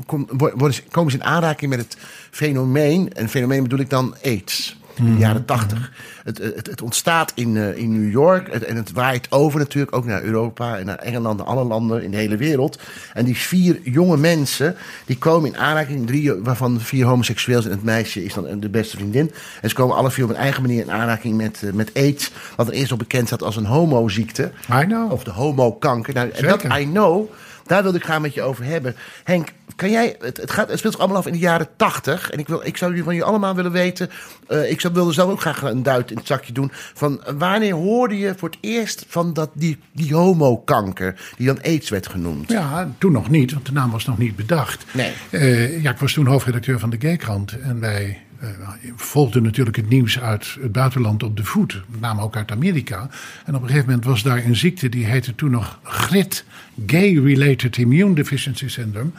kom- 0.07 0.29
worden 0.37 0.74
komen 0.91 1.11
ze 1.12 1.18
in 1.18 1.24
aanraking 1.24 1.70
met 1.70 1.79
het 1.81 1.97
fenomeen, 2.31 3.12
en 3.12 3.29
fenomeen 3.29 3.62
bedoel 3.62 3.79
ik 3.79 3.91
dan 3.91 4.14
AIDS. 4.24 4.77
In 4.99 5.12
de 5.12 5.18
jaren 5.18 5.44
tachtig. 5.44 5.90
Het, 6.24 6.38
het, 6.38 6.66
het 6.66 6.82
ontstaat 6.82 7.32
in, 7.34 7.57
eh, 7.57 7.76
in 7.76 8.01
New 8.01 8.11
York 8.11 8.53
het- 8.53 8.64
en 8.64 8.76
het 8.76 8.92
waait 8.92 9.26
over 9.32 9.59
natuurlijk 9.59 9.97
ook 9.97 10.05
naar 10.05 10.22
Europa 10.22 10.78
en 10.78 10.86
naar 10.86 10.99
Engeland 10.99 11.40
en 11.40 11.47
alle 11.47 11.64
landen 11.64 12.03
in 12.03 12.11
de 12.11 12.16
hele 12.16 12.36
wereld. 12.36 12.78
En 13.14 13.24
die 13.24 13.36
vier 13.36 13.78
jonge 13.82 14.16
mensen 14.16 14.76
die 15.07 15.18
komen 15.18 15.51
in 15.53 15.59
aanraking, 15.59 16.07
drie 16.07 16.32
waarvan 16.32 16.80
vier 16.80 17.07
homoseksueel 17.07 17.61
zijn 17.61 17.72
en 17.72 17.78
het 17.78 17.86
meisje 17.86 18.24
is 18.24 18.34
dan 18.34 18.61
de 18.61 18.68
beste 18.68 18.97
vriendin. 18.97 19.32
En 19.62 19.68
ze 19.68 19.74
komen 19.74 19.97
alle 19.97 20.11
vier 20.11 20.24
op 20.24 20.30
een 20.30 20.36
eigen 20.36 20.62
manier 20.62 20.82
in 20.82 20.90
aanraking 20.90 21.36
met, 21.36 21.62
eh, 21.62 21.72
met 21.72 21.90
AIDS, 21.94 22.30
wat 22.57 22.66
er 22.66 22.72
eerst 22.72 22.90
al 22.90 22.97
bekend 22.97 23.26
staat 23.26 23.42
als 23.42 23.57
een 23.57 23.66
homoziekte. 23.66 24.51
I 24.82 24.84
know. 24.84 25.12
Of 25.12 25.24
de 25.24 25.30
homokanker. 25.30 26.14
Nou, 26.14 26.30
en 26.30 26.44
dat. 26.44 26.62
I 26.64 26.84
know, 26.90 27.30
daar 27.66 27.82
wilde 27.82 27.98
ik 27.98 28.04
graag 28.04 28.20
met 28.20 28.34
je 28.34 28.42
over 28.42 28.64
hebben. 28.64 28.96
Henk, 29.24 29.48
kan 29.76 29.90
jij, 29.90 30.16
het, 30.20 30.36
het, 30.36 30.50
gaat, 30.50 30.68
het 30.68 30.78
speelt 30.78 30.92
zich 30.92 31.02
allemaal 31.02 31.20
af 31.20 31.26
in 31.26 31.32
de 31.32 31.38
jaren 31.38 31.68
tachtig. 31.76 32.30
En 32.30 32.38
ik, 32.38 32.48
wil, 32.48 32.60
ik 32.64 32.76
zou 32.76 32.90
jullie 32.90 33.04
van 33.04 33.14
jullie 33.14 33.28
allemaal 33.28 33.54
willen 33.54 33.72
weten. 33.72 34.10
eh, 34.48 34.70
ik 34.70 34.80
zou, 34.80 34.94
wilde 34.94 35.12
zelf 35.12 35.30
ook 35.30 35.40
graag 35.40 35.62
een 35.62 35.82
duit 35.82 36.10
in 36.10 36.16
het 36.16 36.26
zakje 36.26 36.52
doen. 36.52 36.70
Van 36.94 37.22
wanneer 37.36 37.74
hoorde 37.74 38.18
je 38.18 38.34
voor 38.36 38.48
het 38.48 38.58
eerst 38.60 39.04
van 39.08 39.32
dat, 39.32 39.50
die, 39.54 39.78
die 39.92 40.14
homokanker, 40.14 41.20
die 41.36 41.46
dan 41.46 41.62
AIDS 41.62 41.88
werd 41.88 42.08
genoemd? 42.08 42.50
Ja, 42.50 42.90
toen 42.98 43.12
nog 43.12 43.30
niet, 43.30 43.52
want 43.52 43.66
de 43.66 43.72
naam 43.72 43.90
was 43.90 44.04
nog 44.04 44.18
niet 44.18 44.36
bedacht. 44.36 44.84
Nee. 44.92 45.12
Eh, 45.30 45.82
ja, 45.82 45.90
ik 45.90 45.98
was 45.98 46.12
toen 46.12 46.26
hoofdredacteur 46.26 46.78
van 46.78 46.90
de 46.90 46.96
Gaykrant. 47.00 47.60
En 47.60 47.80
wij 47.80 48.20
eh, 48.41 48.49
volgden 48.97 49.43
natuurlijk 49.43 49.76
het 49.76 49.89
nieuws 49.89 50.20
uit 50.20 50.57
het 50.61 50.72
buitenland 50.72 51.22
op 51.22 51.37
de 51.37 51.45
voet. 51.45 51.82
Met 51.87 52.01
name 52.01 52.22
ook 52.22 52.37
uit 52.37 52.51
Amerika. 52.51 53.09
En 53.45 53.55
op 53.55 53.62
een 53.62 53.68
gegeven 53.68 53.89
moment 53.89 54.05
was 54.05 54.22
daar 54.22 54.45
een 54.45 54.57
ziekte 54.57 54.89
die 54.89 55.05
heette 55.05 55.34
toen 55.34 55.51
nog 55.51 55.78
GRIT. 55.82 56.45
Gay-Related 56.87 57.76
Immune 57.76 58.14
Deficiency 58.14 58.68
Syndrome. 58.68 59.11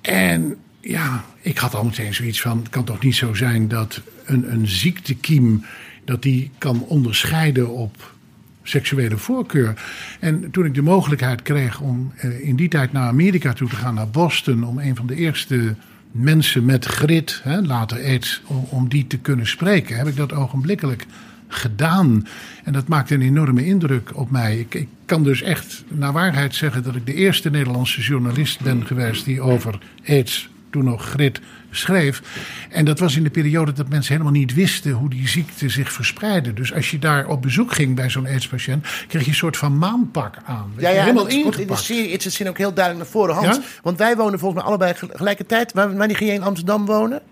En 0.00 0.56
ja, 0.80 1.24
ik 1.40 1.58
had 1.58 1.74
al 1.74 1.84
meteen 1.84 2.14
zoiets 2.14 2.40
van... 2.40 2.58
het 2.58 2.68
kan 2.68 2.84
toch 2.84 3.02
niet 3.02 3.16
zo 3.16 3.34
zijn 3.34 3.68
dat 3.68 4.00
een, 4.24 4.52
een 4.52 4.68
ziektekiem... 4.68 5.64
dat 6.04 6.22
die 6.22 6.50
kan 6.58 6.82
onderscheiden 6.82 7.68
op 7.68 8.14
seksuele 8.62 9.16
voorkeur. 9.16 9.74
En 10.20 10.50
toen 10.50 10.64
ik 10.64 10.74
de 10.74 10.82
mogelijkheid 10.82 11.42
kreeg 11.42 11.80
om 11.80 12.12
eh, 12.16 12.48
in 12.48 12.56
die 12.56 12.68
tijd 12.68 12.92
naar 12.92 13.08
Amerika 13.08 13.52
toe 13.52 13.68
te 13.68 13.76
gaan, 13.76 13.94
naar 13.94 14.08
Boston, 14.08 14.64
om 14.64 14.78
een 14.78 14.96
van 14.96 15.06
de 15.06 15.14
eerste 15.14 15.74
mensen 16.16 16.64
met 16.64 16.84
grit, 16.84 17.40
hè, 17.42 17.62
later 17.62 18.04
AIDS, 18.04 18.42
om, 18.68 18.88
die 18.88 19.06
te 19.06 19.18
kunnen 19.18 19.46
spreken, 19.46 19.96
heb 19.96 20.06
ik 20.06 20.16
dat 20.16 20.32
ogenblikkelijk 20.32 21.06
gedaan. 21.48 22.26
En 22.64 22.72
dat 22.72 22.88
maakte 22.88 23.14
een 23.14 23.22
enorme 23.22 23.66
indruk 23.66 24.10
op 24.14 24.30
mij. 24.30 24.58
Ik, 24.58 24.74
ik 24.74 24.88
kan 25.04 25.22
dus 25.22 25.42
echt 25.42 25.84
naar 25.88 26.12
waarheid 26.12 26.54
zeggen 26.54 26.82
dat 26.82 26.94
ik 26.94 27.06
de 27.06 27.14
eerste 27.14 27.50
Nederlandse 27.50 28.00
journalist 28.00 28.60
ben 28.60 28.86
geweest 28.86 29.24
die 29.24 29.40
over 29.40 29.78
AIDS, 30.06 30.48
toen 30.70 30.84
nog 30.84 31.04
grit, 31.04 31.40
schreef. 31.76 32.22
En 32.70 32.84
dat 32.84 32.98
was 32.98 33.16
in 33.16 33.22
de 33.22 33.30
periode 33.30 33.72
dat 33.72 33.88
mensen 33.88 34.12
helemaal 34.12 34.32
niet 34.32 34.54
wisten 34.54 34.92
hoe 34.92 35.10
die 35.10 35.28
ziekte 35.28 35.68
zich 35.68 35.92
verspreidde. 35.92 36.52
Dus 36.52 36.74
als 36.74 36.90
je 36.90 36.98
daar 36.98 37.26
op 37.26 37.42
bezoek 37.42 37.72
ging 37.72 37.94
bij 37.94 38.10
zo'n 38.10 38.26
AIDS-patiënt, 38.26 38.86
kreeg 39.08 39.22
je 39.22 39.28
een 39.28 39.34
soort 39.34 39.56
van 39.56 39.78
maanpak 39.78 40.34
aan. 40.44 40.72
Ja, 40.76 40.88
ja, 40.88 41.00
helemaal 41.00 41.22
komt 41.22 41.34
in 41.34 41.50
de 41.50 41.56
ingepakt. 41.56 41.80
serie 41.80 42.08
It's 42.08 42.26
a 42.26 42.30
Sin 42.30 42.48
ook 42.48 42.58
heel 42.58 42.74
duidelijk 42.74 43.04
naar 43.04 43.12
voren, 43.12 43.34
Hans. 43.34 43.56
Ja? 43.56 43.62
Want 43.82 43.98
wij 43.98 44.16
wonen 44.16 44.38
volgens 44.38 44.60
mij 44.62 44.70
allebei 44.70 44.94
gelijkertijd. 45.12 45.72
Wanneer 45.72 46.16
ging 46.16 46.30
je 46.30 46.36
in 46.36 46.42
Amsterdam 46.42 46.86
wonen? 46.86 47.22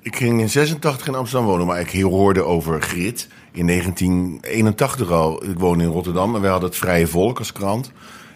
Ik 0.00 0.16
ging 0.16 0.40
in 0.40 0.50
86 0.50 1.06
in 1.06 1.14
Amsterdam 1.14 1.48
wonen, 1.48 1.66
maar 1.66 1.80
ik 1.80 2.00
hoorde 2.00 2.42
over 2.42 2.82
Grit 2.82 3.28
in 3.52 3.66
1981 3.66 5.10
al. 5.10 5.44
Ik 5.44 5.58
woonde 5.58 5.84
in 5.84 5.90
Rotterdam 5.90 6.34
en 6.34 6.40
wij 6.40 6.50
hadden 6.50 6.68
het 6.68 6.78
Vrije 6.78 7.06
Volk 7.06 7.38
als 7.38 7.52
krant. 7.52 7.92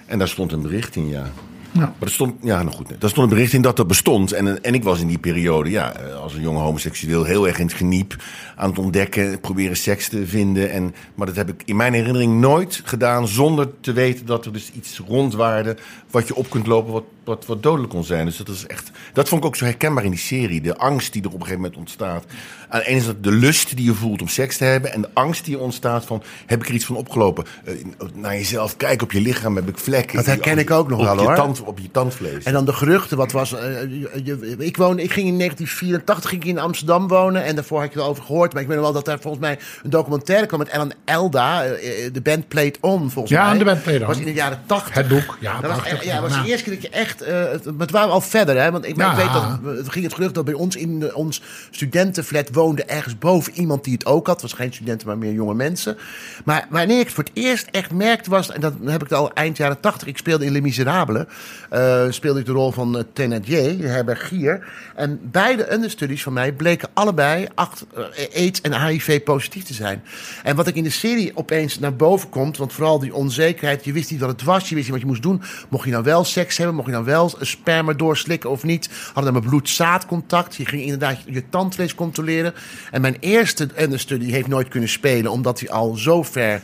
En 0.07 0.19
daar 0.19 0.29
stond 0.29 0.53
een 0.53 0.63
bericht 0.63 0.97
in, 0.97 1.09
ja. 1.09 1.31
Ja. 1.73 1.81
Maar 1.81 1.95
er 2.09 2.11
stond, 2.11 2.35
ja, 2.43 2.63
nou 2.63 2.77
goed, 2.77 2.89
daar 2.99 3.11
stond 3.11 3.31
een 3.31 3.37
bericht 3.37 3.53
in 3.53 3.63
dat 3.63 3.77
dat 3.77 3.87
bestond. 3.87 4.33
En, 4.33 4.63
en 4.63 4.75
ik 4.75 4.83
was 4.83 5.01
in 5.01 5.07
die 5.07 5.19
periode, 5.19 5.71
ja, 5.71 5.93
eh, 5.93 6.17
als 6.17 6.35
een 6.35 6.41
jonge 6.41 6.59
homoseksueel, 6.59 7.25
heel 7.25 7.47
erg 7.47 7.59
in 7.59 7.67
het 7.67 7.75
geniep 7.75 8.17
aan 8.57 8.69
het 8.71 8.79
ontdekken, 8.79 9.41
proberen 9.41 9.77
seks 9.77 10.09
te 10.09 10.27
vinden. 10.27 10.71
En, 10.71 10.95
maar 11.15 11.27
dat 11.27 11.37
heb 11.37 11.49
ik 11.49 11.63
in 11.65 11.77
mijn 11.77 11.93
herinnering 11.93 12.41
nooit 12.41 12.83
gedaan 12.85 13.29
zonder 13.29 13.69
te 13.81 13.93
weten 13.93 14.27
dat 14.27 14.47
er 14.47 14.53
dus 14.53 14.71
iets 14.73 15.01
rondwaarde 15.07 15.77
wat 16.11 16.27
je 16.29 16.35
op 16.35 16.51
kunt 16.51 16.67
lopen, 16.67 16.93
wat 16.93 17.05
wat, 17.25 17.47
wat 17.47 17.63
dodelijk 17.63 17.93
kon 17.93 18.05
zijn. 18.05 18.25
Dus 18.27 18.37
dat 18.37 18.49
is 18.49 18.67
echt. 18.67 18.91
Dat 19.13 19.29
vond 19.29 19.41
ik 19.43 19.47
ook 19.47 19.57
zo 19.57 19.65
herkenbaar 19.65 20.05
in 20.05 20.11
die 20.11 20.19
serie. 20.21 20.61
De 20.61 20.77
angst 20.77 21.13
die 21.13 21.23
er 21.23 21.29
op 21.29 21.35
een 21.35 21.41
gegeven 21.41 21.61
moment 21.63 21.79
ontstaat. 21.79 22.25
Aan 22.69 22.79
de 22.81 22.87
ene 22.87 23.01
zijde 23.01 23.21
de 23.21 23.33
lust 23.33 23.77
die 23.77 23.85
je 23.85 23.95
voelt 23.95 24.21
om 24.23 24.29
seks 24.29 24.57
te 24.57 24.65
hebben. 24.65 24.93
En 24.93 25.01
de 25.01 25.09
angst 25.13 25.45
die 25.45 25.55
er 25.57 25.61
ontstaat 25.63 26.05
van: 26.05 26.23
heb 26.47 26.61
ik 26.63 26.69
er 26.69 26.75
iets 26.75 26.85
van 26.85 26.97
opgelopen? 26.97 27.45
Eh, 27.65 27.75
naar 28.15 28.35
jezelf, 28.35 28.77
kijk 28.77 29.03
op 29.03 29.13
je 29.13 29.21
lichaam, 29.21 29.57
heb 29.57 29.69
ik 29.69 29.79
vlekken. 29.79 30.17
Dat 30.17 30.27
herken 30.27 30.59
ik 30.59 30.71
ook 30.71 30.89
nog 30.89 30.99
op 30.99 31.05
wel, 31.05 31.15
je 31.15 31.21
hoor. 31.21 31.35
Tand, 31.35 31.61
op 31.61 31.79
je 31.79 31.91
tandvlees. 31.91 32.45
En 32.45 32.53
dan 32.53 32.65
de 32.65 32.73
geruchten, 32.73 33.17
wat 33.17 33.33
was... 33.33 33.53
eh, 33.55 33.81
je- 33.83 34.21
je- 34.25 34.55
ik, 34.59 34.77
woonde, 34.77 35.03
ik 35.03 35.13
ging 35.13 35.27
in 35.29 35.39
1984 35.39 36.31
ging 36.31 36.43
ik 36.43 36.49
in 36.49 36.59
Amsterdam 36.59 37.09
wonen. 37.09 37.45
En 37.45 37.55
daarvoor 37.55 37.81
had 37.81 37.89
ik 37.91 37.95
erover 37.97 38.25
gehoord. 38.25 38.53
Maar 38.53 38.63
ik 38.63 38.69
weet 38.69 38.77
nog 38.77 38.85
wel 38.87 38.95
dat 38.95 39.05
daar 39.05 39.21
volgens 39.21 39.43
mij 39.43 39.59
een 39.83 39.91
documentaire 39.91 40.47
kwam 40.47 40.59
met 40.59 40.69
Ellen 40.69 40.93
Elda. 41.05 41.65
eh, 41.65 42.07
eh, 42.07 42.13
De 42.13 42.21
band 42.21 42.49
Played 42.49 42.79
On, 42.81 43.11
volgens 43.11 43.35
Ja, 43.35 43.49
mij. 43.49 43.59
de 43.59 43.65
band 43.65 43.83
Played 43.83 44.01
On. 44.01 44.07
was 44.07 44.19
in 44.19 44.25
de 44.25 44.33
jaren 44.33 44.61
80. 44.67 44.95
Het 44.95 45.09
boek, 45.09 45.37
ja, 45.41 45.61
Dat 45.61 45.71
was, 45.77 45.91
ja, 46.03 46.21
was 46.21 46.35
Ja. 46.35 46.43
de 46.43 46.49
eerste 46.49 46.65
keer 46.65 46.73
dat 46.75 46.83
je 46.83 46.89
echt... 46.91 47.20
eh, 47.23 47.51
het, 47.79 47.91
waren 47.91 48.11
al 48.11 48.21
verder, 48.21 48.61
hè. 48.61 48.71
Want 48.71 48.87
ik, 48.87 48.97
weet 48.97 49.33
dat... 49.33 49.59
Het 49.77 49.89
ging 49.89 50.05
het 50.05 50.15
gerucht 50.15 50.35
dat 50.35 50.45
bij 50.45 50.55
ons 50.55 50.77
in 50.77 51.01
de, 51.01 51.15
ons 51.15 51.43
studentenflat 51.71 52.49
woonde 52.53 52.85
ergens 52.85 53.19
boven 53.19 53.53
iemand 53.53 53.85
die 53.85 53.93
het 53.93 54.07
ook 54.07 54.27
had. 54.27 54.41
Het 54.41 54.51
was 54.51 54.61
geen 54.61 54.73
studenten, 54.73 55.07
maar 55.07 55.19
meer 55.19 55.33
jonge 55.33 55.55
mensen. 55.55 55.97
Maar 56.45 56.67
wanneer 56.71 56.99
ik 56.99 57.05
het 57.05 57.15
voor 57.15 57.25
het 57.25 57.33
eerst 57.35 57.69
echt 57.71 57.93
merkte 57.93 58.31
was... 58.31 58.51
En 58.51 58.61
dat 58.61 58.73
heb 58.85 59.03
ik 59.03 59.13
al 59.13 59.33
eind 59.33 59.57
jaren 59.57 59.81
80. 59.81 60.09
Ik 60.09 60.19
speelde 60.19 60.45
in 60.45 60.53
Les 60.53 60.61
Miserables. 60.61 61.25
eh, 61.71 62.05
speelde 62.09 62.41
ik 62.41 62.47
de 62.47 62.53
rol 62.53 62.73
van 62.73 62.97
uh, 62.97 63.03
Thénardier, 63.13 63.79
de 63.79 63.87
herbergier. 63.87 64.69
En 64.95 65.21
beide 65.23 65.73
understudies 65.73 66.23
van 66.23 66.33
mij 66.33 66.53
bleken 66.53 66.89
allebei 66.93 67.49
acht, 67.55 67.87
eh, 67.95 68.37
AIDS 68.37 68.61
en 68.61 68.87
HIV 68.87 69.23
positief 69.23 69.65
te 69.65 69.75
zijn. 69.75 70.03
En 70.43 70.57
wat 70.57 70.67
ik 70.67 70.75
in 70.75 70.85
de 70.85 70.91
serie 70.91 71.33
opeens 71.35 71.79
naar 71.79 71.97
boven 71.97 72.29
komt... 72.29 72.57
want 72.57 72.73
vooral 72.73 72.99
die 72.99 73.15
onzekerheid, 73.15 73.85
je 73.85 73.93
wist 73.93 74.11
niet 74.11 74.21
wat 74.21 74.29
het 74.29 74.43
was... 74.43 74.69
je 74.69 74.75
wist 74.75 74.87
niet 74.87 74.95
wat 74.95 75.01
je 75.01 75.07
moest 75.07 75.23
doen. 75.23 75.43
Mocht 75.69 75.85
je 75.85 75.91
nou 75.91 76.05
wel 76.05 76.25
seks 76.25 76.57
hebben? 76.57 76.75
Mocht 76.75 76.87
je 76.87 76.93
nou 76.93 77.00
wel 77.05 77.33
een 77.39 77.47
sperma 77.47 77.93
doorslikken 77.93 78.51
of 78.51 78.63
niet? 78.63 78.89
Hadden 79.13 79.33
dan 79.33 79.43
met 79.43 79.51
bloed-zaadcontact? 79.51 80.57
Je 80.57 80.67
ging 80.67 80.83
inderdaad 80.83 81.19
je 81.27 81.49
tandvlees 81.49 81.95
controleren. 81.95 82.55
En 82.91 83.01
mijn 83.01 83.17
eerste 83.21 83.69
understudy 83.79 84.31
heeft 84.31 84.49
nooit 84.49 84.69
kunnen 84.69 84.89
spelen... 84.89 85.33
omdat 85.33 85.61
hij 85.61 85.71
al 85.71 85.95
zo 85.97 86.23
ver 86.23 86.63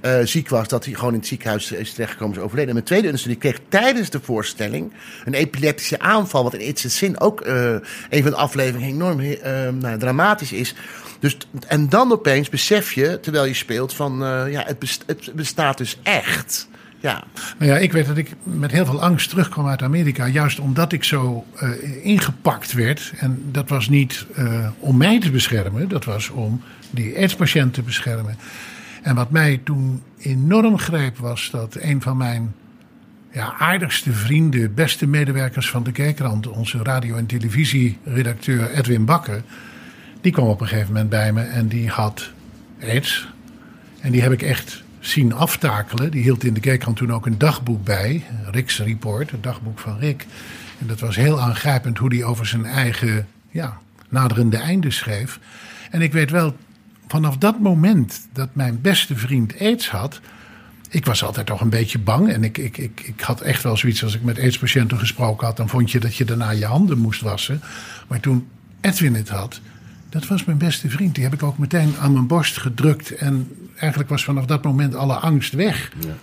eh, 0.00 0.18
ziek 0.24 0.48
was 0.48 0.68
dat 0.68 0.84
hij 0.84 0.94
gewoon 0.94 1.12
in 1.12 1.18
het 1.18 1.28
ziekenhuis 1.28 1.72
is 1.72 1.92
terechtgekomen 1.92 2.36
is 2.36 2.42
overleden. 2.42 2.68
En 2.68 2.74
mijn 2.74 2.86
tweede 2.86 3.06
understudy 3.06 3.38
kreeg 3.38 3.60
tijdens 3.68 4.10
de 4.10 4.20
voorstelling 4.20 4.92
een 5.24 5.34
epileptische 5.34 5.98
aanval, 5.98 6.42
wat 6.42 6.54
in 6.54 6.68
It's 6.68 6.84
a 6.84 6.88
Sin 6.88 7.20
ook 7.20 7.40
eh, 7.40 7.70
een 8.10 8.22
van 8.22 8.30
de 8.30 8.36
afleveringen 8.36 8.88
enorm 8.88 9.20
eh, 9.20 9.68
nou, 9.68 9.98
dramatisch 9.98 10.52
is. 10.52 10.74
Dus, 11.20 11.36
en 11.66 11.88
dan 11.88 12.12
opeens 12.12 12.48
besef 12.48 12.92
je, 12.92 13.20
terwijl 13.20 13.44
je 13.44 13.54
speelt, 13.54 13.94
van 13.94 14.18
ja, 14.50 14.62
het, 14.66 14.78
best- 14.78 15.04
het 15.06 15.32
bestaat 15.34 15.78
dus 15.78 15.98
echt. 16.02 16.68
Ja. 17.00 17.24
Nou 17.58 17.70
ja, 17.70 17.78
ik 17.78 17.92
weet 17.92 18.06
dat 18.06 18.16
ik 18.16 18.32
met 18.42 18.70
heel 18.70 18.86
veel 18.86 19.02
angst 19.02 19.30
terugkwam 19.30 19.66
uit 19.66 19.82
Amerika. 19.82 20.26
Juist 20.26 20.58
omdat 20.58 20.92
ik 20.92 21.04
zo 21.04 21.44
eh, 21.56 21.70
ingepakt 22.02 22.72
werd. 22.72 23.12
En 23.18 23.42
dat 23.50 23.68
was 23.68 23.88
niet 23.88 24.26
eh, 24.34 24.68
om 24.78 24.96
mij 24.96 25.20
te 25.20 25.30
beschermen. 25.30 25.88
Dat 25.88 26.04
was 26.04 26.28
om 26.28 26.62
die 26.90 27.16
aidspatiënt 27.16 27.74
te 27.74 27.82
beschermen. 27.82 28.36
En 29.02 29.14
wat 29.14 29.30
mij 29.30 29.60
toen 29.64 30.02
enorm 30.18 30.78
greep 30.78 31.18
was 31.18 31.50
dat 31.50 31.76
een 31.80 32.02
van 32.02 32.16
mijn 32.16 32.54
ja, 33.32 33.54
aardigste 33.58 34.12
vrienden, 34.12 34.74
beste 34.74 35.06
medewerkers 35.06 35.70
van 35.70 35.82
de 35.82 35.92
Kijkrand, 35.92 36.46
onze 36.46 36.82
radio- 36.82 37.16
en 37.16 37.26
televisieredacteur 37.26 38.70
Edwin 38.70 39.04
Bakker, 39.04 39.42
die 40.20 40.32
kwam 40.32 40.48
op 40.48 40.60
een 40.60 40.68
gegeven 40.68 40.92
moment 40.92 41.10
bij 41.10 41.32
me 41.32 41.42
en 41.42 41.68
die 41.68 41.88
had 41.88 42.30
aids. 42.82 43.28
En 44.00 44.12
die 44.12 44.22
heb 44.22 44.32
ik 44.32 44.42
echt 44.42 44.82
zien 45.08 45.32
aftakelen. 45.32 46.10
Die 46.10 46.22
hield 46.22 46.44
in 46.44 46.54
de 46.54 46.60
Kijkrand 46.60 46.96
toen 46.96 47.12
ook 47.12 47.26
een 47.26 47.38
dagboek 47.38 47.84
bij, 47.84 48.24
Rick's 48.50 48.78
Report, 48.78 49.30
het 49.30 49.42
dagboek 49.42 49.78
van 49.78 49.98
Rick. 49.98 50.26
En 50.78 50.86
dat 50.86 51.00
was 51.00 51.16
heel 51.16 51.40
aangrijpend 51.40 51.98
hoe 51.98 52.14
hij 52.14 52.24
over 52.24 52.46
zijn 52.46 52.64
eigen 52.64 53.26
ja, 53.50 53.78
naderende 54.08 54.56
einde 54.56 54.90
schreef. 54.90 55.38
En 55.90 56.02
ik 56.02 56.12
weet 56.12 56.30
wel, 56.30 56.56
vanaf 57.06 57.36
dat 57.36 57.60
moment 57.60 58.28
dat 58.32 58.48
mijn 58.52 58.80
beste 58.80 59.16
vriend 59.16 59.58
aids 59.60 59.90
had, 59.90 60.20
ik 60.90 61.04
was 61.04 61.24
altijd 61.24 61.46
toch 61.46 61.60
een 61.60 61.68
beetje 61.68 61.98
bang. 61.98 62.32
En 62.32 62.44
ik, 62.44 62.58
ik, 62.58 62.78
ik, 62.78 63.00
ik 63.04 63.20
had 63.20 63.40
echt 63.40 63.62
wel 63.62 63.76
zoiets 63.76 64.04
als 64.04 64.14
ik 64.14 64.22
met 64.22 64.38
aidspatiënten 64.38 64.98
gesproken 64.98 65.46
had. 65.46 65.56
Dan 65.56 65.68
vond 65.68 65.90
je 65.90 66.00
dat 66.00 66.16
je 66.16 66.24
daarna 66.24 66.50
je 66.50 66.64
handen 66.64 66.98
moest 66.98 67.20
wassen. 67.20 67.60
Maar 68.08 68.20
toen 68.20 68.48
Edwin 68.80 69.14
het 69.14 69.28
had, 69.28 69.60
dat 70.08 70.26
was 70.26 70.44
mijn 70.44 70.58
beste 70.58 70.90
vriend. 70.90 71.14
Die 71.14 71.24
heb 71.24 71.32
ik 71.32 71.42
ook 71.42 71.58
meteen 71.58 71.94
aan 72.00 72.12
mijn 72.12 72.26
borst 72.26 72.58
gedrukt. 72.58 73.10
En 73.10 73.48
eigenlijk 73.78 74.10
was 74.10 74.24
vanaf 74.24 74.44
dat 74.44 74.64
moment 74.64 74.94
alle 74.94 75.14
angst 75.14 75.52
weg. 75.52 75.90
Nou, 76.00 76.14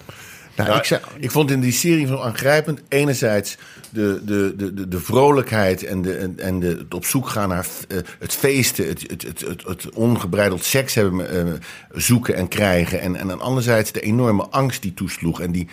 Nou, 0.55 0.77
ik 0.77 0.83
zei, 0.83 1.01
ik 1.19 1.31
vond 1.31 1.51
in 1.51 1.59
die 1.59 1.71
serie 1.71 2.07
zo 2.07 2.21
aangrijpend. 2.21 2.81
Enerzijds 2.87 3.57
de, 3.89 4.21
de, 4.25 4.53
de, 4.57 4.73
de, 4.73 4.87
de 4.87 4.99
vrolijkheid 4.99 5.83
en, 5.83 6.01
de, 6.01 6.15
en, 6.15 6.39
en 6.39 6.59
de, 6.59 6.67
het 6.67 6.93
op 6.93 7.05
zoek 7.05 7.29
gaan 7.29 7.49
naar 7.49 7.67
eh, 7.87 7.97
het 8.19 8.33
feesten, 8.33 8.87
het, 8.87 9.01
het, 9.01 9.21
het, 9.21 9.41
het, 9.41 9.63
het 9.63 9.89
ongebreideld 9.89 10.63
seks 10.63 10.93
hebben, 10.93 11.29
eh, 11.29 11.53
zoeken 11.93 12.35
en 12.35 12.47
krijgen. 12.47 13.01
En, 13.01 13.15
en 13.15 13.39
anderzijds 13.41 13.91
de 13.91 14.01
enorme 14.01 14.47
angst 14.47 14.81
die 14.81 14.93
toesloeg. 14.93 15.41
En, 15.41 15.51
die, 15.51 15.67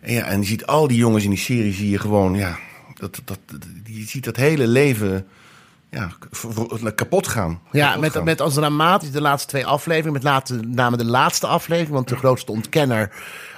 en, 0.00 0.12
ja, 0.12 0.24
en 0.24 0.40
je 0.40 0.46
ziet 0.46 0.66
al 0.66 0.88
die 0.88 0.98
jongens 0.98 1.24
in 1.24 1.30
die 1.30 1.38
serie, 1.38 1.72
zie 1.72 1.90
je 1.90 1.98
gewoon, 1.98 2.34
ja, 2.34 2.58
dat, 2.94 3.20
dat, 3.24 3.38
je 3.84 4.04
ziet 4.04 4.24
dat 4.24 4.36
hele 4.36 4.66
leven 4.66 5.26
ja, 5.90 6.10
kapot 6.94 7.28
gaan. 7.28 7.60
Ja, 7.72 7.86
Kapot 7.86 8.00
met, 8.00 8.12
gaan. 8.12 8.24
met 8.24 8.40
als 8.40 8.54
dramatisch 8.54 9.10
de 9.10 9.20
laatste 9.20 9.48
twee 9.48 9.66
afleveringen. 9.66 10.12
Met 10.12 10.22
laat, 10.22 10.52
name 10.66 10.96
de 10.96 11.04
laatste 11.04 11.46
aflevering. 11.46 11.94
Want 11.94 12.08
de 12.08 12.16
grootste 12.16 12.52
ontkenner. 12.52 13.10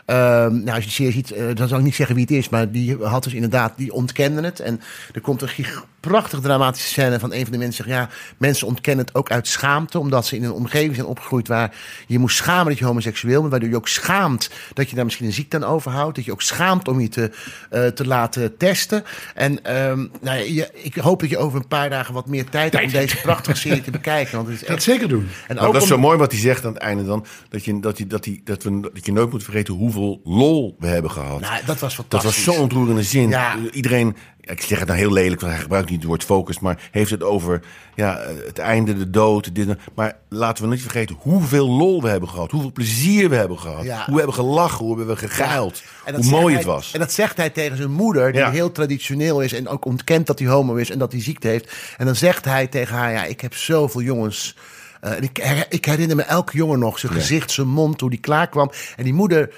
ehm, 0.04 0.52
nou, 0.54 0.70
als 0.70 0.78
je 0.78 0.84
de 0.84 0.90
serie 0.90 1.12
ziet, 1.12 1.30
eh, 1.32 1.54
dan 1.54 1.68
zal 1.68 1.78
ik 1.78 1.84
niet 1.84 1.94
zeggen 1.94 2.14
wie 2.14 2.24
het 2.24 2.34
is. 2.34 2.48
Maar 2.48 2.70
die 2.70 2.96
had 2.96 3.24
dus 3.24 3.34
inderdaad, 3.34 3.72
die 3.76 3.92
ontkende 3.92 4.42
het. 4.42 4.60
En 4.60 4.80
er 5.12 5.20
komt 5.20 5.42
een 5.42 5.48
gig- 5.48 5.84
prachtig 6.00 6.40
dramatische 6.40 6.88
scène 6.88 7.18
van 7.18 7.32
een 7.32 7.42
van 7.42 7.52
de 7.52 7.58
mensen. 7.58 7.84
Zegt, 7.84 7.96
ja, 7.96 8.08
mensen 8.36 8.66
ontkennen 8.66 9.04
het 9.04 9.14
ook 9.14 9.30
uit 9.30 9.48
schaamte. 9.48 9.98
Omdat 9.98 10.26
ze 10.26 10.36
in 10.36 10.44
een 10.44 10.52
omgeving 10.52 10.94
zijn 10.94 11.06
opgegroeid 11.06 11.48
waar 11.48 11.74
je 12.06 12.18
moest 12.18 12.36
schamen 12.36 12.66
dat 12.66 12.78
je 12.78 12.84
homoseksueel 12.84 13.38
bent. 13.40 13.50
Waardoor 13.50 13.68
je 13.70 13.76
ook 13.76 13.88
schaamt 13.88 14.50
dat 14.74 14.88
je 14.90 14.94
daar 14.96 15.04
misschien 15.04 15.26
een 15.26 15.32
ziekte 15.32 15.56
aan 15.56 15.64
overhoudt. 15.64 16.16
Dat 16.16 16.24
je 16.24 16.32
ook 16.32 16.42
schaamt 16.42 16.88
om 16.88 17.00
je 17.00 17.08
te, 17.08 17.30
eh, 17.70 17.86
te 17.86 18.06
laten 18.06 18.56
testen. 18.56 19.04
En 19.34 19.64
ehm, 19.64 19.98
nou 20.20 20.38
ja, 20.38 20.44
je- 20.44 20.70
ik 20.72 20.94
hoop 20.94 21.20
dat 21.20 21.30
je 21.30 21.38
over 21.38 21.58
een 21.60 21.68
paar 21.68 21.90
dagen 21.90 22.14
wat 22.14 22.26
meer 22.26 22.48
tijd 22.48 22.72
hebt 22.72 22.84
om 22.84 22.90
deze 22.92 23.16
prachtige 23.20 23.56
serie 23.58 23.82
te 23.82 23.90
bekijken. 23.90 24.36
Want 24.36 24.46
het 24.48 24.56
is 24.56 24.60
Dat 24.66 24.70
echt 24.70 24.82
zeker 24.82 25.08
doen. 25.08 25.28
en 25.48 25.54
Nou, 25.54 25.66
ook 25.66 25.72
dat 25.72 25.82
is 25.82 25.90
om- 25.90 25.94
zo 25.96 26.00
mooi 26.02 26.18
wat 26.18 26.32
hij 26.32 26.40
zegt 26.40 26.64
aan 26.64 26.72
het 26.72 26.82
einde 26.82 27.04
dan. 27.04 27.26
Dat 27.48 27.64
je, 27.64 27.80
dat, 27.80 27.98
je, 27.98 28.06
dat, 28.06 28.24
hij, 28.24 28.40
dat, 28.44 28.62
we, 28.62 28.80
dat 28.94 29.06
je 29.06 29.12
nooit 29.12 29.30
moet 29.30 29.42
vergeten 29.44 29.74
hoeveel 29.74 30.20
lol 30.24 30.76
we 30.78 30.86
hebben 30.86 31.10
gehad. 31.10 31.40
Nou, 31.40 31.54
dat 31.66 31.78
was 31.78 31.96
dat 31.96 32.06
fantastisch. 32.08 32.44
was 32.44 32.54
zo'n 32.54 32.62
ontroerende 32.62 33.02
zin. 33.02 33.28
Ja. 33.28 33.56
Iedereen, 33.72 34.16
ik 34.50 34.60
zeg 34.62 34.78
het 34.78 34.88
nou 34.88 35.00
heel 35.00 35.12
lelijk, 35.12 35.40
want 35.40 35.52
hij 35.52 35.62
gebruikt 35.62 35.88
niet 35.90 35.98
het 35.98 36.08
woord 36.08 36.24
focus. 36.24 36.58
Maar 36.58 36.88
heeft 36.90 37.10
het 37.10 37.22
over 37.22 37.60
ja, 37.94 38.20
het 38.46 38.58
einde, 38.58 38.96
de 38.98 39.10
dood. 39.10 39.54
Dit, 39.54 39.68
maar 39.94 40.16
laten 40.28 40.64
we 40.64 40.70
niet 40.70 40.80
vergeten 40.80 41.16
hoeveel 41.20 41.68
lol 41.68 42.02
we 42.02 42.08
hebben 42.08 42.28
gehad. 42.28 42.50
Hoeveel 42.50 42.72
plezier 42.72 43.28
we 43.28 43.36
hebben 43.36 43.58
gehad. 43.58 43.84
Ja. 43.84 43.96
Hoe 44.04 44.12
we 44.12 44.16
hebben 44.16 44.34
gelachen, 44.34 44.84
hoe 44.84 44.92
we 44.92 44.98
hebben 44.98 45.18
geguild. 45.18 45.82
En 46.04 46.12
dat 46.12 46.22
Hoe 46.22 46.30
mooi 46.30 46.46
hij- 46.46 46.54
het 46.54 46.64
was. 46.64 46.92
En 46.92 46.98
dat 47.00 47.12
zegt 47.12 47.36
hij 47.36 47.50
tegen 47.50 47.76
zijn 47.76 47.90
moeder, 47.90 48.32
die 48.32 48.40
Ja. 48.40 48.50
heel 48.50 48.72
traditioneel 48.72 49.40
is 49.40 49.52
en 49.52 49.68
ook 49.68 49.84
ontkent 49.84 50.26
dat 50.26 50.38
hij 50.38 50.48
homo 50.48 50.74
is 50.74 50.90
en 50.90 50.98
dat 50.98 51.12
hij 51.12 51.22
ziekte 51.22 51.48
heeft. 51.48 51.72
En 51.96 52.06
dan 52.06 52.16
zegt 52.16 52.44
hij 52.44 52.66
tegen 52.66 52.96
haar: 52.96 53.12
Ja, 53.12 53.24
ik 53.24 53.40
heb 53.40 53.54
zoveel 53.54 54.02
jongens. 54.02 54.56
eh, 55.00 55.12
en 55.12 55.22
ik, 55.22 55.66
ik 55.68 55.84
herinner 55.84 56.16
me 56.16 56.22
elke 56.22 56.56
jongen 56.56 56.78
nog, 56.78 56.98
zijn 56.98 57.12
gezicht, 57.12 57.50
zijn 57.50 57.68
mond, 57.68 58.00
hoe 58.00 58.10
die 58.10 58.18
klaarkwam. 58.20 58.70
En 58.96 59.04
die 59.04 59.14
moeder 59.14 59.50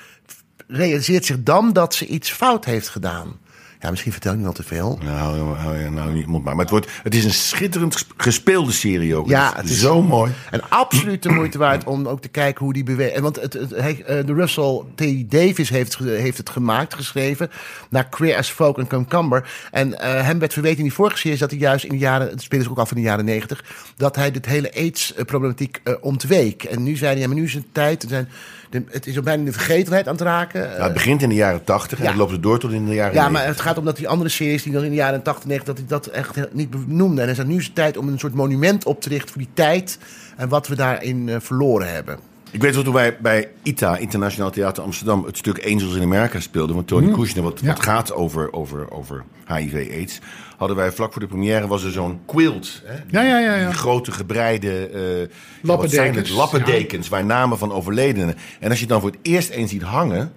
realiseert 0.68 1.24
zich 1.24 1.42
dan 1.42 1.72
dat 1.72 1.94
ze 1.94 2.06
iets 2.06 2.30
fout 2.30 2.64
heeft 2.64 2.88
gedaan. 2.88 3.38
Ja, 3.82 3.90
misschien 3.90 4.12
vertel 4.12 4.32
ik 4.32 4.38
nu 4.38 4.46
al 4.46 4.52
te 4.52 4.62
veel. 4.62 4.98
Nou, 5.04 5.78
je 5.78 5.90
nou 5.90 6.12
niet 6.12 6.26
mond 6.26 6.44
maar. 6.44 6.52
Maar 6.54 6.62
het, 6.62 6.70
wordt, 6.70 6.86
het 7.02 7.14
is 7.14 7.24
een 7.24 7.32
schitterend 7.32 7.94
ges- 7.96 8.06
gespeelde 8.16 8.72
serie 8.72 9.14
ook. 9.16 9.28
Ja, 9.28 9.52
het 9.56 9.70
is, 9.70 9.80
zo 9.80 10.02
mooi. 10.02 10.32
En 10.50 10.60
absoluut 10.68 11.22
de 11.22 11.28
moeite 11.28 11.58
waard 11.58 11.84
om 11.84 12.08
ook 12.08 12.20
te 12.20 12.28
kijken 12.28 12.64
hoe 12.64 12.72
die 12.72 12.84
beweegt. 12.84 13.14
En 13.14 13.22
Want 13.22 13.40
het, 13.40 13.52
het, 13.52 13.70
hij- 13.70 14.02
eh, 14.06 14.26
de 14.26 14.32
Russell 14.34 14.82
T. 14.94 15.30
Davis 15.30 15.68
heeft, 15.68 15.98
heeft 15.98 16.38
het 16.38 16.50
gemaakt, 16.50 16.94
geschreven. 16.94 17.50
Naar 17.90 18.08
Queer 18.08 18.36
as 18.36 18.50
Folk 18.50 18.78
en 18.78 18.86
Concumber. 18.88 19.50
En 19.70 20.00
eh, 20.00 20.24
hem 20.26 20.38
werd 20.38 20.52
verweten 20.52 20.78
in 20.78 20.84
die 20.84 20.92
vorige 20.92 21.18
series 21.18 21.38
dat 21.40 21.50
hij 21.50 21.58
juist 21.58 21.84
in 21.84 21.90
de 21.90 21.98
jaren... 21.98 22.28
Het 22.28 22.42
speelde 22.42 22.70
ook 22.70 22.78
af 22.78 22.90
in 22.90 22.96
de 22.96 23.02
jaren 23.02 23.24
negentig. 23.24 23.64
Dat 23.96 24.16
hij 24.16 24.30
dit 24.30 24.46
hele 24.46 24.72
AIDS-problematiek 24.74 25.80
eh, 25.84 25.94
ontweek. 26.00 26.62
En 26.64 26.82
nu 26.82 26.96
zei 26.96 27.10
hij, 27.12 27.20
ja, 27.20 27.26
maar 27.26 27.36
nu 27.36 27.44
is 27.44 27.54
het 27.54 27.64
tijd. 27.72 28.02
Er 28.02 28.08
zijn, 28.08 28.28
de, 28.70 28.84
het 28.90 29.06
is 29.06 29.18
ook 29.18 29.24
bijna 29.24 29.38
in 29.40 29.44
de 29.46 29.52
vergetenheid 29.52 30.06
aan 30.08 30.12
het 30.14 30.22
raken. 30.22 30.60
Nou, 30.60 30.82
het 30.82 30.92
begint 30.92 31.22
in 31.22 31.28
de 31.28 31.34
jaren 31.34 31.64
tachtig 31.64 31.98
en 31.98 32.04
ja. 32.04 32.10
het 32.10 32.18
loopt 32.18 32.32
het 32.32 32.42
door 32.42 32.58
tot 32.58 32.72
in 32.72 32.86
de 32.86 32.94
jaren 32.94 33.14
Ja, 33.14 33.22
maar 33.22 33.30
90. 33.32 33.54
het 33.56 33.60
gaat 33.66 33.69
om 33.78 33.84
dat 33.84 33.96
die 33.96 34.08
andere 34.08 34.30
series 34.30 34.62
die 34.62 34.72
dan 34.72 34.82
in 34.84 34.90
de 34.90 34.96
jaren 34.96 35.22
80 35.22 35.44
90 35.46 35.66
dat 35.66 35.78
hij 35.78 35.86
dat 35.86 36.06
echt 36.06 36.52
niet 36.52 36.70
benoemde. 36.70 37.22
En 37.22 37.28
er 37.28 37.38
is 37.38 37.44
nu 37.44 37.56
is 37.56 37.64
het 37.64 37.74
tijd 37.74 37.96
om 37.96 38.08
een 38.08 38.18
soort 38.18 38.34
monument 38.34 38.84
op 38.84 39.00
te 39.00 39.08
richten 39.08 39.28
voor 39.28 39.42
die 39.42 39.50
tijd 39.54 39.98
en 40.36 40.48
wat 40.48 40.68
we 40.68 40.74
daarin 40.74 41.28
eh, 41.28 41.36
verloren 41.40 41.92
hebben. 41.92 42.18
Ik 42.52 42.62
weet 42.62 42.74
wel, 42.74 42.82
toen 42.84 42.92
wij 42.94 43.16
bij 43.20 43.48
ITA, 43.62 43.96
Internationaal 43.96 44.50
Theater 44.50 44.82
Amsterdam, 44.82 45.24
het 45.24 45.36
stuk 45.36 45.64
Angels 45.66 45.94
in 45.94 46.02
America 46.02 46.40
speelden 46.40 46.74
van 46.74 46.84
Tony 46.84 47.12
Kushner, 47.12 47.42
wat, 47.42 47.60
Ja. 47.62 47.66
wat 47.66 47.82
gaat 47.82 48.12
over, 48.12 48.52
over, 48.52 48.90
over 48.90 49.24
HIV-AIDS, 49.46 50.18
hadden 50.56 50.76
wij 50.76 50.92
vlak 50.92 51.12
voor 51.12 51.20
de 51.22 51.28
première 51.28 51.66
was 51.66 51.82
er 51.84 51.90
zo'n 51.90 52.20
quilt. 52.26 52.82
Hè? 52.84 52.94
Ja, 53.10 53.22
ja, 53.22 53.38
ja. 53.38 53.54
ja. 53.54 53.68
Die 53.68 53.78
grote 53.78 54.12
gebreide 54.12 54.68
eh, 54.88 55.00
ja, 55.20 55.26
wat 55.26 55.28
Lappendekens, 55.62 55.92
zijn 55.94 56.14
het? 56.14 56.30
lappendekens 56.30 57.08
waar 57.08 57.24
namen 57.24 57.58
van 57.58 57.72
overledenen. 57.72 58.36
En 58.60 58.68
als 58.68 58.74
je 58.78 58.84
het 58.84 58.88
dan 58.92 59.00
voor 59.00 59.10
het 59.10 59.18
eerst 59.22 59.50
eens 59.50 59.70
ziet 59.70 59.82
hangen, 59.82 60.32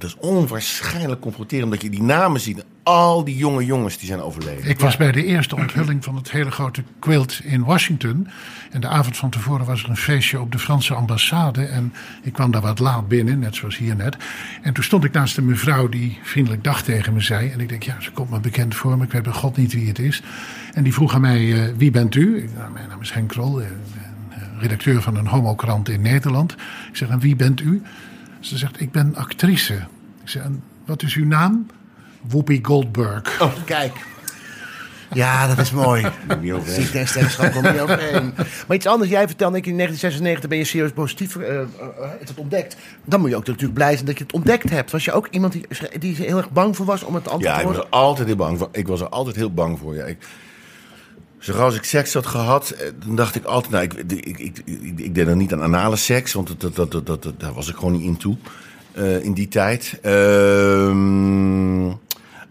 dat 0.00 0.10
is 0.10 0.16
onwaarschijnlijk 0.28 1.20
confronterend. 1.20 1.64
Omdat 1.64 1.82
je 1.82 1.90
die 1.90 2.02
namen 2.02 2.40
ziet. 2.40 2.64
Al 2.82 3.24
die 3.24 3.36
jonge 3.36 3.64
jongens 3.64 3.98
die 3.98 4.06
zijn 4.06 4.20
overleden. 4.20 4.70
Ik 4.70 4.80
was 4.80 4.96
bij 4.96 5.12
de 5.12 5.24
eerste 5.24 5.56
onthulling 5.56 6.04
van 6.04 6.16
het 6.16 6.30
hele 6.30 6.50
grote 6.50 6.82
quilt 6.98 7.40
in 7.44 7.64
Washington. 7.64 8.28
En 8.70 8.80
de 8.80 8.88
avond 8.88 9.16
van 9.16 9.30
tevoren 9.30 9.66
was 9.66 9.82
er 9.82 9.88
een 9.88 9.96
feestje 9.96 10.40
op 10.40 10.52
de 10.52 10.58
Franse 10.58 10.94
ambassade. 10.94 11.64
En 11.64 11.92
ik 12.22 12.32
kwam 12.32 12.50
daar 12.50 12.62
wat 12.62 12.78
laat 12.78 13.08
binnen, 13.08 13.38
net 13.38 13.54
zoals 13.54 13.76
hier 13.76 13.96
net. 13.96 14.16
En 14.62 14.72
toen 14.74 14.84
stond 14.84 15.04
ik 15.04 15.12
naast 15.12 15.36
een 15.36 15.44
mevrouw 15.44 15.88
die 15.88 16.18
vriendelijk 16.22 16.64
dag 16.64 16.82
tegen 16.82 17.12
me 17.12 17.20
zei. 17.20 17.50
En 17.50 17.60
ik 17.60 17.68
denk, 17.68 17.82
ja, 17.82 18.00
ze 18.00 18.10
komt 18.10 18.30
me 18.30 18.40
bekend 18.40 18.74
voor 18.74 18.98
me. 18.98 19.04
Ik 19.04 19.12
weet 19.12 19.22
bij 19.22 19.32
god 19.32 19.56
niet 19.56 19.72
wie 19.72 19.88
het 19.88 19.98
is. 19.98 20.22
En 20.74 20.82
die 20.82 20.94
vroeg 20.94 21.14
aan 21.14 21.20
mij, 21.20 21.52
eh, 21.52 21.74
wie 21.76 21.90
bent 21.90 22.14
u? 22.14 22.42
Ik, 22.42 22.50
nou, 22.56 22.72
mijn 22.72 22.88
naam 22.88 23.00
is 23.00 23.12
Henk 23.12 23.28
Krol, 23.28 23.60
eh, 23.60 23.66
eh, 23.66 23.72
redacteur 24.60 25.02
van 25.02 25.16
een 25.16 25.26
homokrant 25.26 25.88
in 25.88 26.00
Nederland. 26.00 26.52
Ik 26.88 26.96
zeg, 26.96 27.08
en 27.08 27.18
wie 27.18 27.36
bent 27.36 27.60
u? 27.60 27.82
Ze 28.40 28.58
zegt, 28.58 28.80
ik 28.80 28.90
ben 28.92 29.14
actrice. 29.14 29.74
Ik 30.22 30.28
zeg, 30.28 30.42
en 30.42 30.62
wat 30.84 31.02
is 31.02 31.14
uw 31.14 31.26
naam? 31.26 31.66
Whoopi 32.20 32.58
Goldberg. 32.62 33.40
Oh, 33.40 33.52
kijk. 33.64 34.06
Ja, 35.12 35.46
dat 35.46 35.58
is 35.58 35.70
mooi. 35.70 36.06
En 36.28 37.06
sterrenschap 37.06 37.52
komt 37.52 37.72
niet 37.72 37.80
overheen. 37.80 38.34
Maar 38.66 38.76
iets 38.76 38.86
anders. 38.86 39.10
Jij 39.10 39.26
vertelde, 39.26 39.56
ik 39.56 39.66
in 39.66 39.76
1996 39.76 40.48
ben 40.48 40.58
je 40.58 40.64
serieus 40.64 40.92
positief 40.92 41.36
eh, 41.36 41.60
eh, 41.60 41.66
het 42.18 42.32
ontdekt. 42.34 42.76
Dan 43.04 43.20
moet 43.20 43.30
je 43.30 43.36
ook 43.36 43.46
natuurlijk 43.46 43.74
blij 43.74 43.92
zijn 43.94 44.06
dat 44.06 44.18
je 44.18 44.24
het 44.24 44.32
ontdekt 44.32 44.70
hebt. 44.70 44.90
Was 44.90 45.04
je 45.04 45.12
ook 45.12 45.28
iemand 45.30 45.52
die, 45.52 45.66
die 45.98 46.14
heel 46.16 46.36
erg 46.36 46.50
bang 46.50 46.76
voor 46.76 46.86
was 46.86 47.02
om 47.02 47.14
het 47.14 47.28
antwoord 47.28 47.54
Ja, 47.54 47.54
te 47.54 47.60
ik 47.60 47.66
was 47.66 47.76
er 47.76 47.90
altijd 47.90 48.26
heel 48.26 48.36
bang 48.36 48.58
voor. 48.58 48.68
Ik 48.72 48.86
was 48.86 49.00
er 49.00 49.08
altijd 49.08 49.36
heel 49.36 49.52
bang 49.52 49.78
voor. 49.78 49.94
Ja, 49.94 50.04
ik, 50.04 50.18
Zoals 51.38 51.60
als 51.60 51.74
ik 51.74 51.84
seks 51.84 52.14
had 52.14 52.26
gehad, 52.26 52.70
eh, 52.70 52.88
dan 53.06 53.16
dacht 53.16 53.34
ik 53.34 53.44
altijd... 53.44 53.72
Nou, 53.72 53.84
ik, 53.84 53.94
ik, 54.12 54.38
ik, 54.38 54.62
ik, 54.96 55.14
deed 55.14 55.26
dan 55.26 55.38
niet 55.38 55.52
aan 55.52 55.62
anale 55.62 55.96
seks, 55.96 56.32
want 56.32 56.60
dat, 56.60 56.74
dat, 56.74 56.90
dat, 56.90 57.06
dat, 57.06 57.32
daar 57.36 57.52
was 57.52 57.68
ik 57.68 57.76
gewoon 57.76 57.92
niet 57.92 58.02
in 58.02 58.16
toe. 58.16 58.36
eh, 58.92 59.24
in 59.24 59.32
die 59.32 59.48
tijd. 59.48 59.98
Ehm, 60.02 61.86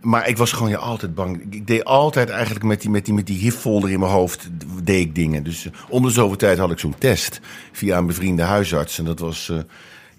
maar 0.01 0.27
ik 0.27 0.37
was 0.37 0.51
gewoon 0.51 0.69
ja, 0.69 0.77
altijd 0.77 1.15
bang. 1.15 1.45
Ik, 1.49 1.67
deed 1.67 1.85
altijd 1.85 2.29
eigenlijk 2.29 2.65
met 2.65 2.81
die, 2.81 2.89
met 2.89 3.05
die, 3.05 3.13
met 3.13 3.27
die 3.27 3.37
HIV-folder 3.37 3.91
in 3.91 3.99
mijn 3.99 4.11
hoofd 4.11 4.49
deed 4.83 5.01
ik 5.01 5.15
dingen. 5.15 5.43
Dus 5.43 5.65
eh, 5.65 5.71
om 5.89 6.03
de 6.03 6.09
zoveel 6.09 6.37
tijd 6.37 6.57
had 6.57 6.71
ik 6.71 6.79
zo'n 6.79 6.95
test 6.97 7.39
via 7.71 7.97
een 7.97 8.07
bevriende 8.07 8.43
huisarts. 8.43 8.97
En 8.97 9.05
dat 9.05 9.19
was 9.19 9.51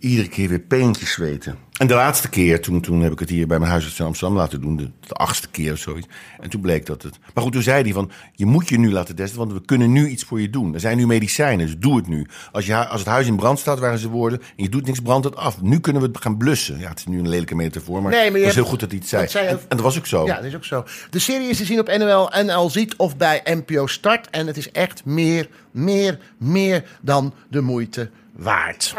iedere 0.00 0.28
keer 0.28 0.48
weer 0.48 0.58
peentjes 0.60 1.10
zweten. 1.12 1.56
En 1.78 1.86
de 1.86 1.94
laatste 1.94 2.28
keer, 2.28 2.60
toen, 2.60 2.80
toen 2.80 3.00
heb 3.00 3.12
ik 3.12 3.18
het 3.18 3.28
hier 3.30 3.46
bij 3.46 3.58
mijn 3.58 3.70
huisarts 3.70 3.98
in 3.98 4.04
Amsterdam 4.04 4.36
laten 4.36 4.60
doen. 4.60 4.76
De, 4.76 4.90
de 5.00 5.14
achtste 5.14 5.48
keer 5.48 5.72
of 5.72 5.78
zoiets. 5.78 6.06
En 6.40 6.50
toen 6.50 6.60
bleek 6.60 6.86
dat 6.86 7.02
het... 7.02 7.18
Maar 7.34 7.42
goed, 7.44 7.52
toen 7.52 7.62
zei 7.62 7.82
hij 7.82 7.92
van, 7.92 8.10
je 8.32 8.46
moet 8.46 8.68
je 8.68 8.78
nu 8.78 8.90
laten 8.92 9.14
testen, 9.14 9.38
want 9.38 9.52
we 9.52 9.60
kunnen 9.64 9.92
nu 9.92 10.08
iets 10.08 10.24
voor 10.24 10.40
je 10.40 10.50
doen. 10.50 10.74
Er 10.74 10.80
zijn 10.80 10.96
nu 10.96 11.06
medicijnen, 11.06 11.66
dus 11.66 11.76
doe 11.78 11.96
het 11.96 12.06
nu. 12.08 12.26
Als, 12.52 12.66
je, 12.66 12.86
als 12.88 13.00
het 13.00 13.08
huis 13.08 13.26
in 13.26 13.36
brand 13.36 13.58
staat, 13.58 13.78
waren 13.78 13.98
ze 13.98 14.08
woorden, 14.08 14.40
en 14.40 14.62
je 14.62 14.68
doet 14.68 14.86
niks, 14.86 15.00
brandt 15.00 15.24
het 15.24 15.36
af. 15.36 15.62
Nu 15.62 15.80
kunnen 15.80 16.02
we 16.02 16.08
het 16.08 16.20
gaan 16.20 16.36
blussen. 16.36 16.78
Ja, 16.78 16.88
het 16.88 16.98
is 16.98 17.06
nu 17.06 17.18
een 17.18 17.28
lelijke 17.28 17.54
metafoor, 17.54 18.02
maar, 18.02 18.10
Nee, 18.12 18.18
maar 18.20 18.24
het 18.26 18.32
was 18.34 18.42
hebt- 18.42 18.54
heel 18.54 18.64
goed 18.64 18.80
dat 18.80 18.90
hij 18.90 18.98
het 18.98 19.08
zei. 19.08 19.22
dat 19.22 19.30
zei 19.30 19.44
je 19.44 19.50
en, 19.50 19.56
ook- 19.56 19.62
en 19.62 19.76
dat 19.76 19.80
was 19.80 19.98
ook 19.98 20.06
zo. 20.06 20.26
Ja, 20.26 20.34
dat 20.36 20.44
is 20.44 20.54
ook 20.54 20.64
zo. 20.64 20.84
De 21.10 21.18
serie 21.18 21.48
is 21.48 21.56
te 21.56 21.64
zien 21.64 21.80
op 21.80 21.86
NL, 21.86 22.30
NL 22.44 22.70
Ziet 22.70 22.96
of 22.96 23.16
bij 23.16 23.40
NPO 23.44 23.86
Start. 23.86 24.30
En 24.30 24.46
het 24.46 24.56
is 24.56 24.70
echt 24.70 25.04
meer, 25.04 25.48
meer, 25.70 26.18
meer 26.38 26.84
dan 27.02 27.34
de 27.50 27.60
moeite 27.60 28.10
waard. 28.38 28.92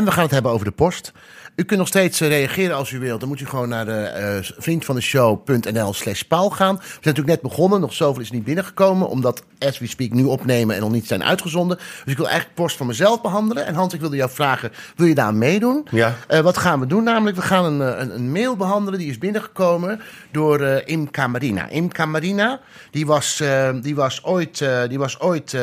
En 0.00 0.06
we 0.06 0.12
gaan 0.12 0.22
het 0.22 0.32
hebben 0.32 0.52
over 0.52 0.64
de 0.64 0.72
post. 0.72 1.12
U 1.56 1.64
kunt 1.64 1.78
nog 1.78 1.88
steeds 1.88 2.20
eh, 2.20 2.28
reageren 2.28 2.76
als 2.76 2.90
u 2.90 2.98
wilt. 2.98 3.20
Dan 3.20 3.28
moet 3.28 3.40
u 3.40 3.46
gewoon 3.46 3.68
naar 3.68 3.84
de 3.84 3.92
eh 3.92 4.36
vriendvandeshow.nl 4.58 5.94
slash 5.94 6.22
paal 6.22 6.50
gaan. 6.50 6.76
We 6.76 6.82
zijn 6.82 6.98
natuurlijk 7.02 7.28
net 7.28 7.40
begonnen. 7.40 7.80
Nog 7.80 7.92
zoveel 7.92 8.22
is 8.22 8.30
niet 8.30 8.44
binnengekomen. 8.44 9.08
Omdat 9.08 9.42
As 9.58 9.78
We 9.78 9.86
Speak 9.86 10.10
nu 10.10 10.24
opnemen 10.24 10.74
en 10.74 10.80
nog 10.80 10.90
niet 10.90 11.06
zijn 11.06 11.24
uitgezonden. 11.24 11.76
Dus 11.76 12.12
ik 12.12 12.16
wil 12.16 12.28
eigenlijk 12.28 12.56
post 12.56 12.76
voor 12.76 12.86
mezelf 12.86 13.20
behandelen. 13.20 13.66
En 13.66 13.74
Hans, 13.74 13.94
ik 13.94 14.00
wilde 14.00 14.16
jou 14.16 14.30
vragen, 14.30 14.72
wil 14.96 15.06
je 15.06 15.14
daar 15.14 15.26
aan 15.26 15.38
meedoen? 15.38 15.86
Ja. 15.90 16.14
Eh, 16.28 16.40
wat 16.40 16.58
gaan 16.58 16.80
we 16.80 16.86
doen? 16.86 17.04
Namelijk, 17.04 17.36
we 17.36 17.42
gaan 17.42 17.64
een, 17.64 18.00
een, 18.00 18.14
een 18.14 18.32
mail 18.32 18.56
behandelen. 18.56 18.98
Die 18.98 19.10
is 19.10 19.18
binnengekomen 19.18 20.00
door 20.30 20.60
eh 20.60 20.82
Imka 20.84 21.26
Marina. 21.26 21.68
Imka 21.68 22.06
Marina, 22.06 22.60
die 22.90 23.06
was, 23.06 23.42
die 23.82 23.94
was 23.94 24.24
ooit... 24.24 24.64
die 24.88 24.98
was 24.98 25.20
ooit 25.20 25.56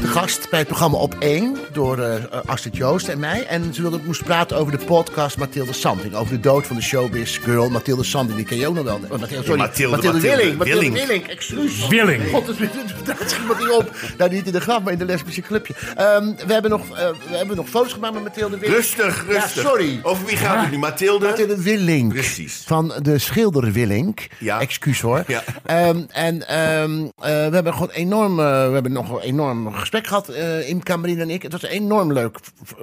de 0.00 0.06
gast 0.06 0.50
bij 0.50 0.58
het 0.58 0.68
programma 0.68 0.98
Op 0.98 1.16
1 1.18 1.56
door 1.72 1.98
eh, 1.98 2.14
Astrid 2.46 2.76
Joost 2.76 3.08
en 3.08 3.18
mij. 3.18 3.46
En 3.46 3.74
ze 3.74 3.82
wilde, 3.82 4.00
moest 4.04 4.24
praten 4.24 4.56
over 4.56 4.78
de 4.78 4.84
podcast 4.84 5.38
Mathilde 5.38 5.72
Santing. 5.72 6.14
Over 6.14 6.34
de 6.34 6.40
dood 6.40 6.66
van 6.66 6.76
de 6.76 6.82
showbiz 6.82 7.38
girl 7.42 7.70
Mathilde 7.70 8.04
Santing. 8.04 8.36
Die 8.36 8.46
ken 8.46 8.56
je 8.56 8.68
ook 8.68 8.74
nog 8.74 8.84
wel. 8.84 9.00
Oh, 9.10 9.18
Mathilde, 9.18 9.44
sorry, 9.44 9.60
Mathilde, 9.60 9.96
Mathilde, 9.96 10.16
Mathilde 10.16 10.36
Willing. 10.36 10.58
Mathilde 10.58 10.80
Willing. 10.80 11.06
Willing, 11.06 11.26
excuus. 11.26 11.88
Willing. 11.88 12.22
God, 12.32 12.46
dat 12.46 12.54
schiet 12.54 13.38
iemand 13.40 13.58
niet 13.58 13.70
op. 13.70 13.90
Nou, 14.18 14.30
niet 14.30 14.46
in 14.46 14.52
de 14.52 14.60
graf, 14.60 14.82
maar 14.82 14.92
in 14.92 14.98
de 14.98 15.04
lesbische 15.04 15.40
clubje. 15.40 15.74
Ehm, 15.96 16.24
we, 16.46 16.52
hebben 16.52 16.70
nog, 16.70 16.80
eh, 16.80 17.08
we 17.28 17.36
hebben 17.36 17.56
nog 17.56 17.68
foto's 17.68 17.92
gemaakt 17.92 18.14
met 18.14 18.22
Mathilde 18.22 18.58
Willing. 18.58 18.76
Rustig, 18.76 19.26
rustig. 19.28 19.62
Ja, 19.62 19.68
sorry. 19.68 20.00
Over 20.02 20.26
wie 20.26 20.36
gaat 20.36 20.60
het 20.60 20.70
nu? 20.70 20.78
Mathilde? 20.78 21.26
Mathilde 21.26 21.62
Willink. 21.62 22.12
Precies. 22.12 22.62
Van 22.66 22.92
de 23.02 23.18
schilder 23.18 23.72
Willink. 23.72 24.26
Ja. 24.38 24.60
Excuus 24.60 25.00
hoor. 25.00 25.24
Ja. 25.26 25.42
Ehm, 25.64 26.02
en 26.08 26.48
ehm, 26.48 27.00
eh, 27.00 27.10
we 27.18 27.54
hebben 27.54 27.72
gewoon 27.72 27.90
enorm, 27.90 28.36
we 28.36 28.42
hebben 28.42 28.92
nog 28.92 29.10
een 29.10 29.20
enorm 29.20 29.74
gesprek 29.86 30.06
gehad, 30.06 30.28
eh 30.28 30.68
in 30.68 30.82
Camerine 30.82 31.22
en 31.22 31.30
ik. 31.30 31.42
Het 31.42 31.52
was 31.52 31.62
een 31.62 31.68
enorm 31.68 32.12
leuk 32.12 32.38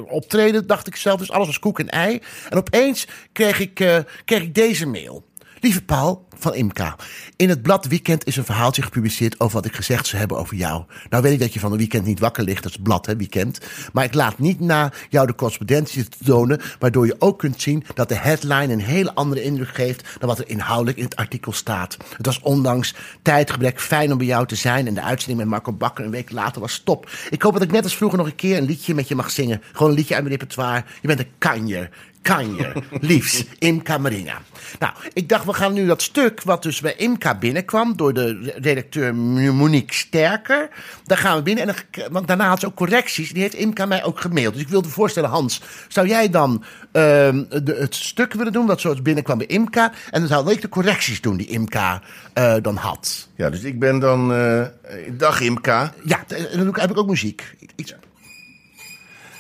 optreden, 0.08 0.68
dacht 0.68 0.88
ik 0.88 0.96
zelf. 0.96 1.20
Dus 1.20 1.32
alles 1.32 1.48
was 1.48 1.60
koek 1.60 1.80
en 1.80 1.90
ei. 1.90 2.22
En 2.50 2.58
opeens 2.58 3.08
kreeg 3.32 3.60
ik, 3.60 3.80
eh, 3.80 3.98
kreeg 4.26 4.42
ik 4.42 4.56
deze 4.56 4.88
mail. 4.88 5.24
Lieve 5.64 5.84
Paul 5.84 6.28
van 6.38 6.56
Imka. 6.56 6.96
In 7.36 7.50
het 7.50 7.62
blad 7.62 7.86
Weekend 7.86 8.26
is 8.26 8.36
een 8.36 8.46
verhaaltje 8.46 8.82
gepubliceerd 8.82 9.40
over 9.40 9.56
wat 9.56 9.66
ik 9.66 9.76
gezegd 9.76 10.06
zou 10.06 10.18
hebben 10.18 10.38
over 10.38 10.56
jou. 10.56 10.84
Nou 11.10 11.24
weet 11.24 11.34
ik 11.34 11.40
dat 11.40 11.54
je 11.54 11.60
van 11.60 11.72
een 11.72 11.78
weekend 11.78 12.06
niet 12.06 12.20
wakker 12.20 12.44
ligt, 12.44 12.64
dat 12.64 12.72
is 12.72 12.78
blad, 12.84 13.06
hè, 13.06 13.16
Weekend. 13.16 13.60
Maar 13.94 14.04
ik 14.04 14.14
laat 14.14 14.40
niet 14.40 14.60
na 14.60 14.92
jou 15.10 15.28
de 15.28 15.36
correspondentie 15.36 16.10
te 16.10 16.18
tonen, 16.26 16.62
waardoor 16.80 17.06
je 17.06 17.16
ook 17.20 17.40
kunt 17.40 17.62
zien 17.62 17.84
dat 17.94 18.10
de 18.10 18.16
headline 18.16 18.74
een 18.74 18.82
hele 18.82 19.14
andere 19.14 19.44
indruk 19.44 19.76
geeft 19.76 20.20
dan 20.20 20.30
wat 20.30 20.40
er 20.40 20.50
inhoudelijk 20.50 20.98
in 20.98 21.04
het 21.04 21.16
artikel 21.16 21.52
staat. 21.52 21.98
Het 22.18 22.26
was 22.26 22.40
ondanks 22.40 22.96
tijdgebrek 23.22 23.82
fijn 23.82 24.12
om 24.12 24.18
bij 24.18 24.28
jou 24.28 24.48
te 24.48 24.56
zijn 24.56 24.88
en 24.88 24.94
de 24.94 25.02
uitzending 25.02 25.40
met 25.40 25.50
Marco 25.50 25.74
Bakker 25.74 26.06
een 26.06 26.12
week 26.12 26.32
later 26.32 26.62
was 26.62 26.82
top. 26.84 27.10
Ik 27.30 27.42
hoop 27.42 27.54
dat 27.54 27.62
ik 27.62 27.72
net 27.72 27.84
als 27.84 27.96
vroeger 27.96 28.18
nog 28.18 28.28
een 28.28 28.36
keer 28.36 28.58
een 28.58 28.66
liedje 28.66 28.94
met 28.94 29.08
je 29.08 29.16
mag 29.16 29.32
zingen. 29.32 29.62
Gewoon 29.72 29.90
een 29.90 29.98
liedje 29.98 30.14
uit 30.14 30.24
mijn 30.24 30.36
repertoire. 30.36 30.84
Je 31.02 31.08
bent 31.08 31.20
een 31.20 31.32
kanjer. 31.38 31.90
Kanjer, 32.24 32.84
liefs, 33.02 33.46
Imka 33.60 33.98
Marina. 33.98 34.42
Nou, 34.80 34.94
ik 35.14 35.30
dacht, 35.30 35.46
we 35.46 35.54
gaan 35.54 35.74
nu 35.74 35.86
dat 35.86 36.02
stuk 36.02 36.42
wat 36.42 36.64
dus 36.64 36.82
bij 36.82 36.96
Imka 36.96 37.38
binnenkwam... 37.38 37.98
door 37.98 38.14
de 38.14 38.54
redacteur 38.62 39.16
Monique 39.16 39.94
Sterker, 39.94 40.70
daar 41.06 41.18
gaan 41.18 41.38
we 41.38 41.44
binnen. 41.44 41.68
En 41.68 41.76
dan, 41.92 42.12
want 42.12 42.28
daarna 42.28 42.48
had 42.48 42.60
ze 42.60 42.66
ook 42.66 42.76
correcties, 42.76 43.34
die 43.34 43.42
heeft 43.42 43.54
Imka 43.54 43.86
mij 43.86 44.04
ook 44.04 44.20
gemaild. 44.20 44.54
Dus 44.54 44.62
ik 44.62 44.70
wilde 44.70 44.90
voorstellen, 44.90 45.30
Hans, 45.30 45.62
zou 45.88 46.08
jij 46.08 46.30
dan 46.30 46.64
ehm, 46.92 47.44
de, 47.64 47.76
het 47.80 47.96
stuk 47.96 48.34
willen 48.34 48.54
doen... 48.54 48.68
dat 48.68 48.82
zoals 48.82 49.02
binnenkwam 49.02 49.38
bij 49.38 49.48
Imka... 49.48 49.92
en 50.12 50.20
dan 50.20 50.30
zou 50.30 50.52
ik 50.52 50.62
de 50.62 50.70
correcties 50.70 51.22
doen 51.22 51.38
die 51.38 51.48
Imka 51.48 52.02
eh, 52.34 52.56
dan 52.62 52.76
had. 52.76 53.28
Ja, 53.36 53.50
dus 53.50 53.64
ik 53.64 53.80
ben 53.80 54.00
dan... 54.00 54.34
eh, 54.34 54.66
dag 55.12 55.42
Imka. 55.42 55.94
Ja, 56.04 56.24
dan 56.28 56.60
doe 56.60 56.68
ik, 56.68 56.76
heb 56.76 56.92
ik 56.92 56.98
ook 56.98 57.08
muziek. 57.08 57.56
Iets, 57.76 57.94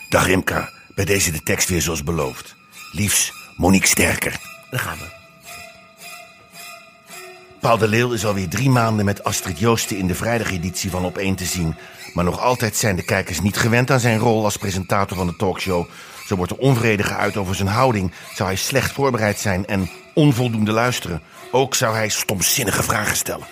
Dag 0.09 0.27
Imka. 0.27 0.69
Bij 0.95 1.05
deze 1.05 1.31
de 1.31 1.43
tekst 1.43 1.69
weer 1.69 1.81
zoals 1.81 2.03
beloofd. 2.03 2.55
Liefs, 2.95 3.33
Monique 3.57 3.87
Sterker. 3.87 4.39
daar 4.69 4.79
gaan 4.79 4.97
we. 4.97 5.05
Paul 7.59 7.77
de 7.77 7.87
Leeuw 7.87 8.11
is 8.11 8.25
alweer 8.25 8.49
drie 8.49 8.69
maanden 8.69 9.05
met 9.05 9.23
Astrid 9.23 9.59
Joosten 9.59 9.97
in 9.97 10.07
de 10.07 10.15
vrijdageditie 10.15 10.89
van 10.89 11.05
Op 11.05 11.17
1 11.17 11.35
te 11.35 11.45
zien. 11.45 11.75
Maar 12.13 12.23
nog 12.23 12.39
altijd 12.39 12.75
zijn 12.75 12.95
de 12.95 13.03
kijkers 13.03 13.41
niet 13.41 13.57
gewend 13.57 13.91
aan 13.91 13.99
zijn 13.99 14.19
rol 14.19 14.43
als 14.43 14.57
presentator 14.57 15.17
van 15.17 15.27
de 15.27 15.35
talkshow. 15.35 15.87
Zo 16.25 16.35
wordt 16.35 16.51
er 16.51 16.57
onvrede 16.57 17.03
geuit 17.03 17.37
over 17.37 17.55
zijn 17.55 17.67
houding. 17.67 18.11
Zou 18.35 18.49
hij 18.49 18.57
slecht 18.57 18.91
voorbereid 18.91 19.39
zijn 19.39 19.65
en 19.65 19.89
onvoldoende 20.13 20.71
luisteren. 20.71 21.21
Ook 21.51 21.75
zou 21.75 21.95
hij 21.95 22.09
stomzinnige 22.09 22.83
vragen 22.83 23.15
stellen. 23.15 23.47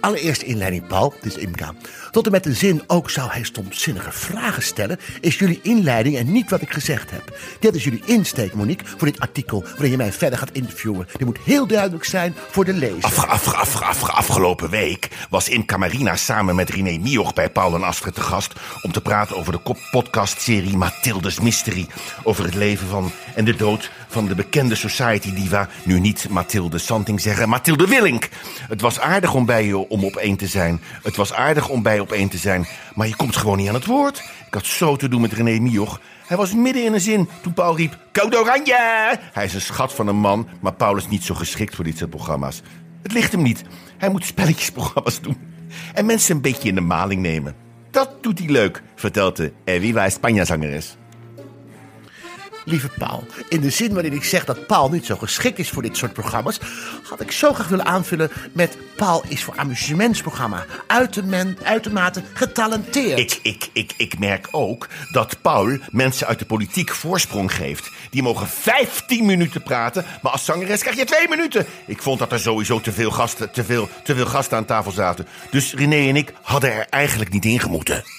Allereerst 0.00 0.42
inleiding, 0.42 0.86
Paul, 0.86 1.14
dit 1.20 1.36
is 1.36 1.42
Imka. 1.42 1.74
Tot 2.10 2.26
en 2.26 2.32
met 2.32 2.44
de 2.44 2.54
zin 2.54 2.82
ook 2.86 3.10
zou 3.10 3.30
hij 3.30 3.42
stomzinnige 3.42 4.12
vragen 4.12 4.62
stellen, 4.62 4.98
is 5.20 5.38
jullie 5.38 5.60
inleiding 5.62 6.16
en 6.16 6.32
niet 6.32 6.50
wat 6.50 6.60
ik 6.60 6.72
gezegd 6.72 7.10
heb. 7.10 7.38
Dit 7.60 7.74
is 7.74 7.84
jullie 7.84 8.02
insteek, 8.04 8.54
Monique, 8.54 8.86
voor 8.96 9.06
dit 9.06 9.20
artikel 9.20 9.62
waarin 9.62 9.90
je 9.90 9.96
mij 9.96 10.12
verder 10.12 10.38
gaat 10.38 10.52
interviewen. 10.52 11.08
Dit 11.12 11.26
moet 11.26 11.38
heel 11.44 11.66
duidelijk 11.66 12.04
zijn 12.04 12.34
voor 12.50 12.64
de 12.64 12.72
lezer. 12.72 13.02
Afge- 13.02 13.26
afge- 13.26 13.56
afge- 13.56 13.84
afge- 13.84 14.12
afgelopen 14.12 14.70
week 14.70 15.08
was 15.30 15.48
Imka 15.48 15.76
Marina 15.76 16.16
samen 16.16 16.54
met 16.54 16.70
René 16.70 16.98
Mioch 16.98 17.34
bij 17.34 17.50
Paul 17.50 17.74
en 17.74 17.82
Astrid 17.82 18.14
te 18.14 18.20
gast... 18.20 18.52
om 18.82 18.92
te 18.92 19.00
praten 19.00 19.36
over 19.36 19.52
de 19.52 19.76
podcastserie 19.90 20.76
Mathilde's 20.76 21.40
Mystery. 21.40 21.86
Over 22.22 22.44
het 22.44 22.54
leven 22.54 22.88
van 22.88 23.12
en 23.34 23.44
de 23.44 23.56
dood 23.56 23.90
van 24.08 24.26
de 24.26 24.34
bekende 24.34 24.74
society 24.74 25.34
diva... 25.34 25.68
nu 25.84 26.00
niet 26.00 26.28
Mathilde 26.28 26.78
Santing 26.78 27.20
zeggen, 27.20 27.48
Mathilde 27.48 27.86
Willink. 27.86 28.28
Het 28.68 28.80
was 28.80 29.00
aardig 29.00 29.34
om 29.34 29.46
bij 29.46 29.66
je 29.66 29.88
om 29.88 30.04
op 30.04 30.16
één 30.16 30.36
te 30.36 30.46
zijn. 30.46 30.80
Het 31.02 31.16
was 31.16 31.32
aardig 31.32 31.68
om 31.68 31.82
bij 31.82 32.00
op 32.00 32.12
één 32.12 32.28
te 32.28 32.38
zijn. 32.38 32.66
Maar 32.94 33.06
je 33.06 33.16
komt 33.16 33.36
gewoon 33.36 33.56
niet 33.56 33.68
aan 33.68 33.74
het 33.74 33.86
woord. 33.86 34.18
Ik 34.46 34.54
had 34.54 34.66
zo 34.66 34.96
te 34.96 35.08
doen 35.08 35.20
met 35.20 35.32
René 35.32 35.58
Mioch. 35.58 36.00
Hij 36.26 36.36
was 36.36 36.54
midden 36.54 36.84
in 36.84 36.92
een 36.92 37.00
zin 37.00 37.28
toen 37.42 37.52
Paul 37.52 37.76
riep: 37.76 37.98
Code 38.12 38.38
Oranje! 38.38 39.18
Hij 39.32 39.44
is 39.44 39.54
een 39.54 39.60
schat 39.60 39.94
van 39.94 40.08
een 40.08 40.16
man, 40.16 40.48
maar 40.60 40.72
Paul 40.72 40.96
is 40.96 41.08
niet 41.08 41.24
zo 41.24 41.34
geschikt 41.34 41.74
voor 41.74 41.84
dit 41.84 41.98
soort 41.98 42.10
programma's. 42.10 42.62
Het 43.02 43.12
ligt 43.12 43.32
hem 43.32 43.42
niet. 43.42 43.64
Hij 43.98 44.08
moet 44.08 44.24
spelletjesprogramma's 44.24 45.20
doen. 45.20 45.36
En 45.94 46.06
mensen 46.06 46.34
een 46.34 46.42
beetje 46.42 46.68
in 46.68 46.74
de 46.74 46.80
maling 46.80 47.22
nemen. 47.22 47.54
Dat 47.90 48.22
doet 48.22 48.38
hij 48.38 48.48
leuk, 48.48 48.82
vertelt 48.94 49.36
de 49.36 49.52
Eviva 49.64 50.10
España-zangeres. 50.10 50.96
Lieve 52.68 52.88
Paul, 52.98 53.26
in 53.48 53.60
de 53.60 53.70
zin 53.70 53.92
waarin 53.92 54.12
ik 54.12 54.24
zeg 54.24 54.44
dat 54.44 54.66
Paul 54.66 54.90
niet 54.90 55.06
zo 55.06 55.16
geschikt 55.16 55.58
is 55.58 55.70
voor 55.70 55.82
dit 55.82 55.96
soort 55.96 56.12
programma's, 56.12 56.60
had 57.08 57.20
ik 57.20 57.30
zo 57.30 57.52
graag 57.52 57.68
willen 57.68 57.84
aanvullen 57.84 58.30
met 58.52 58.78
Paul 58.96 59.24
is 59.28 59.44
voor 59.44 59.56
amusementsprogramma 59.56 60.64
uitermate 61.62 62.22
getalenteerd. 62.32 63.18
Ik, 63.18 63.38
ik, 63.42 63.68
ik, 63.72 63.92
ik 63.96 64.18
merk 64.18 64.48
ook 64.50 64.88
dat 65.12 65.42
Paul 65.42 65.78
mensen 65.90 66.26
uit 66.26 66.38
de 66.38 66.44
politiek 66.44 66.90
voorsprong 66.90 67.54
geeft. 67.54 67.90
Die 68.10 68.22
mogen 68.22 68.48
15 68.48 69.26
minuten 69.26 69.62
praten, 69.62 70.04
maar 70.22 70.32
als 70.32 70.44
zangeres 70.44 70.80
krijg 70.80 70.96
je 70.96 71.04
2 71.04 71.28
minuten. 71.28 71.66
Ik 71.86 72.02
vond 72.02 72.18
dat 72.18 72.32
er 72.32 72.40
sowieso 72.40 72.80
te 72.80 72.92
veel 72.92 73.10
gasten, 73.10 73.50
te 73.50 73.64
veel, 73.64 73.88
te 74.04 74.14
veel 74.14 74.26
gasten 74.26 74.56
aan 74.56 74.64
tafel 74.64 74.92
zaten. 74.92 75.26
Dus 75.50 75.74
René 75.74 76.08
en 76.08 76.16
ik 76.16 76.32
hadden 76.42 76.72
er 76.72 76.86
eigenlijk 76.90 77.32
niet 77.32 77.44
in 77.44 77.60
gemoeten. 77.60 78.17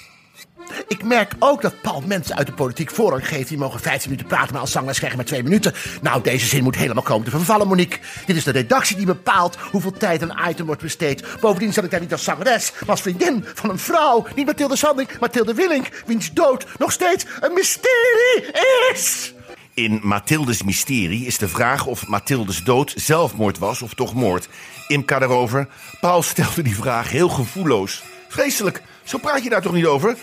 Ik 0.88 1.04
merk 1.04 1.34
ook 1.40 1.62
dat 1.62 1.82
Paul 1.82 2.04
mensen 2.06 2.36
uit 2.36 2.48
de 2.48 2.54
politiek 2.54 2.92
voorrang 2.92 3.28
geeft. 3.28 3.48
Die 3.48 3.58
mogen 3.58 3.80
15 3.80 4.10
minuten 4.10 4.30
praten, 4.30 4.52
maar 4.52 4.62
als 4.62 4.72
zangeres 4.72 4.98
krijg 4.98 5.12
je 5.12 5.18
maar 5.18 5.28
2 5.28 5.44
minuten. 5.44 5.74
Nou, 6.02 6.22
deze 6.22 6.46
zin 6.46 6.64
moet 6.64 6.76
helemaal 6.76 7.04
komen 7.04 7.24
te 7.24 7.30
vervallen, 7.30 7.68
Monique. 7.68 8.00
Dit 8.26 8.36
is 8.36 8.44
de 8.44 8.52
redactie 8.52 8.96
die 8.96 9.06
bepaalt 9.06 9.58
hoeveel 9.72 9.92
tijd 9.92 10.22
een 10.22 10.38
item 10.50 10.66
wordt 10.66 10.82
besteed. 10.82 11.24
Bovendien 11.40 11.74
zat 11.74 11.84
ik 11.84 11.92
daar 11.92 12.00
niet 12.00 12.12
als 12.12 12.24
zangeres, 12.24 12.72
maar 12.80 12.90
als 12.90 13.02
vriendin 13.02 13.46
van 13.54 13.70
een 13.70 13.80
vrouw. 13.80 14.26
Niet 14.36 14.46
Mathilde 14.46 14.76
Sanding, 14.76 15.10
Mathilde 15.20 15.54
Willink, 15.54 16.04
wiens 16.06 16.34
dood 16.34 16.66
nog 16.78 16.92
steeds 16.92 17.26
een 17.40 17.54
mysterie 17.54 18.52
is. 18.94 19.34
In 19.74 20.00
Mathildes 20.04 20.64
mysterie 20.64 21.26
is 21.26 21.38
de 21.38 21.48
vraag 21.48 21.86
of 21.86 22.08
Mathildes 22.08 22.64
dood 22.64 22.94
zelfmoord 22.96 23.58
was 23.58 23.82
of 23.82 23.94
toch 23.94 24.14
moord. 24.14 24.48
Imka 24.88 25.20
daarover. 25.20 25.68
Paul 26.00 26.22
stelde 26.22 26.62
die 26.62 26.76
vraag 26.76 27.10
heel 27.10 27.30
gevoelloos. 27.30 28.04
Vreselijk, 28.30 28.82
zo 29.04 29.18
praat 29.18 29.44
je 29.44 29.50
daar 29.50 29.62
toch 29.62 29.74
niet 29.74 29.86
over? 29.86 30.18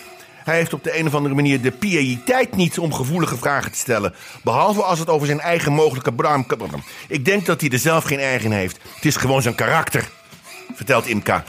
Hij 0.46 0.56
heeft 0.56 0.72
op 0.72 0.84
de 0.84 0.98
een 0.98 1.06
of 1.06 1.14
andere 1.14 1.34
manier 1.34 1.60
de 1.60 1.70
piëteit 1.70 2.56
niet 2.56 2.78
om 2.78 2.92
gevoelige 2.92 3.36
vragen 3.36 3.72
te 3.72 3.78
stellen. 3.78 4.14
Behalve 4.42 4.82
als 4.82 4.98
het 4.98 5.08
over 5.08 5.26
zijn 5.26 5.40
eigen 5.40 5.72
mogelijke 5.72 6.12
braam... 6.12 6.46
Ik 7.08 7.24
denk 7.24 7.46
dat 7.46 7.60
hij 7.60 7.70
er 7.70 7.78
zelf 7.78 8.04
geen 8.04 8.18
eigen 8.18 8.50
heeft. 8.50 8.78
Het 8.94 9.04
is 9.04 9.16
gewoon 9.16 9.42
zijn 9.42 9.54
karakter, 9.54 10.08
vertelt 10.74 11.06
Imka. 11.06 11.44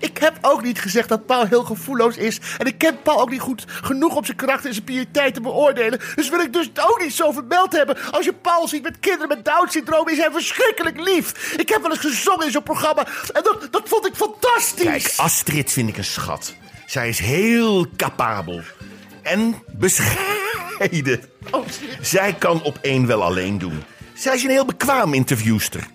Ik 0.00 0.18
heb 0.18 0.38
ook 0.40 0.62
niet 0.62 0.80
gezegd 0.80 1.08
dat 1.08 1.26
Paul 1.26 1.46
heel 1.46 1.64
gevoelloos 1.64 2.16
is. 2.16 2.38
En 2.58 2.66
ik 2.66 2.78
ken 2.78 3.02
Paul 3.02 3.20
ook 3.20 3.30
niet 3.30 3.40
goed 3.40 3.64
genoeg 3.66 4.16
om 4.16 4.24
zijn 4.24 4.36
karakter 4.36 4.66
en 4.68 4.74
zijn 4.74 4.84
piëteit 4.84 5.34
te 5.34 5.40
beoordelen. 5.40 6.00
Dus 6.14 6.28
wil 6.28 6.40
ik 6.40 6.52
dus 6.52 6.70
ook 6.80 7.00
niet 7.02 7.14
zo 7.14 7.32
vermeld 7.32 7.72
hebben. 7.72 7.96
Als 8.12 8.24
je 8.24 8.32
Paul 8.32 8.68
ziet 8.68 8.82
met 8.82 9.00
kinderen 9.00 9.28
met 9.28 9.44
Down-syndroom, 9.44 10.08
is 10.08 10.18
hij 10.18 10.30
verschrikkelijk 10.32 11.00
lief. 11.00 11.54
Ik 11.56 11.68
heb 11.68 11.82
wel 11.82 11.90
eens 11.90 12.00
gezongen 12.00 12.46
in 12.46 12.52
zo'n 12.52 12.62
programma. 12.62 13.06
En 13.32 13.42
dat, 13.42 13.68
dat 13.70 13.88
vond 13.88 14.06
ik 14.06 14.14
fantastisch. 14.14 14.84
Kijk, 14.84 15.12
Astrid 15.16 15.72
vind 15.72 15.88
ik 15.88 15.96
een 15.96 16.04
schat. 16.04 16.54
Zij 16.86 17.08
is 17.08 17.18
heel 17.18 17.86
capabel. 17.96 18.60
En 19.22 19.62
bescheiden. 19.66 21.24
Oh, 21.50 21.66
Zij 22.00 22.34
kan 22.34 22.62
op 22.62 22.78
één 22.80 23.06
wel 23.06 23.22
alleen 23.22 23.58
doen. 23.58 23.82
Zij 24.14 24.34
is 24.34 24.42
een 24.42 24.50
heel 24.50 24.64
bekwaam 24.64 25.14
interviewster. 25.14 25.86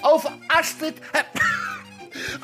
Over 0.00 0.30
Astrid 0.46 0.98
heb... 1.12 1.26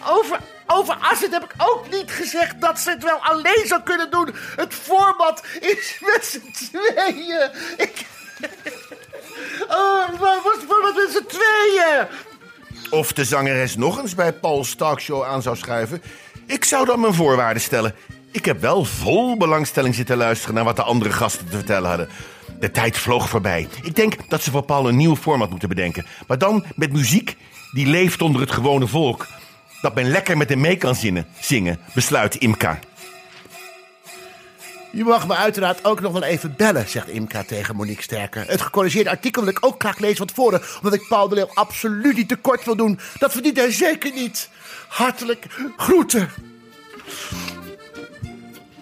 Over, 0.09 0.39
over 0.67 0.95
Astrid 1.01 1.33
heb 1.33 1.45
ik 1.45 1.55
ook 1.57 1.91
niet 1.91 2.11
gezegd 2.11 2.61
dat 2.61 2.79
ze 2.79 2.91
het 2.91 3.03
wel 3.03 3.19
alleen 3.19 3.65
zou 3.67 3.83
kunnen 3.83 4.11
doen. 4.11 4.35
Het 4.57 4.75
format 4.75 5.43
is 5.61 5.99
met 6.13 6.25
z'n 6.25 6.69
tweeën. 6.71 7.51
Ik... 7.77 8.07
Oh, 9.69 10.09
wat 10.09 10.43
was 10.43 10.55
het 10.55 10.65
format 10.69 10.95
met 10.95 11.11
z'n 11.11 11.27
tweeën? 11.27 12.07
Of 12.91 13.13
de 13.13 13.25
zangeres 13.25 13.77
nog 13.77 13.99
eens 13.99 14.15
bij 14.15 14.33
Paul's 14.33 14.75
talkshow 14.75 15.25
aan 15.25 15.43
zou 15.43 15.57
schuiven. 15.57 16.03
Ik 16.47 16.65
zou 16.65 16.87
dan 16.87 17.01
mijn 17.01 17.15
voorwaarden 17.15 17.63
stellen. 17.63 17.95
Ik 18.31 18.45
heb 18.45 18.61
wel 18.61 18.85
vol 18.85 19.37
belangstelling 19.37 19.95
zitten 19.95 20.17
luisteren 20.17 20.55
naar 20.55 20.65
wat 20.65 20.77
de 20.77 20.83
andere 20.83 21.13
gasten 21.13 21.49
te 21.49 21.57
vertellen 21.57 21.89
hadden. 21.89 22.09
De 22.61 22.71
tijd 22.71 22.99
vloog 22.99 23.29
voorbij. 23.29 23.69
Ik 23.83 23.95
denk 23.95 24.15
dat 24.29 24.43
ze 24.43 24.51
voor 24.51 24.63
Paul 24.63 24.89
een 24.89 24.97
nieuw 24.97 25.17
format 25.17 25.51
moeten 25.51 25.69
bedenken. 25.69 26.07
Maar 26.27 26.39
dan 26.39 26.65
met 26.75 26.93
muziek 26.93 27.37
die 27.73 27.87
leeft 27.87 28.23
onder 28.23 28.41
het 28.41 28.51
gewone 28.51 28.87
volk. 28.87 29.27
Dat 29.85 29.95
men 29.95 30.11
lekker 30.11 30.37
met 30.37 30.49
hem 30.49 30.61
mee 30.61 30.77
kan 30.77 30.95
zingen, 30.95 31.27
zingen 31.41 31.79
besluit 31.93 32.35
Imka. 32.35 32.79
Je 34.93 35.05
mag 35.05 35.27
me 35.27 35.35
uiteraard 35.35 35.85
ook 35.85 36.01
nog 36.01 36.13
wel 36.13 36.23
even 36.23 36.55
bellen, 36.57 36.89
zegt 36.89 37.09
Imka 37.09 37.43
tegen 37.43 37.77
Monique 37.77 38.03
Sterker. 38.03 38.45
Het 38.49 38.61
gecorrigeerde 38.61 39.11
artikel 39.11 39.43
wil 39.43 39.51
ik 39.51 39.67
ook 39.67 39.75
graag 39.83 39.99
lezen 39.99 40.17
van 40.17 40.27
tevoren, 40.27 40.63
omdat 40.77 40.95
ik 40.95 41.07
Paul 41.09 41.29
de 41.29 41.35
Leeuw 41.35 41.51
absoluut 41.55 42.17
niet 42.17 42.29
tekort 42.29 42.65
wil 42.65 42.77
doen. 42.77 42.99
Dat 43.19 43.33
verdient 43.33 43.57
hij 43.57 43.73
zeker 43.73 44.13
niet. 44.13 44.49
Hartelijk 44.89 45.47
groeten. 45.77 46.29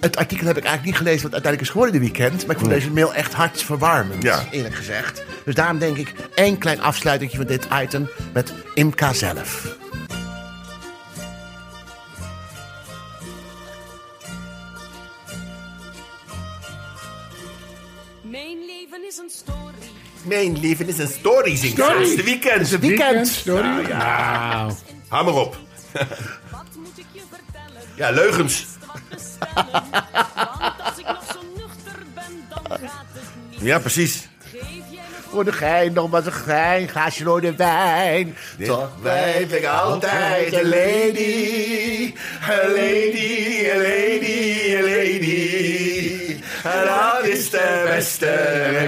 Het 0.01 0.17
artikel 0.17 0.47
heb 0.47 0.57
ik 0.57 0.65
eigenlijk 0.65 0.85
niet 0.85 1.07
gelezen 1.07 1.23
wat 1.23 1.33
uiteindelijk 1.33 1.63
is 1.63 1.69
geworden 1.71 2.01
dit 2.01 2.11
weekend. 2.11 2.47
Maar 2.47 2.55
ik 2.55 2.61
vond 2.61 2.73
deze 2.73 2.91
mail 2.91 3.15
echt 3.15 3.33
hartverwarmend, 3.33 4.23
Ja. 4.23 4.45
eerlijk 4.51 4.75
gezegd. 4.75 5.23
Dus 5.45 5.55
daarom 5.55 5.79
denk 5.79 5.97
ik 5.97 6.15
één 6.35 6.59
klein 6.59 6.81
afsluitingje 6.81 7.37
van 7.37 7.47
dit 7.47 7.67
item 7.83 8.09
met 8.33 8.53
Imka 8.75 9.13
zelf. 9.13 9.81
Mijn 18.33 18.59
leven 18.67 19.07
is 19.07 19.19
een 19.19 19.31
story. 19.31 19.91
Mijn 20.23 20.61
leven 20.61 20.89
is 20.89 20.99
een 20.99 21.09
story, 21.09 21.57
zingt 21.57 21.77
Story. 21.77 21.99
Het 21.99 22.09
is 22.09 22.17
de 22.17 22.23
weekend. 22.23 22.55
Het 22.55 22.67
is 22.67 22.73
een 22.73 22.81
weekend. 22.81 23.29
Sorry. 23.29 23.63
Nou 23.63 23.89
ja. 23.89 24.71
Maar 25.11 25.27
op. 25.27 25.57
Wat 26.51 26.65
moet 26.77 26.99
ik 26.99 27.05
je 27.13 27.21
vertellen? 27.31 27.83
Ja, 27.95 28.11
leugens. 28.11 28.67
Want 28.95 29.03
als 30.85 30.99
ik 30.99 31.07
nog 31.07 31.25
zo 31.33 31.41
nuchter 31.57 32.03
ben, 32.15 32.45
dan 32.49 32.79
gaat 32.79 33.07
het 33.13 33.23
niet. 33.51 33.61
Ja, 33.61 33.79
precies. 33.79 34.29
Geef 34.53 34.61
jij 34.63 34.83
me 34.91 35.29
Voor 35.31 35.45
de 35.45 35.53
gein, 35.53 35.93
nog 35.93 36.11
maar 36.11 36.27
een 36.27 36.33
gein, 36.33 36.89
glaasje 36.89 37.25
rode 37.25 37.55
wijn. 37.57 38.37
Toch 38.65 39.01
blijf 39.01 39.53
ik 39.53 39.65
altijd 39.65 40.53
een 40.53 40.69
lady. 40.69 42.15
Een 42.51 42.71
lady, 42.71 43.69
een 43.71 43.83
lady, 43.83 44.75
een 44.75 44.83
lady. 44.83 45.62
En 46.65 46.85
dat 46.87 47.25
is 47.25 47.51
de 47.51 47.85
beste 47.87 48.27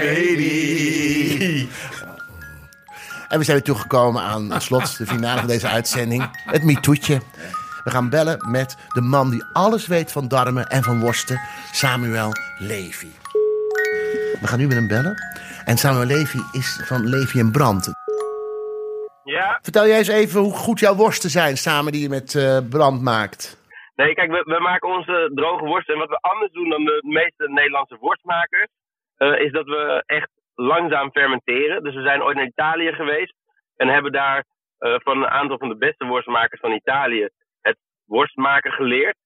lady. 0.03 1.67
En 3.27 3.37
we 3.37 3.43
zijn 3.45 3.57
weer 3.57 3.65
toegekomen 3.65 4.21
aan 4.21 4.51
het 4.51 4.63
slot, 4.63 4.97
de 4.97 5.05
finale 5.05 5.39
van 5.39 5.47
deze 5.47 5.67
uitzending. 5.67 6.29
Het 6.45 6.63
MeToo'tje. 6.63 7.21
We 7.83 7.89
gaan 7.91 8.09
bellen 8.09 8.49
met 8.49 8.75
de 8.93 9.01
man 9.01 9.29
die 9.29 9.43
alles 9.53 9.87
weet 9.87 10.11
van 10.11 10.27
darmen 10.27 10.67
en 10.67 10.83
van 10.83 10.99
worsten, 10.99 11.41
Samuel 11.71 12.31
Levy. 12.57 13.07
We 14.41 14.47
gaan 14.47 14.59
nu 14.59 14.67
met 14.67 14.77
hem 14.77 14.87
bellen. 14.87 15.23
En 15.65 15.77
Samuel 15.77 16.05
Levy 16.05 16.39
is 16.51 16.79
van 16.83 17.07
Levy 17.07 17.39
en 17.39 17.51
Brand. 17.51 17.89
Ja, 19.23 19.59
Vertel 19.61 19.87
jij 19.87 19.97
eens 19.97 20.07
even 20.07 20.39
hoe 20.41 20.53
goed 20.53 20.79
jouw 20.79 20.95
worsten 20.95 21.29
zijn 21.29 21.57
samen 21.57 21.91
die 21.91 22.01
je 22.01 22.09
met 22.09 22.35
eh, 22.35 22.57
Brand 22.69 23.01
maakt. 23.01 23.57
Nee, 23.95 24.13
kijk, 24.13 24.31
we, 24.31 24.59
maken 24.59 24.89
onze 24.89 25.31
droge 25.33 25.65
worst. 25.65 25.89
En 25.89 25.97
wat 25.97 26.09
we 26.09 26.17
anders 26.17 26.51
doen 26.51 26.69
dan 26.69 26.85
de 26.85 26.99
meeste 27.01 27.49
Nederlandse 27.49 27.97
worstmakers, 27.99 28.69
eh, 29.17 29.39
is 29.39 29.51
dat 29.51 29.65
we 29.65 30.03
echt 30.05 30.29
langzaam 30.55 31.11
fermenteren. 31.11 31.83
Dus 31.83 31.95
we 31.95 32.01
zijn 32.01 32.23
ooit 32.23 32.35
naar 32.35 32.45
Italië 32.45 32.93
geweest 32.93 33.35
en 33.75 33.87
hebben 33.87 34.11
daar 34.11 34.45
eh, 34.77 34.95
van 34.97 35.17
een 35.17 35.29
aantal 35.29 35.57
van 35.57 35.69
de 35.69 35.77
beste 35.77 36.05
worstmakers 36.05 36.59
van 36.59 36.71
Italië 36.71 37.29
het 37.61 37.77
worstmaken 38.05 38.71
geleerd. 38.71 39.17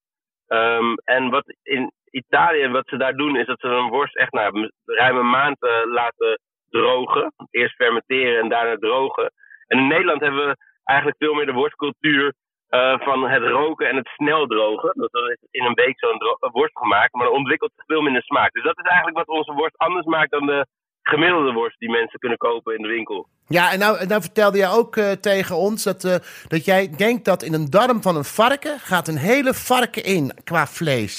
Ehm, 0.46 0.94
en 1.04 1.30
wat 1.30 1.54
in 1.62 1.92
Italië, 2.10 2.68
wat 2.68 2.88
ze 2.88 2.96
daar 2.96 3.14
doen, 3.14 3.36
is 3.36 3.46
dat 3.46 3.60
ze 3.60 3.66
een 3.66 3.88
worst 3.88 4.16
echt 4.16 4.32
nou, 4.32 4.70
ruim 4.84 5.16
een 5.16 5.30
maand 5.30 5.62
eh, 5.62 5.70
laten 5.84 6.40
drogen. 6.68 7.32
Eerst 7.50 7.74
fermenteren 7.74 8.42
en 8.42 8.48
daarna 8.48 8.76
drogen. 8.76 9.32
En 9.66 9.78
in 9.78 9.86
Nederland 9.86 10.20
hebben 10.20 10.46
we 10.46 10.56
eigenlijk 10.84 11.18
veel 11.18 11.34
meer 11.34 11.46
de 11.46 11.52
worstcultuur 11.52 12.34
eh, 12.70 13.00
van 13.00 13.28
het 13.28 13.42
roken 13.42 13.88
en 13.88 13.96
het 13.96 14.08
snel 14.08 14.46
drogen. 14.46 14.92
Dus 14.94 15.10
dan 15.10 15.30
is 15.30 15.36
in 15.50 15.64
een 15.64 15.74
week 15.74 15.98
zo'n 15.98 16.50
worst 16.52 16.78
gemaakt, 16.78 17.14
maar 17.14 17.26
dan 17.26 17.34
ontwikkelt 17.34 17.72
zich 17.76 17.84
veel 17.86 18.02
minder 18.02 18.22
smaak. 18.22 18.52
Dus 18.52 18.62
dat 18.62 18.78
is 18.78 18.84
eigenlijk 18.84 19.16
wat 19.16 19.36
onze 19.38 19.52
worst 19.52 19.78
anders 19.78 20.06
maakt 20.06 20.30
dan 20.30 20.46
de 20.46 20.66
gemiddelde 21.02 21.52
worst 21.52 21.78
die 21.78 21.90
mensen 21.90 22.18
kunnen 22.18 22.38
kopen 22.38 22.76
in 22.76 22.82
de 22.82 22.88
winkel. 22.88 23.28
Ja, 23.46 23.72
en 23.72 23.78
nou, 23.78 24.06
nou 24.06 24.20
vertelde 24.20 24.58
jij 24.58 24.70
ook 24.70 24.96
eh, 24.96 25.10
tegen 25.10 25.56
ons 25.56 25.84
dat, 25.84 26.04
eh, 26.04 26.14
dat 26.48 26.64
jij 26.64 26.90
denkt 26.96 27.24
dat 27.24 27.42
in 27.42 27.54
een 27.54 27.70
darm 27.70 28.02
van 28.02 28.16
een 28.16 28.24
varken 28.24 28.78
gaat 28.78 29.08
een 29.08 29.22
hele 29.30 29.54
varken 29.54 30.04
in 30.04 30.32
qua 30.44 30.66
vlees. 30.66 31.14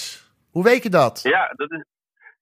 Hoe 0.52 0.64
weet 0.64 0.84
je 0.84 0.90
dat? 0.90 1.20
Ja, 1.24 1.54
dat 1.56 1.72
is. 1.72 1.84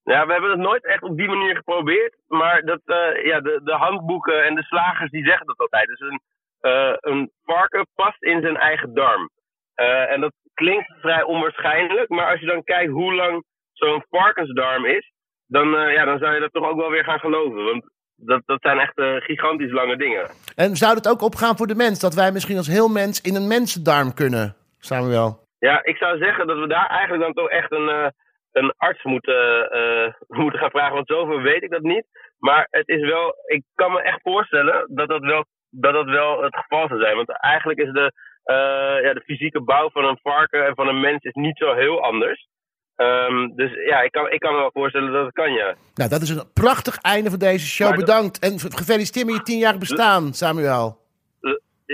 Ja, 0.03 0.25
we 0.25 0.31
hebben 0.31 0.49
het 0.49 0.59
nooit 0.59 0.85
echt 0.85 1.03
op 1.03 1.17
die 1.17 1.27
manier 1.27 1.55
geprobeerd. 1.55 2.15
Maar 2.27 2.65
dat, 2.65 2.81
ja, 3.23 3.39
de, 3.41 3.61
de 3.63 3.75
handboeken 3.75 4.45
en 4.45 4.55
de 4.55 4.63
slagers 4.63 5.11
die 5.11 5.25
zeggen 5.25 5.45
dat 5.45 5.57
altijd. 5.57 5.87
Dus 5.87 5.99
een, 5.99 6.21
eh, 6.59 6.93
een 6.99 7.31
varken 7.43 7.87
past 7.95 8.23
in 8.23 8.41
zijn 8.41 8.57
eigen 8.57 8.93
darm. 8.93 9.29
Eh, 9.73 10.11
en 10.11 10.21
dat 10.21 10.33
klinkt 10.53 10.93
vrij 11.01 11.23
onwaarschijnlijk. 11.23 12.09
Maar 12.09 12.31
als 12.31 12.39
je 12.39 12.45
dan 12.45 12.63
kijkt 12.63 12.91
hoe 12.91 13.13
lang 13.13 13.43
zo'n 13.73 14.03
varkensdarm 14.09 14.85
is. 14.85 15.11
Dan, 15.47 15.77
eh, 15.77 15.93
ja, 15.93 16.05
dan 16.05 16.19
zou 16.19 16.33
je 16.33 16.39
dat 16.39 16.53
toch 16.53 16.69
ook 16.69 16.77
wel 16.77 16.89
weer 16.89 17.03
gaan 17.03 17.19
geloven. 17.19 17.63
Want 17.63 17.83
dat, 18.15 18.41
dat 18.45 18.61
zijn 18.61 18.79
echt 18.79 19.23
gigantisch 19.23 19.71
lange 19.71 19.97
dingen. 19.97 20.25
En 20.55 20.75
zou 20.75 20.95
het 20.95 21.09
ook 21.09 21.21
opgaan 21.21 21.57
voor 21.57 21.67
de 21.67 21.75
mens? 21.75 21.99
Dat 21.99 22.13
wij 22.13 22.31
misschien 22.31 22.57
als 22.57 22.67
heel 22.67 22.87
mens 22.87 23.21
in 23.21 23.35
een 23.35 23.47
mensendarm 23.47 24.13
kunnen, 24.13 24.55
Samuel? 24.79 25.47
Ja, 25.59 25.83
ik 25.83 25.97
zou 25.97 26.17
zeggen 26.17 26.47
dat 26.47 26.59
we 26.59 26.67
daar 26.67 26.87
eigenlijk 26.87 27.23
dan 27.23 27.33
toch 27.33 27.49
echt 27.49 27.71
een, 27.71 28.11
een 28.51 28.73
arts 28.77 29.03
moeten, 29.03 29.69
moeten 30.27 30.59
gaan 30.59 30.69
vragen. 30.69 30.93
Want 30.93 31.07
zoveel 31.07 31.41
weet 31.41 31.63
ik 31.63 31.69
dat 31.69 31.81
niet. 31.81 32.05
Maar 32.39 32.67
het 32.69 32.87
is 32.87 33.01
wel, 33.01 33.35
ik 33.45 33.63
kan 33.75 33.91
me 33.91 34.01
echt 34.01 34.21
voorstellen 34.21 34.85
dat 34.95 35.07
dat 35.07 35.21
wel, 35.21 35.45
dat 35.69 35.93
dat 35.93 36.05
wel 36.05 36.43
het 36.43 36.55
geval 36.55 36.87
zou 36.87 36.99
zijn. 36.99 37.15
Want 37.15 37.41
eigenlijk 37.41 37.79
is 37.79 37.91
de, 37.91 38.11
eh, 38.43 39.03
ja, 39.03 39.13
de 39.13 39.23
fysieke 39.25 39.61
bouw 39.61 39.89
van 39.89 40.05
een 40.05 40.19
varken 40.21 40.65
en 40.65 40.75
van 40.75 40.87
een 40.87 40.99
mens 40.99 41.23
is 41.23 41.33
niet 41.33 41.57
zo 41.57 41.73
heel 41.73 42.03
anders. 42.03 42.47
Ehm, 42.95 43.55
dus 43.55 43.71
ja, 43.85 44.01
ik 44.01 44.11
kan, 44.11 44.31
ik 44.31 44.39
kan 44.39 44.53
me 44.53 44.59
wel 44.59 44.71
voorstellen 44.73 45.11
dat 45.11 45.25
het 45.25 45.33
kan, 45.33 45.53
ja. 45.53 45.75
Nou, 45.93 46.09
dat 46.09 46.21
is 46.21 46.29
een 46.29 46.53
prachtig 46.53 46.97
einde 46.97 47.29
van 47.29 47.39
deze 47.39 47.67
show. 47.67 47.87
Maar 47.87 47.97
Bedankt. 47.97 48.39
En 48.39 48.59
gefeliciteerd 48.59 49.25
met 49.25 49.35
je 49.35 49.41
tienjarig 49.41 49.79
bestaan, 49.79 50.33
Samuel. 50.33 50.97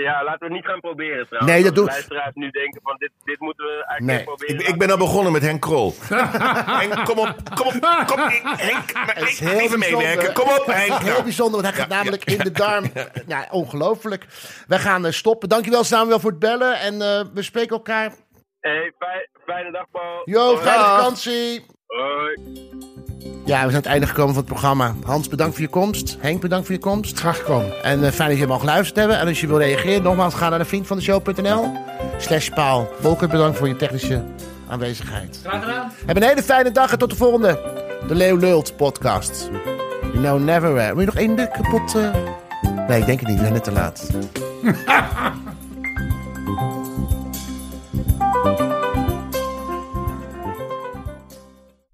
Ja, 0.02 0.24
laten 0.24 0.38
we 0.38 0.44
het 0.44 0.54
niet 0.54 0.64
gaan 0.64 0.80
proberen 0.80 1.26
trouwens. 1.26 1.52
Nee, 1.52 1.62
dat 1.64 1.74
de 1.74 1.80
doet- 1.80 1.88
luisteraars 1.90 2.34
nu 2.34 2.50
denken 2.50 2.80
van 2.82 2.96
dit, 2.98 3.10
dit 3.24 3.40
moeten 3.40 3.64
we 3.64 3.72
eigenlijk 3.86 4.02
Nee, 4.18 4.24
proberen. 4.24 4.60
ik, 4.60 4.68
ik 4.68 4.78
ben 4.78 4.90
al 4.90 4.96
begonnen 4.96 5.32
met 5.32 5.42
Henk 5.42 5.60
Krol. 5.60 5.94
Henk, 6.80 7.04
kom 7.04 7.18
op, 7.18 7.34
kom 7.54 7.66
op, 7.66 8.04
kom 8.06 8.20
op. 8.22 8.30
Henk, 8.56 8.92
maar 8.92 9.14
Het 9.14 9.28
is 9.28 9.40
ik- 9.40 9.48
heel 9.48 9.58
even 9.58 9.78
bijzonder. 9.78 10.08
meewerken. 10.08 10.32
Kom 10.34 10.48
op, 10.48 10.66
Henk. 10.66 10.98
Heel 11.02 11.22
bijzonder, 11.22 11.62
want 11.62 11.74
hij 11.74 11.82
gaat 11.82 11.92
namelijk 11.92 12.24
in 12.24 12.38
de 12.38 12.52
darm. 12.52 12.84
Ja, 13.26 13.46
ongelooflijk. 13.50 14.26
Wij 14.66 14.78
gaan 14.78 15.06
eh, 15.06 15.12
stoppen. 15.12 15.48
Dankjewel 15.48 15.84
Samuel 15.84 16.20
voor 16.20 16.30
het 16.30 16.38
bellen. 16.38 16.80
En 16.80 16.92
eh, 17.02 17.24
we 17.34 17.42
spreken 17.42 17.76
elkaar. 17.76 18.12
Hey, 18.60 18.92
fijn- 18.98 19.28
fijne 19.46 19.70
dag, 19.72 19.84
Paul. 19.90 20.22
Hoi. 20.24 20.56
fijne 20.56 20.84
vakantie. 20.84 21.64
Hoi. 21.86 22.64
Ja, 23.44 23.44
we 23.44 23.44
zijn 23.44 23.62
aan 23.68 23.74
het 23.74 23.86
einde 23.86 24.06
gekomen 24.06 24.34
van 24.34 24.42
het 24.42 24.52
programma. 24.52 24.94
Hans, 25.04 25.28
bedankt 25.28 25.54
voor 25.54 25.62
je 25.64 25.70
komst. 25.70 26.16
Henk, 26.20 26.40
bedankt 26.40 26.66
voor 26.66 26.74
je 26.74 26.80
komst. 26.80 27.18
Graag 27.18 27.36
gekomen. 27.38 27.82
En 27.82 28.04
eh, 28.04 28.10
fijn 28.12 28.28
dat 28.28 28.38
je 28.38 28.42
hem 28.44 28.52
al 28.52 28.58
geluisterd 28.58 28.96
hebben. 28.98 29.18
En 29.18 29.26
als 29.28 29.40
je 29.40 29.46
wil 29.46 29.58
reageren, 29.58 30.02
nogmaals, 30.02 30.34
ga 30.34 30.48
naar 30.48 30.58
de 30.58 30.64
vriendvandeshow.nl 30.64 31.72
slash 32.18 32.48
paal. 32.48 32.88
Volker, 33.00 33.28
bedankt 33.28 33.58
voor 33.58 33.68
je 33.68 33.76
technische 33.76 34.24
aanwezigheid. 34.68 35.40
Graag 35.44 35.62
gedaan. 35.64 35.92
Heb 36.06 36.16
een 36.16 36.22
hele 36.22 36.42
fijne 36.42 36.70
dag 36.70 36.92
en 36.92 36.98
tot 36.98 37.10
de 37.10 37.16
volgende. 37.16 37.60
De 38.08 38.14
Leeuw 38.14 38.36
Lult 38.36 38.76
podcast. 38.76 39.50
You 40.02 40.12
know 40.18 40.38
never 40.40 40.72
where. 40.74 40.90
Wil 40.94 41.00
je 41.00 41.06
nog 41.06 41.16
één 41.16 41.36
kapot? 41.36 41.94
eh? 41.94 42.14
Nee, 42.88 43.00
ik 43.00 43.06
denk 43.06 43.20
het 43.20 43.28
niet. 43.28 43.36
We 43.36 43.42
zijn 43.42 43.52
net 43.52 43.64
te 43.64 43.72
laat. 43.72 44.10
Thank 48.46 48.60
you. 48.60 48.75